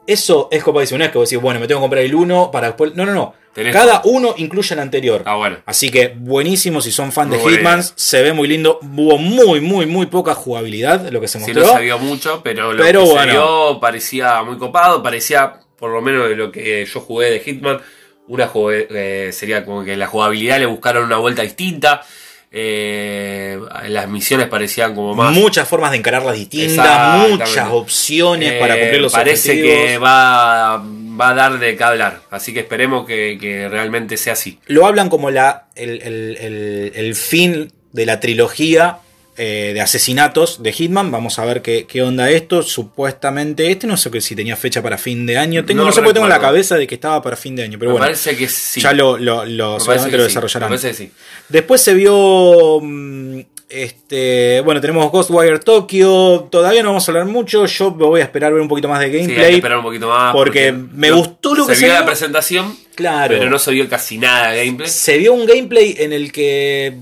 Eso 0.07 0.49
es 0.51 0.65
copadísimo. 0.65 0.99
No 0.99 1.05
es 1.05 1.11
que 1.11 1.19
vos 1.19 1.29
decís, 1.29 1.43
bueno, 1.43 1.61
me 1.61 1.69
tengo 1.69 1.81
que 1.81 1.85
comprar 1.85 2.03
el 2.03 2.15
1 2.15 2.51
para 2.51 2.69
después. 2.69 2.95
No, 2.95 3.05
no, 3.05 3.13
no. 3.13 3.35
Tenés 3.59 3.73
Cada 3.75 4.03
uno 4.05 4.35
incluye 4.37 4.73
el 4.73 4.79
anterior. 4.81 5.23
ah 5.27 5.35
bueno 5.35 5.57
Así 5.67 5.91
que 5.91 6.15
buenísimo 6.17 6.81
si 6.81 6.93
son 6.93 7.11
fan 7.11 7.29
Muy 7.29 7.39
de 7.39 7.45
Hitman. 7.57 7.83
Se 7.97 8.23
ve 8.23 8.33
muy 8.33 8.47
lindo. 8.47 8.79
Hubo 8.83 9.19
muy, 9.19 9.61
muy, 9.61 9.85
muy 9.87 10.07
poca 10.07 10.33
jugabilidad 10.35 11.09
lo 11.11 11.21
que 11.21 11.27
se 11.27 11.41
Sí, 11.41 11.47
mostró. 11.53 11.67
no 11.67 11.77
se 11.79 11.83
vio 11.83 11.99
mucho, 11.99 12.41
pero 12.45 12.73
lo 12.73 12.81
Pero 12.83 13.03
que 13.03 13.09
bueno. 13.11 13.23
se 13.25 13.31
vio 13.39 13.81
parecía 13.81 14.43
muy 14.45 14.59
copado, 14.59 15.03
parecía, 15.03 15.55
por 15.77 15.91
lo 15.91 16.01
menos 16.01 16.29
de 16.29 16.37
lo 16.37 16.53
que 16.53 16.85
yo 16.87 17.01
jugué 17.01 17.31
de 17.31 17.41
Hitman, 17.41 17.81
una 18.29 18.49
eh, 18.71 19.31
sería 19.33 19.65
como 19.65 19.83
que 19.85 19.97
la 19.97 20.07
jugabilidad 20.07 20.61
le 20.61 20.67
buscaron 20.67 21.05
una 21.05 21.17
vuelta 21.17 21.43
distinta. 21.43 22.03
Eh, 22.51 23.59
las 23.89 24.09
misiones 24.09 24.49
parecían 24.49 24.95
como 24.95 25.15
más. 25.15 25.33
Muchas 25.33 25.69
formas 25.69 25.91
de 25.93 25.99
encararlas 25.99 26.35
distintas, 26.37 27.29
muchas 27.29 27.69
opciones 27.71 28.55
para 28.61 28.79
cumplir 28.79 29.01
los 29.01 29.13
Parece 29.13 29.51
objetivos. 29.53 29.77
que 29.87 29.99
va, 29.99 30.83
va 31.21 31.29
a 31.31 31.35
dar 31.35 31.59
de 31.59 31.77
qué 31.77 31.85
hablar, 31.85 32.21
así 32.31 32.53
que 32.55 32.61
esperemos 32.61 33.07
que, 33.07 33.39
que 33.41 33.69
realmente 33.69 34.17
sea 34.17 34.33
así. 34.35 34.59
Lo 34.67 34.87
hablan 34.87 35.09
como 35.09 35.31
la, 35.31 35.67
el, 35.75 36.01
el- 36.03 36.37
el- 36.41 36.93
el 36.95 37.15
fin 37.15 37.73
de 37.93 38.07
la 38.07 38.21
trilogía 38.21 38.99
eh, 39.39 39.71
de 39.73 39.81
asesinatos 39.81 40.63
de 40.63 40.73
Hitman. 40.73 41.11
Vamos 41.11 41.39
a 41.39 41.45
ver 41.45 41.63
qué, 41.63 41.87
qué 41.87 42.03
onda 42.03 42.29
esto. 42.31 42.63
Supuestamente, 42.63 43.71
este 43.71 43.87
no 43.87 43.97
sé 43.97 44.21
si 44.21 44.35
tenía 44.37 44.57
fecha 44.57 44.83
para 44.83 44.99
fin 44.99 45.25
de 45.27 45.39
año. 45.39 45.65
Tengo, 45.65 45.81
no, 45.83 45.87
No 45.87 45.93
sé 45.93 46.01
por 46.01 46.09
qué 46.09 46.15
tengo 46.15 46.27
en 46.27 46.31
la 46.33 46.41
cabeza 46.41 46.77
de 46.77 46.87
que 46.87 46.97
estaba 46.97 47.23
para 47.23 47.37
fin 47.37 47.57
de 47.57 47.63
año, 47.63 47.79
pero 47.79 47.91
Me 47.91 47.99
bueno. 47.99 48.07
parece 48.07 48.37
que 48.37 48.49
sí. 48.49 48.81
Ya 48.81 48.93
lo, 48.93 49.17
lo, 49.17 49.45
lo- 49.47 49.79
seguramente 49.81 50.17
lo 50.17 50.23
sí, 50.25 50.29
desarrollarán. 50.29 50.71
me 50.71 50.77
parece 50.77 50.89
que 50.89 50.95
sí. 51.07 51.13
Después 51.49 51.81
se 51.81 51.95
vio. 51.95 52.81
mm, 52.83 53.41
Este. 53.71 54.61
Bueno, 54.63 54.81
tenemos 54.81 55.11
Ghostwire 55.13 55.59
Tokyo. 55.59 56.49
Todavía 56.51 56.83
no 56.83 56.89
vamos 56.89 57.07
a 57.09 57.13
hablar 57.13 57.27
mucho. 57.27 57.67
Yo 57.67 57.91
me 57.95 58.05
voy 58.07 58.21
a 58.21 58.25
esperar 58.25 58.53
ver 58.53 58.63
un 58.63 58.69
poquito 58.69 58.89
más 58.89 58.99
de 59.01 59.07
Sí, 59.11 59.13
hay 59.13 59.21
que 59.21 59.27
gameplay. 59.35 59.55
esperar 59.57 59.79
un 59.79 59.85
poquito 59.85 60.09
más. 60.09 60.33
porque 60.33 60.73
me 60.73 61.11
gustó 61.11 61.55
lo 61.55 61.67
que 61.67 61.75
se 61.75 61.81
se 61.83 61.87
vio 61.87 61.95
la 61.95 62.07
presentación, 62.07 62.75
claro. 62.95 63.37
pero 63.39 63.51
no 63.51 63.59
se 63.59 63.71
vio 63.73 63.89
casi 63.89 64.17
nada 64.19 64.53
de 64.53 64.65
gameplay. 64.65 64.89
Se 64.91 65.19
vio 65.19 65.33
un 65.35 65.45
gameplay 65.47 65.95
en 65.99 66.13
el 66.13 66.33
que. 66.33 66.97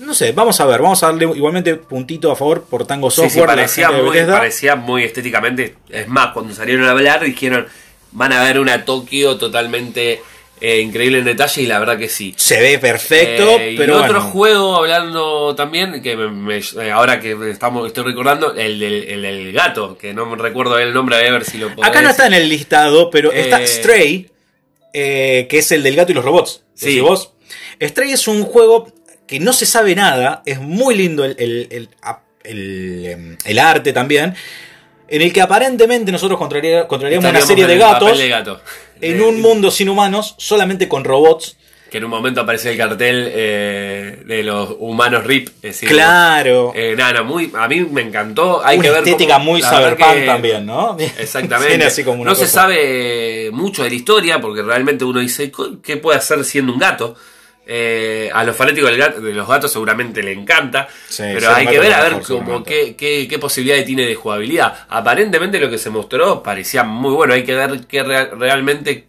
No 0.00 0.14
sé, 0.14 0.32
vamos 0.32 0.58
a 0.60 0.66
ver. 0.66 0.80
Vamos 0.82 1.02
a 1.02 1.06
darle 1.06 1.24
igualmente 1.36 1.76
puntito 1.76 2.30
a 2.32 2.36
favor 2.36 2.64
por 2.64 2.86
Tango 2.86 3.10
Sí, 3.10 3.16
Software. 3.16 3.30
sí, 3.32 3.38
la 3.40 3.46
parecía, 3.46 3.90
muy, 3.90 4.18
parecía 4.26 4.76
muy 4.76 5.04
estéticamente. 5.04 5.76
Es 5.88 6.08
más, 6.08 6.32
cuando 6.32 6.54
salieron 6.54 6.86
a 6.86 6.90
hablar 6.92 7.22
dijeron, 7.24 7.66
van 8.12 8.32
a 8.32 8.42
ver 8.42 8.58
una 8.58 8.84
Tokio 8.84 9.36
totalmente 9.36 10.20
eh, 10.62 10.80
increíble 10.80 11.18
en 11.20 11.24
detalle 11.24 11.62
y 11.62 11.66
la 11.66 11.78
verdad 11.78 11.96
que 11.98 12.08
sí. 12.08 12.34
Se 12.36 12.60
ve 12.60 12.78
perfecto, 12.78 13.58
Eh, 13.58 13.74
pero 13.78 13.94
y 13.94 13.96
otro 14.02 14.14
bueno. 14.20 14.30
juego 14.30 14.76
hablando 14.76 15.54
también, 15.54 16.02
que 16.02 16.16
me- 16.16 16.28
me- 16.28 16.58
eh, 16.58 16.90
ahora 16.92 17.18
que 17.20 17.36
estamos 17.50 17.86
estoy 17.86 18.04
recordando, 18.04 18.54
el 18.54 18.78
del, 18.78 19.04
el 19.04 19.22
del 19.22 19.52
gato, 19.52 19.96
que 19.96 20.12
no 20.12 20.26
me 20.26 20.36
recuerdo 20.36 20.78
el 20.78 20.92
nombre, 20.92 21.16
a 21.16 21.30
ver 21.32 21.44
si 21.44 21.56
lo 21.58 21.74
podés 21.74 21.88
Acá 21.90 22.02
no 22.02 22.10
está 22.10 22.26
en 22.26 22.34
el 22.34 22.48
listado, 22.48 23.08
pero 23.10 23.32
está 23.32 23.66
Stray, 23.66 24.30
que 24.92 25.48
es 25.50 25.72
el 25.72 25.82
del 25.82 25.96
gato 25.96 26.12
y 26.12 26.14
los 26.14 26.24
robots. 26.24 26.62
Sí. 26.74 27.00
Vos. 27.00 27.32
Stray 27.82 28.12
es 28.12 28.28
un 28.28 28.42
juego 28.42 28.88
que 29.30 29.38
no 29.38 29.52
se 29.52 29.64
sabe 29.64 29.94
nada, 29.94 30.42
es 30.44 30.58
muy 30.60 30.96
lindo 30.96 31.24
el, 31.24 31.36
el- 31.38 31.88
el- 32.42 33.06
em, 33.06 33.36
el 33.44 33.58
arte 33.60 33.92
también, 33.92 34.34
en 35.06 35.22
el 35.22 35.32
que 35.32 35.40
aparentemente 35.40 36.10
nosotros 36.10 36.36
controlaría- 36.36 36.88
controlaríamos 36.88 37.30
una 37.30 37.40
serie 37.40 37.64
de 37.68 37.78
gatos 37.78 38.18
de 38.18 38.28
gato. 38.28 38.60
en 39.00 39.22
un 39.22 39.40
mundo 39.40 39.70
sin 39.70 39.88
humanos, 39.88 40.34
solamente 40.36 40.88
con 40.88 41.04
robots. 41.04 41.56
Que 41.92 41.98
en 41.98 42.04
un 42.04 42.10
momento 42.10 42.40
aparece 42.40 42.72
el 42.72 42.76
cartel 42.76 43.30
eh, 43.32 44.22
de 44.26 44.42
los 44.42 44.74
humanos 44.80 45.22
RIP. 45.24 45.48
es 45.56 45.62
decir, 45.62 45.88
Claro. 45.88 46.72
Eh, 46.74 46.94
nada, 46.98 47.22
muy, 47.22 47.52
a 47.56 47.68
mí 47.68 47.80
me 47.82 48.00
encantó. 48.02 48.64
Hay 48.64 48.78
una 48.78 48.84
que 48.88 48.90
ver 48.90 48.98
estética 49.04 49.34
cómo- 49.34 49.44
muy 49.52 49.62
cyberpunk 49.62 50.26
también, 50.26 50.66
¿no? 50.66 50.96
Exactamente. 51.18 51.84
Así 51.84 52.02
como 52.02 52.24
no 52.24 52.34
se 52.34 52.48
sabe 52.48 53.50
mucho 53.52 53.84
de 53.84 53.90
la 53.90 53.94
historia 53.94 54.40
porque 54.40 54.62
realmente 54.62 55.04
uno 55.04 55.20
dice, 55.20 55.52
"Co- 55.52 55.80
¿qué 55.82 55.96
puede 55.98 56.18
hacer 56.18 56.44
siendo 56.44 56.72
un 56.72 56.80
gato? 56.80 57.14
Eh, 57.72 58.28
a 58.34 58.42
los 58.42 58.56
fanáticos 58.56 58.90
del 58.90 58.98
gato- 58.98 59.20
de 59.20 59.32
los 59.32 59.46
gatos 59.46 59.70
seguramente 59.70 60.24
le 60.24 60.32
encanta, 60.32 60.88
Sí, 61.08 61.22
pero 61.32 61.54
hay 61.54 61.68
que 61.68 61.78
ver 61.78 61.92
a 61.92 62.02
ver 62.02 62.24
seguramente. 62.24 62.68
qué, 62.68 62.96
qué, 62.96 63.28
qué 63.28 63.38
posibilidades 63.38 63.84
tiene 63.86 64.06
de 64.06 64.14
jugabilidad. 64.16 64.86
Aparentemente 64.88 65.60
lo 65.60 65.70
que 65.70 65.78
se 65.78 65.88
mostró 65.88 66.42
parecía 66.42 66.82
muy 66.82 67.12
bueno, 67.14 67.32
hay 67.34 67.44
que 67.44 67.54
ver 67.54 67.86
qué 67.86 68.02
rea- 68.02 68.30
realmente 68.36 69.06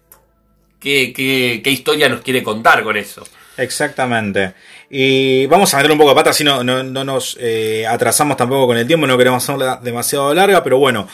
qué, 0.80 1.12
qué, 1.12 1.62
qué 1.64 1.72
historia 1.72 2.08
nos 2.08 2.22
quiere 2.22 2.44
contar 2.44 2.84
con 2.84 2.98
eso. 2.98 3.24
Exactamente. 3.58 4.54
Y 4.90 5.46
vamos 5.48 5.74
a 5.74 5.78
meter 5.78 5.92
un 5.92 5.98
poco 5.98 6.10
de 6.12 6.16
pata, 6.16 6.30
así 6.32 6.44
no, 6.44 6.64
no, 6.64 6.84
no 6.84 7.04
nos 7.04 7.38
eh, 7.40 7.86
atrasamos 7.88 8.38
tampoco 8.38 8.68
con 8.68 8.78
el 8.78 8.86
tiempo, 8.86 9.08
no 9.08 9.18
queremos 9.18 9.44
hacerla 9.44 9.80
demasiado 9.82 10.34
larga, 10.34 10.64
pero 10.64 10.78
bueno. 10.78 11.08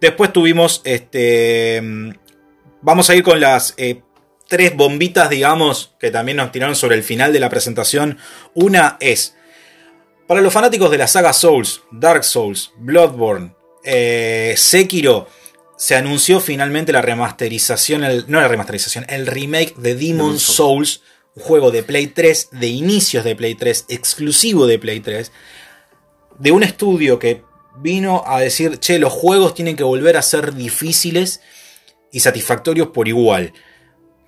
Después 0.00 0.32
tuvimos 0.32 0.80
este. 0.84 1.80
mm, 1.82 2.10
Vamos 2.80 3.10
a 3.10 3.14
ir 3.16 3.24
con 3.24 3.40
las 3.40 3.74
eh, 3.76 4.00
tres 4.48 4.74
bombitas, 4.74 5.30
digamos, 5.30 5.94
que 6.00 6.10
también 6.10 6.36
nos 6.38 6.50
tiraron 6.52 6.74
sobre 6.74 6.96
el 6.96 7.02
final 7.02 7.32
de 7.32 7.40
la 7.40 7.50
presentación. 7.50 8.18
Una 8.54 8.96
es. 9.00 9.34
Para 10.26 10.40
los 10.40 10.52
fanáticos 10.52 10.90
de 10.90 10.98
la 10.98 11.06
saga 11.06 11.32
Souls, 11.32 11.82
Dark 11.90 12.24
Souls, 12.24 12.72
Bloodborne, 12.78 13.54
eh, 13.84 14.54
Sekiro, 14.56 15.28
se 15.76 15.94
anunció 15.94 16.40
finalmente 16.40 16.92
la 16.92 17.02
remasterización, 17.02 18.04
el- 18.04 18.24
no 18.28 18.40
la 18.40 18.48
remasterización, 18.48 19.06
el 19.08 19.26
remake 19.26 19.74
de 19.76 19.94
Demon 19.94 20.38
Souls, 20.40 21.02
un 21.36 21.42
juego 21.42 21.70
de 21.70 21.82
Play 21.84 22.08
3, 22.08 22.48
de 22.52 22.66
inicios 22.66 23.24
de 23.24 23.36
Play 23.36 23.54
3, 23.54 23.84
exclusivo 23.88 24.66
de 24.66 24.78
Play 24.78 25.00
3, 25.00 25.30
de 26.38 26.50
un 26.52 26.62
estudio 26.64 27.18
que 27.18 27.42
vino 27.76 28.24
a 28.26 28.40
decir, 28.40 28.78
che, 28.80 28.98
los 28.98 29.12
juegos 29.12 29.54
tienen 29.54 29.76
que 29.76 29.84
volver 29.84 30.16
a 30.16 30.22
ser 30.22 30.54
difíciles 30.54 31.40
y 32.12 32.20
satisfactorios 32.20 32.88
por 32.88 33.06
igual. 33.06 33.52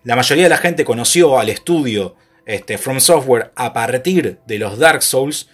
La 0.05 0.17
mayoría 0.17 0.45
de 0.45 0.51
la 0.51 0.57
gente 0.57 0.85
conoció 0.85 1.39
al 1.39 1.51
estudio 1.51 2.17
este, 2.47 2.79
From 2.79 3.01
Software 3.01 3.53
a 3.55 3.73
partir 3.73 4.39
de 4.47 4.59
los 4.59 4.79
Dark 4.79 5.03
Souls, 5.03 5.49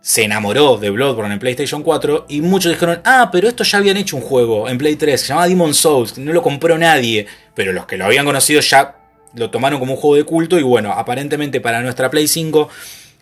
se 0.00 0.22
enamoró 0.22 0.78
de 0.78 0.90
Bloodborne 0.90 1.34
en 1.34 1.40
PlayStation 1.40 1.82
4 1.82 2.26
y 2.28 2.40
muchos 2.40 2.72
dijeron, 2.72 3.02
ah, 3.04 3.28
pero 3.30 3.48
esto 3.48 3.64
ya 3.64 3.78
habían 3.78 3.96
hecho 3.96 4.16
un 4.16 4.22
juego 4.22 4.68
en 4.68 4.78
Play 4.78 4.96
3, 4.96 5.20
se 5.20 5.26
llamaba 5.26 5.48
Demon 5.48 5.74
Souls, 5.74 6.16
no 6.18 6.32
lo 6.32 6.40
compró 6.40 6.78
nadie, 6.78 7.26
pero 7.54 7.72
los 7.72 7.84
que 7.86 7.98
lo 7.98 8.06
habían 8.06 8.24
conocido 8.24 8.60
ya 8.60 8.96
lo 9.34 9.50
tomaron 9.50 9.78
como 9.78 9.94
un 9.94 10.00
juego 10.00 10.16
de 10.16 10.24
culto 10.24 10.58
y 10.58 10.62
bueno, 10.62 10.92
aparentemente 10.92 11.60
para 11.60 11.82
nuestra 11.82 12.10
Play 12.10 12.28
5 12.28 12.68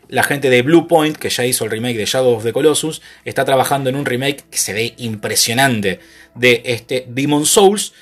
la 0.09 0.23
gente 0.23 0.51
de 0.51 0.63
Blue 0.63 0.87
Point, 0.87 1.17
que 1.17 1.29
ya 1.29 1.45
hizo 1.45 1.65
el 1.65 1.71
remake 1.71 1.97
de 1.97 2.07
Shadow 2.07 2.37
of 2.37 2.45
the 2.45 2.53
Colossus, 2.53 3.03
está 3.25 3.45
trabajando 3.45 3.91
en 3.91 3.97
un 3.97 4.07
remake 4.07 4.45
que 4.51 4.59
se 4.59 4.73
ve 4.73 4.95
impresionante 4.99 6.01
de 6.35 6.63
este 6.65 7.05
Demon 7.09 7.45
Souls. 7.45 7.93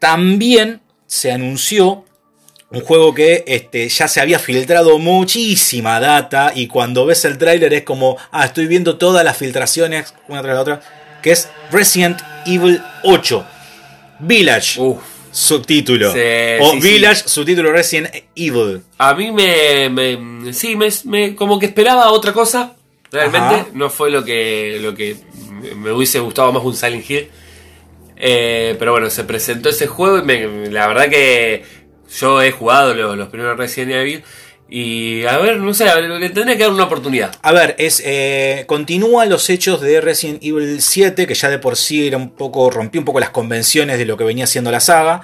También 0.00 0.80
se 1.10 1.32
anunció 1.32 2.04
un 2.70 2.82
juego 2.82 3.12
que 3.12 3.42
este, 3.48 3.88
ya 3.88 4.06
se 4.06 4.20
había 4.20 4.38
filtrado 4.38 4.96
muchísima 5.00 5.98
data 5.98 6.52
y 6.54 6.68
cuando 6.68 7.04
ves 7.04 7.24
el 7.24 7.36
tráiler 7.36 7.74
es 7.74 7.82
como, 7.82 8.16
ah, 8.30 8.44
estoy 8.44 8.68
viendo 8.68 8.96
todas 8.96 9.24
las 9.24 9.36
filtraciones 9.36 10.14
una 10.28 10.40
tras 10.40 10.54
la 10.54 10.60
otra, 10.60 10.80
que 11.20 11.32
es 11.32 11.48
Resident 11.72 12.20
Evil 12.46 12.80
8 13.02 13.44
Village. 14.20 14.80
Uf. 14.80 14.98
Subtítulo. 15.32 16.12
Sí, 16.12 16.18
o 16.60 16.72
sí, 16.72 16.80
sí. 16.82 16.88
Village, 16.92 17.22
subtítulo 17.28 17.72
Resident 17.72 18.14
Evil. 18.36 18.82
A 18.98 19.14
mí 19.14 19.32
me, 19.32 19.88
me- 19.88 20.52
sí, 20.52 20.76
me, 20.76 20.88
me- 21.04 21.34
como 21.34 21.58
que 21.58 21.66
esperaba 21.66 22.10
otra 22.12 22.32
cosa. 22.32 22.74
Realmente 23.12 23.46
Ajá. 23.46 23.66
no 23.72 23.90
fue 23.90 24.10
lo 24.10 24.24
que 24.24 24.78
lo 24.80 24.94
que 24.94 25.16
me 25.76 25.90
hubiese 25.90 26.20
gustado 26.20 26.52
más 26.52 26.62
un 26.64 26.76
Silent 26.76 27.08
Hill. 27.10 27.28
Eh, 28.20 28.76
pero 28.78 28.92
bueno, 28.92 29.08
se 29.10 29.24
presentó 29.24 29.68
ese 29.70 29.86
juego 29.86 30.18
y 30.18 30.22
me- 30.22 30.68
la 30.70 30.86
verdad 30.86 31.08
que 31.08 31.62
yo 32.18 32.42
he 32.42 32.50
jugado 32.52 32.94
los, 32.94 33.16
los 33.16 33.28
primeros 33.28 33.56
Resident 33.56 33.92
Evil 33.92 34.22
y 34.68 35.24
a 35.26 35.38
ver, 35.38 35.56
no 35.56 35.74
sé, 35.74 35.86
le 36.00 36.30
tendría 36.30 36.56
que 36.56 36.62
dar 36.62 36.72
una 36.72 36.84
oportunidad. 36.84 37.32
A 37.42 37.52
ver, 37.52 37.74
es 37.78 38.00
eh, 38.04 38.64
continúan 38.68 39.28
los 39.28 39.50
hechos 39.50 39.80
de 39.80 40.00
Resident 40.00 40.42
Evil 40.44 40.80
7, 40.80 41.26
que 41.26 41.34
ya 41.34 41.48
de 41.50 41.58
por 41.58 41.76
sí 41.76 42.06
era 42.06 42.16
un 42.16 42.30
poco, 42.30 42.70
rompió 42.70 43.00
un 43.00 43.04
poco 43.04 43.18
las 43.18 43.30
convenciones 43.30 43.98
de 43.98 44.04
lo 44.04 44.16
que 44.16 44.22
venía 44.24 44.46
siendo 44.46 44.70
la 44.70 44.78
saga. 44.80 45.22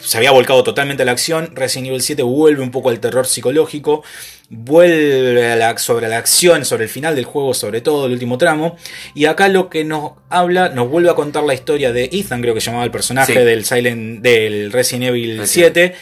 Se 0.00 0.16
había 0.18 0.30
volcado 0.30 0.62
totalmente 0.64 1.02
a 1.02 1.06
la 1.06 1.12
acción. 1.12 1.50
Resident 1.54 1.88
Evil 1.88 2.02
7 2.02 2.22
vuelve 2.22 2.62
un 2.62 2.70
poco 2.70 2.90
al 2.90 3.00
terror 3.00 3.26
psicológico. 3.26 4.02
Vuelve 4.48 5.52
a 5.52 5.56
la- 5.56 5.76
sobre 5.78 6.08
la 6.08 6.18
acción, 6.18 6.64
sobre 6.64 6.84
el 6.84 6.88
final 6.90 7.16
del 7.16 7.24
juego, 7.24 7.52
sobre 7.54 7.80
todo 7.80 8.06
el 8.06 8.12
último 8.12 8.38
tramo. 8.38 8.76
Y 9.14 9.26
acá 9.26 9.48
lo 9.48 9.68
que 9.68 9.84
nos 9.84 10.12
habla, 10.30 10.68
nos 10.68 10.88
vuelve 10.88 11.10
a 11.10 11.14
contar 11.14 11.44
la 11.44 11.54
historia 11.54 11.92
de 11.92 12.08
Ethan, 12.12 12.40
creo 12.42 12.54
que 12.54 12.60
se 12.60 12.66
llamaba 12.66 12.84
el 12.84 12.90
personaje 12.90 13.32
Sí. 13.32 13.38
del 13.40 13.64
Silent, 13.64 14.22
del 14.22 14.70
Resident 14.72 15.04
Evil 15.10 15.38
Resident. 15.38 15.74
7. 15.74 15.94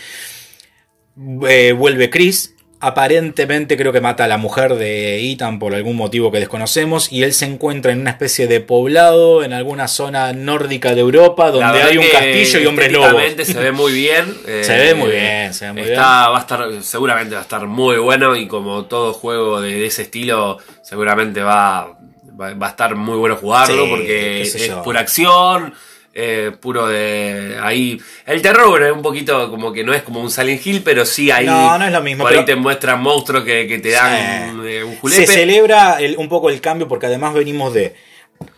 Eh, 1.48 1.72
vuelve 1.72 2.10
Chris. 2.10 2.53
Aparentemente 2.86 3.76
creo 3.76 3.92
que 3.92 4.00
mata 4.00 4.24
a 4.24 4.28
la 4.28 4.36
mujer 4.36 4.74
de 4.74 5.30
Ethan 5.30 5.58
por 5.58 5.74
algún 5.74 5.96
motivo 5.96 6.30
que 6.30 6.38
desconocemos. 6.38 7.10
Y 7.10 7.22
él 7.22 7.32
se 7.32 7.46
encuentra 7.46 7.92
en 7.92 8.00
una 8.00 8.10
especie 8.10 8.46
de 8.46 8.60
poblado 8.60 9.42
en 9.42 9.52
alguna 9.52 9.88
zona 9.88 10.32
nórdica 10.32 10.94
de 10.94 11.00
Europa 11.00 11.50
donde 11.50 11.82
hay 11.82 11.96
un 11.98 12.04
castillo 12.12 12.60
y 12.60 12.66
hombres 12.66 12.92
lobos. 12.92 13.22
se 13.42 13.58
ve 13.58 13.72
muy 13.72 13.92
bien. 13.92 14.36
eh, 14.46 14.62
Se 14.64 14.76
ve 14.76 14.94
muy 14.94 15.10
bien, 15.10 15.54
se 15.54 15.66
ve 15.66 15.72
muy 15.72 15.82
está, 15.82 16.28
Va 16.28 16.36
a 16.38 16.40
estar, 16.40 16.68
seguramente 16.82 17.34
va 17.34 17.40
a 17.40 17.44
estar 17.44 17.66
muy 17.66 17.96
bueno 17.96 18.36
y 18.36 18.46
como 18.46 18.84
todo 18.84 19.12
juego 19.12 19.60
de, 19.60 19.74
de 19.74 19.86
ese 19.86 20.02
estilo, 20.02 20.58
seguramente 20.82 21.40
va, 21.42 21.96
va, 22.38 22.54
va 22.54 22.66
a 22.66 22.70
estar 22.70 22.94
muy 22.96 23.16
bueno 23.16 23.36
jugarlo 23.36 23.84
Sí, 23.84 23.90
porque 23.90 24.42
es 24.42 24.68
yo. 24.68 24.82
pura 24.82 25.00
acción. 25.00 25.74
Eh, 26.14 26.52
puro 26.60 26.86
de 26.86 27.58
ahí 27.60 28.00
el 28.26 28.40
terror 28.40 28.82
es 28.84 28.92
un 28.92 29.02
poquito 29.02 29.50
como 29.50 29.72
que 29.72 29.82
no 29.82 29.92
es 29.92 30.02
como 30.02 30.20
un 30.20 30.30
Silent 30.30 30.64
Hill 30.64 30.82
pero 30.84 31.04
sí 31.04 31.30
ahí 31.30 31.44
No, 31.46 31.76
no 31.78 31.84
es 31.86 31.92
lo 31.92 32.00
mismo, 32.02 32.22
por 32.24 32.32
ahí 32.32 32.44
te 32.44 32.54
muestran 32.54 33.02
monstruos 33.02 33.42
que, 33.44 33.66
que 33.66 33.78
te 33.80 33.90
dan 33.90 34.62
Sí. 34.62 34.68
eh, 34.68 34.84
un 34.84 35.10
Se 35.10 35.26
celebra 35.26 35.96
el- 36.00 36.16
un 36.16 36.28
poco 36.28 36.50
el 36.50 36.60
cambio 36.60 36.86
porque 36.86 37.06
además 37.06 37.34
venimos 37.34 37.74
de 37.74 37.94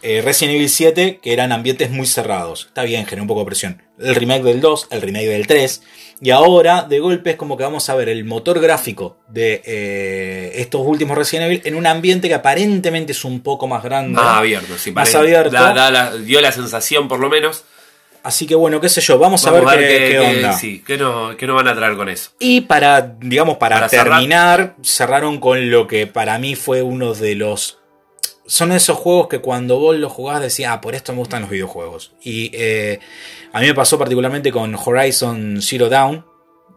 eh, 0.03 0.21
Resident 0.25 0.57
Evil 0.57 0.69
7 0.69 1.21
que 1.23 1.33
eran 1.33 1.53
ambientes 1.53 1.91
muy 1.91 2.07
cerrados. 2.07 2.67
Está 2.69 2.83
bien, 2.83 3.05
genera 3.07 3.23
un 3.23 3.29
poco 3.29 3.41
de 3.41 3.47
presión. 3.47 3.83
El 3.99 4.15
remake 4.15 4.43
del 4.43 4.61
2, 4.61 4.89
el 4.91 5.03
remake 5.03 5.27
del 5.27 5.47
3. 5.47 5.83
Y 6.21 6.31
ahora, 6.31 6.83
de 6.83 6.99
golpe, 6.99 7.31
es 7.31 7.37
como 7.37 7.57
que 7.57 7.65
vamos 7.65 7.89
a 7.91 7.95
ver 7.95 8.09
el 8.09 8.25
motor 8.25 8.59
gráfico 8.61 9.19
de 9.29 9.63
eh, 9.67 10.53
estos 10.57 10.81
últimos 10.85 11.17
Resident 11.17 11.47
Evil 11.47 11.63
en 11.65 11.75
un 11.75 11.87
ambiente 11.87 12.29
que 12.29 12.35
aparentemente 12.35 13.13
es 13.13 13.25
un 13.25 13.41
poco 13.41 13.67
más 13.69 13.83
grande. 13.83 14.15
más 14.15 14.39
abierto 14.39 14.79
sí, 14.79 14.93
Más 14.93 15.15
abierto. 15.15 15.51
Da- 15.51 15.73
da 15.75 15.91
la- 15.91 16.17
dio 16.17 16.41
la 16.41 16.53
sensación 16.53 17.09
por 17.09 17.19
lo 17.21 17.29
menos 17.29 17.65
Así 18.23 18.45
que 18.45 18.57
bueno, 18.57 18.81
qué 18.81 18.89
sé 18.89 19.01
yo, 19.03 19.19
vamos, 19.21 19.41
Vamos 19.45 19.73
a 19.73 19.77
ver, 19.77 19.89
qué, 19.89 20.09
qué 20.11 20.19
onda. 20.19 20.53
sí, 20.59 20.83
qué 20.85 20.97
no, 20.99 21.37
qué 21.37 21.47
no 21.47 21.55
van 21.55 21.69
a 21.69 21.77
traer 21.77 21.95
con 21.97 22.09
eso. 22.09 22.31
Y 22.41 22.63
para, 22.63 23.01
digamos, 23.21 23.57
para, 23.59 23.77
Para 23.77 23.89
cerrar. 23.89 24.09
terminar, 24.15 24.75
cerraron 24.83 25.39
con 25.39 25.71
lo 25.71 25.87
que 25.87 26.09
para 26.09 26.37
mí 26.41 26.57
fue 26.57 26.83
uno 26.83 27.15
de 27.15 27.37
los... 27.37 27.79
Son 28.47 28.71
esos 28.73 28.97
juegos 28.97 29.29
que 29.29 29.41
cuando 29.41 29.79
vos 29.79 29.97
los 29.97 30.13
jugás 30.13 30.41
decías, 30.41 30.73
ah, 30.73 30.81
por 30.81 30.95
esto 30.95 31.13
me 31.13 31.19
gustan 31.19 31.43
los 31.43 31.51
videojuegos. 31.51 32.13
Y 32.23 32.51
eh, 32.55 33.01
a 33.53 33.61
mí 33.61 33.67
me 33.67 33.75
pasó 33.75 33.99
particularmente 33.99 34.53
con 34.53 34.75
Horizon 34.75 35.59
Zero 35.61 35.89
Dawn, 35.89 36.25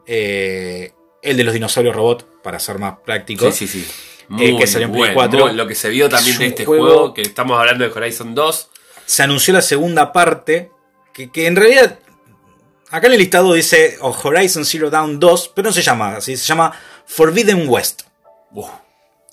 eh, 0.06 0.92
el 1.22 1.36
de 1.36 1.44
los 1.44 1.54
dinosaurios 1.54 1.94
robot, 1.94 2.42
para 2.42 2.58
ser 2.58 2.78
más 2.78 2.94
prácticos. 3.04 3.54
Sí, 3.54 3.66
sí, 3.68 3.84
sí. 3.84 3.90
Eh, 4.38 4.56
que 4.56 4.66
salió 4.66 4.86
en 4.86 4.92
Play 4.94 5.14
4. 5.14 5.46
muy- 5.46 5.54
lo 5.56 5.66
que 5.66 5.74
se 5.74 5.88
vio 5.88 6.08
también 6.08 6.34
Es 6.34 6.38
de 6.40 6.46
este 6.46 6.64
juego- 6.64 6.84
juego, 6.84 7.14
que 7.14 7.22
estamos 7.22 7.58
hablando 7.58 7.84
de 7.84 7.90
Horizon 7.92 8.34
2. 8.34 8.68
Se 9.06 9.22
anunció 9.22 9.52
la 9.54 9.62
segunda 9.62 10.12
parte, 10.12 10.70
que, 11.12 11.30
que 11.30 11.46
en 11.46 11.56
realidad... 11.56 11.98
Acá 12.92 13.06
en 13.06 13.12
el 13.12 13.18
listado 13.20 13.52
dice 13.52 13.98
Horizon 14.00 14.64
Zero 14.64 14.90
Dawn 14.90 15.20
2, 15.20 15.52
pero 15.54 15.68
no 15.68 15.72
se 15.72 15.82
llama 15.82 16.16
así, 16.16 16.36
se 16.36 16.44
llama 16.46 16.72
Forbidden 17.06 17.68
West. 17.68 18.02
Uf, 18.52 18.68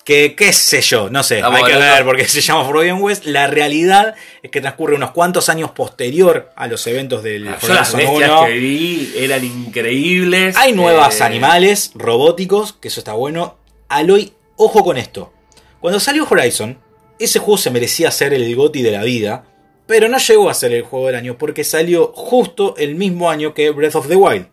Que 0.08 0.34
qué 0.34 0.54
sé 0.54 0.80
yo, 0.80 1.10
no 1.10 1.22
sé, 1.22 1.36
Estamos 1.36 1.60
hay 1.62 1.70
que 1.70 1.78
ver 1.78 2.02
porque 2.06 2.26
se 2.26 2.40
llama 2.40 2.64
Forbidden 2.64 3.02
West. 3.02 3.26
La 3.26 3.46
realidad 3.46 4.14
es 4.42 4.50
que 4.50 4.62
transcurre 4.62 4.94
unos 4.94 5.10
cuantos 5.10 5.50
años 5.50 5.72
posterior 5.72 6.48
a 6.56 6.66
los 6.66 6.86
eventos 6.86 7.22
del 7.22 7.44
yo 7.44 7.68
las 7.74 7.92
bestias 7.94 8.30
1. 8.30 8.46
que 8.46 8.52
vi 8.54 9.12
eran 9.16 9.44
increíbles. 9.44 10.56
Hay 10.56 10.72
nuevas 10.72 11.20
Eh, 11.20 11.24
animales 11.24 11.90
robóticos, 11.94 12.72
que 12.72 12.88
eso 12.88 13.00
está 13.00 13.12
bueno. 13.12 13.58
Aloy, 13.90 14.32
ojo 14.56 14.82
con 14.82 14.96
esto. 14.96 15.30
Cuando 15.78 16.00
salió 16.00 16.26
Horizon, 16.28 16.78
ese 17.18 17.38
juego 17.38 17.58
se 17.58 17.70
merecía 17.70 18.10
ser 18.10 18.32
el 18.32 18.56
GOTY 18.56 18.80
de 18.80 18.92
la 18.92 19.02
vida, 19.02 19.44
pero 19.86 20.08
no 20.08 20.16
llegó 20.16 20.48
a 20.48 20.54
ser 20.54 20.72
el 20.72 20.84
juego 20.84 21.08
del 21.08 21.16
año 21.16 21.36
porque 21.36 21.64
salió 21.64 22.12
justo 22.14 22.74
el 22.78 22.94
mismo 22.94 23.28
año 23.30 23.52
que 23.52 23.68
Breath 23.70 23.96
of 23.96 24.08
the 24.08 24.16
Wild. 24.16 24.46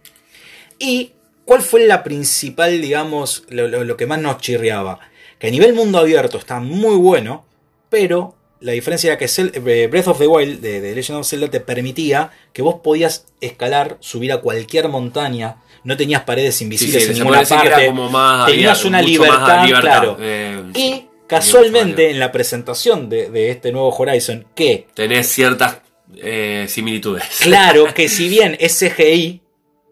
¿Y 0.79 1.13
cuál 1.45 1.61
fue 1.61 1.85
la 1.87 2.03
principal, 2.03 2.81
digamos, 2.81 3.43
lo, 3.47 3.69
lo- 3.69 3.85
lo 3.85 3.95
que 3.95 4.05
más 4.05 4.19
nos 4.19 4.39
chirriaba? 4.39 4.99
Que 5.39 5.47
a 5.47 5.51
nivel 5.51 5.73
mundo 5.73 5.99
abierto 5.99 6.37
está 6.37 6.59
muy 6.59 6.95
bueno, 6.95 7.45
pero 7.89 8.35
la 8.61 8.71
diferencia 8.71 9.09
era 9.13 9.17
que 9.17 9.25
eh, 9.25 9.87
Breath 9.87 10.07
of 10.07 10.17
the 10.17 10.27
Wild 10.27 10.61
de, 10.61 10.81
de 10.81 10.95
Legend 10.95 11.19
of 11.19 11.27
Zelda 11.27 11.49
te 11.49 11.59
permitía 11.59 12.31
que 12.53 12.61
vos 12.61 12.75
podías 12.83 13.27
escalar, 13.41 13.97
subir 13.99 14.31
a 14.31 14.41
cualquier 14.41 14.87
montaña, 14.87 15.57
no 15.83 15.97
tenías 15.97 16.23
paredes 16.23 16.55
Sí, 16.55 16.63
invisibles 16.63 17.03
sí, 17.03 17.09
en 17.09 17.15
se 17.15 17.19
ninguna 17.21 17.43
parte, 17.43 17.67
era 17.67 17.85
como 17.85 18.09
más 18.09 18.47
tenías 18.47 18.83
una 18.85 19.01
libertad, 19.01 19.65
libertad, 19.65 19.81
claro. 19.81 20.17
eh, 20.19 20.63
y 20.73 21.05
casualmente 21.27 22.09
en 22.09 22.19
la 22.19 22.31
presentación 22.31 23.09
de, 23.09 23.29
de 23.29 23.51
este 23.51 23.71
nuevo 23.71 23.89
Horizon, 23.95 24.45
que 24.55 24.87
Tenés 24.93 25.27
ciertas 25.27 25.81
eh, 26.17 26.65
similitudes. 26.67 27.23
Claro 27.41 27.85
que 27.93 28.09
si 28.09 28.29
bien 28.29 28.57
es 28.59 28.79
CGI, 28.79 29.41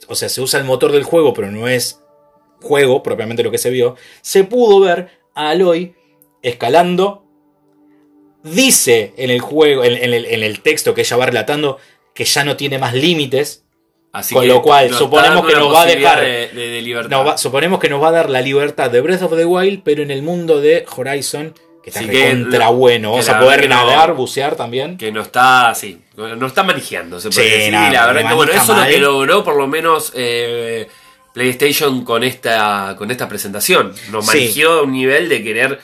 o 0.08 0.16
sea, 0.16 0.30
se 0.30 0.41
usa 0.41 0.60
el 0.60 0.66
motor 0.66 0.91
del 0.91 1.04
juego, 1.04 1.34
pero 1.34 1.52
no 1.52 1.68
es 1.68 2.00
juego 2.62 3.04
propiamente 3.04 3.44
lo 3.44 3.52
que 3.52 3.58
se 3.58 3.70
vio, 3.70 3.96
se 4.22 4.46
pudo 4.46 4.80
ver 4.80 5.22
a 5.36 5.49
Aloy 5.49 5.93
escalando. 6.41 7.23
Dice 8.43 9.13
en 9.17 9.29
el 9.29 9.39
juego, 9.39 9.84
en, 9.86 9.93
en 9.93 10.13
el, 10.13 10.25
en 10.25 10.43
el 10.43 10.59
texto 10.61 10.93
que 10.93 11.01
ella 11.01 11.15
va 11.17 11.27
relatando, 11.27 11.77
que 12.13 12.25
ya 12.25 12.43
no 12.43 12.57
tiene 12.57 12.77
más 12.77 12.93
límites. 12.93 13.63
Así 14.11 14.36
Con 14.36 14.43
que 14.43 14.49
lo 14.49 14.61
cual, 14.61 14.89
nos 14.91 14.99
suponemos 14.99 15.47
que 15.47 15.55
nos 15.55 15.73
va 15.73 15.81
a 15.84 15.86
dejar- 15.86 16.19
De, 16.21 16.49
de- 16.49 16.67
de 16.67 16.81
libertad. 16.81 17.25
Va- 17.25 17.38
suponemos 17.38 17.79
que 17.79 17.89
nos 17.89 18.03
va 18.03 18.09
a 18.09 18.11
dar 18.11 18.29
la 18.29 18.41
libertad 18.41 18.91
de 18.91 19.01
Breath 19.01 19.23
of 19.23 19.36
the 19.36 19.45
Wild, 19.45 19.81
pero 19.84 20.03
en 20.03 20.11
el 20.11 20.21
mundo 20.21 20.59
de 20.61 20.86
Horizon, 20.95 21.55
que 21.81 21.89
está 21.89 22.01
Así 22.01 22.09
lo- 22.11 22.73
bueno. 22.73 23.11
Vamos 23.11 23.29
a 23.29 23.39
poder 23.39 23.67
nadar, 23.67 24.13
bucear 24.13 24.55
también. 24.55 24.97
que 24.97 25.11
no 25.11 25.21
está 25.21 25.73
sí 25.73 25.99
no 26.15 26.45
está 26.45 26.61
manejando 26.61 27.19
se 27.19 27.29
puede 27.31 27.49
Sí, 27.49 27.55
decir 27.57 27.71
nada, 27.73 27.89
y 27.89 27.93
la 27.93 28.05
verdad 28.05 28.29
que 28.29 28.36
bueno 28.36 28.51
eso 28.51 28.73
es 28.73 28.79
lo 28.79 28.86
que 28.86 28.97
logró 28.99 29.43
por 29.43 29.55
lo 29.55 29.65
menos 29.65 30.11
eh, 30.15 30.88
PlayStation 31.34 32.03
con 32.05 32.23
esta 32.23 32.95
con 32.97 33.11
esta 33.11 33.27
presentación. 33.27 33.93
Nos 34.11 34.25
Sí. 34.27 34.51
manejó 34.55 34.71
a 34.73 34.81
un 34.84 34.91
nivel 34.91 35.29
de 35.29 35.43
querer 35.43 35.79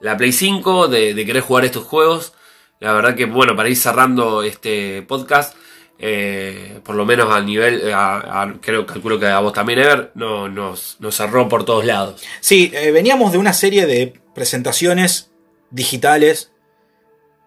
la 0.00 0.16
Play 0.16 0.32
5 0.32 0.88
de, 0.88 1.14
de 1.14 1.26
querer 1.26 1.42
jugar 1.42 1.64
estos 1.64 1.84
juegos. 1.84 2.32
La 2.80 2.92
verdad 2.92 3.14
que 3.14 3.26
bueno 3.26 3.54
para 3.56 3.68
ir 3.68 3.76
cerrando 3.76 4.42
este 4.42 5.02
podcast 5.02 5.54
eh, 6.02 6.80
por 6.82 6.94
lo 6.94 7.04
menos 7.04 7.30
al 7.30 7.44
nivel 7.44 7.82
eh, 7.88 7.92
a- 7.92 8.42
a- 8.42 8.54
creo 8.62 8.86
calculo 8.86 9.20
que 9.20 9.26
a 9.26 9.38
vos 9.40 9.52
también 9.52 9.80
Ever 9.80 10.12
no, 10.14 10.48
nos, 10.48 10.96
nos 10.98 11.14
cerró 11.14 11.46
por 11.48 11.64
todos 11.66 11.84
lados. 11.84 12.22
Sí, 12.40 12.70
eh, 12.74 12.90
veníamos 12.90 13.32
de 13.32 13.38
una 13.38 13.52
serie 13.52 13.84
de 13.84 14.14
presentaciones 14.34 15.30
digitales 15.70 16.52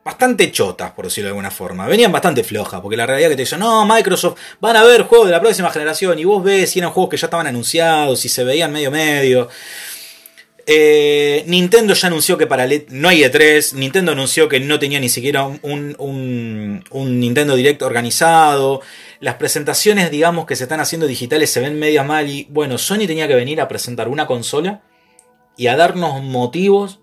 bastante 0.04 0.52
chotas, 0.52 0.92
por 0.92 1.06
decirlo 1.06 1.28
de 1.28 1.32
alguna 1.32 1.52
forma. 1.52 1.88
Venían 1.88 2.12
bastante 2.12 2.44
flojas, 2.44 2.82
porque 2.82 2.98
la 2.98 3.06
realidad 3.06 3.30
que 3.30 3.36
te 3.36 3.42
dicen, 3.44 3.60
no, 3.60 3.86
Microsoft, 3.86 4.38
van 4.60 4.76
a 4.76 4.84
ver 4.84 5.04
juegos 5.04 5.28
de 5.28 5.32
la 5.34 5.40
próxima 5.42 5.70
generación, 5.72 6.20
y 6.20 6.26
vos 6.26 6.44
ves 6.44 6.72
si 6.72 6.80
eran 6.80 6.92
juegos 6.92 7.10
que 7.10 7.18
ya 7.18 7.28
estaban 7.28 7.48
anunciados, 7.48 8.26
y 8.26 8.30
se 8.30 8.44
veían 8.44 8.72
medio 8.72 8.92
medio. 8.92 9.48
Eh, 10.66 11.44
Nintendo 11.48 11.94
ya 11.94 12.08
anunció 12.08 12.38
que 12.38 12.48
para 12.48 12.66
E- 12.66 12.86
no 12.90 13.10
hay 13.10 13.22
E3, 13.24 13.74
Nintendo 13.74 14.14
anunció 14.14 14.48
que 14.48 14.62
no 14.62 14.80
tenía 14.80 15.00
ni 15.02 15.10
siquiera 15.10 15.44
un, 15.44 15.60
un- 16.00 16.84
un 16.90 17.20
Nintendo 17.20 17.56
Direct 17.58 17.82
organizado, 17.82 18.82
las 19.20 19.36
presentaciones 19.36 20.10
digamos 20.10 20.46
que 20.46 20.56
se 20.56 20.64
están 20.64 20.80
haciendo 20.80 21.06
digitales 21.06 21.50
se 21.50 21.60
ven 21.60 21.78
media 21.80 22.04
mal 22.04 22.30
y 22.30 22.48
bueno, 22.50 22.78
Sony 22.78 23.08
tenía 23.08 23.28
que 23.28 23.36
venir 23.36 23.60
a 23.60 23.68
presentar 23.68 24.08
una 24.08 24.26
consola 24.26 24.84
y 25.58 25.68
a 25.68 25.76
darnos 25.76 26.24
motivos 26.24 27.02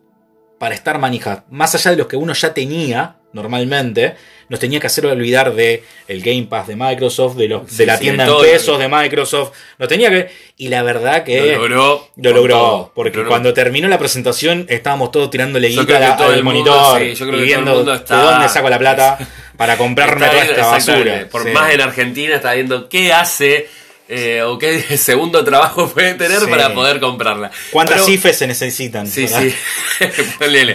para 0.61 0.75
estar 0.75 0.99
manija. 0.99 1.45
Más 1.51 1.75
allá 1.75 1.93
de 1.93 1.97
los 1.97 2.07
que 2.07 2.17
uno 2.17 2.35
ya 2.35 2.53
tenía 2.53 3.17
normalmente, 3.33 4.15
nos 4.51 4.61
tenía 4.61 4.79
que 4.79 4.89
hacer 4.89 5.07
olvidar 5.07 5.55
de 5.55 5.83
el 6.07 6.21
Game 6.21 6.43
Pass 6.51 6.67
de 6.67 6.77
Microsoft, 6.77 7.37
de, 7.37 7.49
los, 7.49 7.63
Sí, 7.71 7.77
de 7.79 7.87
la 7.87 7.97
sí, 7.97 8.03
tienda 8.03 8.25
de 8.25 8.31
en 8.31 8.37
todo. 8.37 8.43
pesos 8.45 8.79
de 8.79 8.89
Microsoft. 8.89 9.53
Nos 9.79 9.89
tenía 9.89 10.11
que. 10.11 10.29
Y 10.59 10.69
la 10.69 10.83
verdad 10.83 11.25
que. 11.25 11.41
Lo 11.57 11.67
logró. 11.69 12.09
Lo 12.17 12.33
logró, 12.33 12.55
todo. 12.59 12.93
porque 12.95 13.17
Logró. 13.17 13.31
cuando 13.31 13.55
terminó 13.55 13.89
la 13.89 13.99
presentación 13.99 14.67
estábamos 14.69 15.11
todos 15.13 15.31
tirándole 15.31 15.73
Yo 15.73 15.81
guita 15.81 15.99
la- 15.99 16.17
todo 16.19 16.29
al 16.29 16.35
el 16.35 16.45
mundo, 16.45 16.71
monitor 16.71 17.01
sí, 17.01 17.15
yo 17.15 17.27
creo 17.27 17.37
y 17.39 17.41
que 17.41 17.47
viendo 17.47 17.65
todo 17.71 17.81
el 17.81 17.87
mundo 17.87 17.95
está- 17.95 18.17
de 18.19 18.23
dónde 18.23 18.49
saco 18.51 18.69
la 18.69 18.79
plata 18.79 19.19
para 19.57 19.79
comprarme 19.79 20.27
toda 20.27 20.45
esta 20.45 20.67
basura. 20.67 21.27
Por 21.31 21.51
más 21.53 21.73
en 21.73 21.81
Argentina 21.81 22.35
está 22.37 22.53
viendo 22.53 22.87
qué 22.89 23.13
hace 23.15 23.67
eh, 24.13 24.43
o 24.43 24.59
qué 24.59 24.81
segundo 24.99 25.45
trabajo 25.45 25.89
puede 25.89 26.15
tener 26.15 26.41
Sí. 26.41 26.47
para 26.51 26.75
poder 26.75 26.99
comprarla. 27.01 27.51
¿Cuántas 27.71 28.05
cifras 28.05 28.37
se 28.37 28.47
necesitan? 28.47 29.07
Sí, 29.07 29.27
para- 29.27 29.43
sí. 29.43 29.55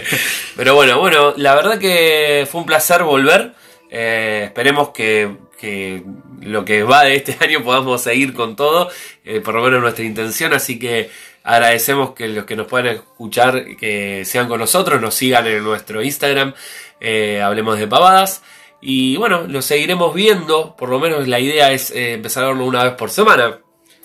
Pero 0.56 0.74
bueno, 0.74 0.98
bueno, 0.98 1.34
la 1.36 1.54
verdad 1.54 1.78
que 1.78 2.46
fue 2.50 2.60
un 2.62 2.66
placer 2.66 3.02
volver. 3.02 3.52
Eh, 3.90 4.42
esperemos 4.46 4.88
que, 4.90 5.30
que 5.60 6.02
lo 6.40 6.64
que 6.64 6.82
va 6.82 7.04
de 7.04 7.16
este 7.16 7.36
año 7.44 7.62
podamos 7.62 8.02
seguir 8.02 8.32
con 8.34 8.56
todo. 8.56 8.90
eh, 9.24 9.40
por 9.40 9.54
lo 9.54 9.62
menos 9.62 9.80
nuestra 9.82 10.04
intención. 10.04 10.54
Así 10.54 10.78
que 10.78 11.10
agradecemos 11.44 12.12
que 12.14 12.28
los 12.28 12.44
que 12.44 12.56
nos 12.56 12.66
puedan 12.66 12.88
escuchar 12.88 13.76
que 13.76 14.24
sean 14.24 14.48
con 14.48 14.58
nosotros, 14.60 15.00
nos 15.00 15.14
sigan 15.14 15.46
en 15.46 15.62
nuestro 15.62 16.02
Instagram. 16.02 16.54
hablemos 17.42 17.78
de 17.78 17.86
pavadas. 17.86 18.42
Y 18.88 19.16
bueno, 19.16 19.42
lo 19.48 19.62
seguiremos 19.62 20.14
viendo. 20.14 20.76
Por 20.76 20.88
lo 20.90 21.00
menos 21.00 21.26
la 21.26 21.40
idea 21.40 21.72
es 21.72 21.90
eh, 21.90 22.12
empezar 22.12 22.44
a 22.44 22.46
verlo 22.48 22.66
una 22.66 22.84
vez 22.84 22.92
por 22.92 23.10
semana. 23.10 23.58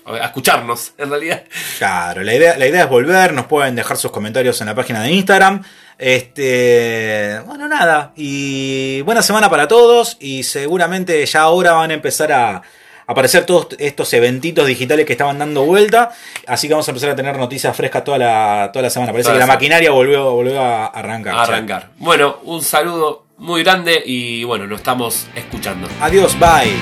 A 0.07 0.25
escucharnos, 0.25 0.93
en 0.97 1.11
realidad. 1.11 1.43
Claro, 1.77 2.23
la 2.23 2.33
idea, 2.33 2.57
la 2.57 2.65
idea 2.65 2.85
es 2.85 2.89
volver, 2.89 3.31
nos 3.33 3.45
pueden 3.45 3.75
dejar 3.75 3.97
sus 3.97 4.09
comentarios 4.09 4.59
en 4.59 4.65
la 4.65 4.73
página 4.73 5.03
de 5.03 5.11
Instagram. 5.11 5.63
Este, 5.99 7.39
bueno, 7.45 7.67
nada, 7.67 8.11
y 8.15 9.01
buena 9.01 9.21
semana 9.21 9.51
para 9.51 9.67
todos 9.67 10.17
y 10.19 10.41
seguramente 10.41 11.23
ya 11.27 11.41
ahora 11.41 11.73
van 11.73 11.91
a 11.91 11.93
empezar 11.93 12.31
a 12.31 12.63
aparecer 13.05 13.45
todos 13.45 13.67
estos 13.77 14.11
eventitos 14.13 14.65
digitales 14.65 15.05
que 15.05 15.11
estaban 15.11 15.37
dando 15.37 15.63
vuelta, 15.63 16.09
así 16.47 16.67
que 16.67 16.73
vamos 16.73 16.87
a 16.87 16.91
empezar 16.91 17.11
a 17.11 17.15
tener 17.15 17.37
noticias 17.37 17.77
frescas 17.77 18.03
toda 18.03 18.17
la, 18.17 18.71
toda 18.73 18.81
la 18.81 18.89
semana. 18.89 19.11
Parece 19.11 19.27
Toda 19.27 19.35
que 19.35 19.39
la 19.41 19.45
semana. 19.45 19.57
maquinaria 19.57 19.91
volvió, 19.91 20.31
volvió 20.31 20.59
a 20.59 20.87
arrancar. 20.87 21.35
a 21.35 21.43
arrancar. 21.43 21.89
Bueno, 21.97 22.39
un 22.45 22.63
saludo 22.63 23.25
muy 23.41 23.63
grande 23.63 24.01
y 24.05 24.43
bueno, 24.43 24.67
nos 24.67 24.79
estamos 24.79 25.27
escuchando. 25.35 25.87
Adiós, 25.99 26.37
bye. 26.39 26.77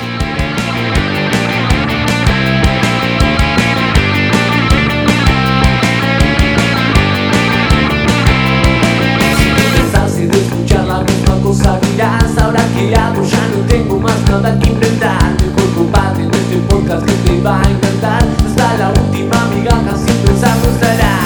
cansarse 9.76 10.28
de 10.28 10.38
escuchar 10.38 10.86
la 10.86 11.00
misma 11.00 11.42
cosa 11.42 11.80
dirás 11.80 12.38
Ahora 12.38 12.62
que 12.76 12.94
hago 12.96 13.24
ya 13.24 13.48
no 13.48 13.66
tengo 13.68 14.00
más 14.00 14.22
nada 14.30 14.60
que 14.60 14.70
inventar 14.70 15.32
Mejor 15.42 15.74
comparte 15.76 16.24
en 16.24 16.32
este 16.32 16.58
podcast 16.70 17.06
que 17.06 17.14
te 17.14 17.42
va 17.42 17.62
a 17.62 17.70
encantar 17.70 18.24
Hasta 18.46 18.78
la 18.78 18.90
última 18.90 19.46
migaja 19.56 19.96
sin 19.96 20.16
pensarlo 20.26 20.70
estará 20.70 21.20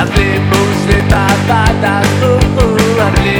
Hablemos 0.00 0.86
de 0.86 1.02
papatas, 1.10 2.06
oh, 2.22 2.38
oh, 2.58 3.02
hablemos 3.02 3.39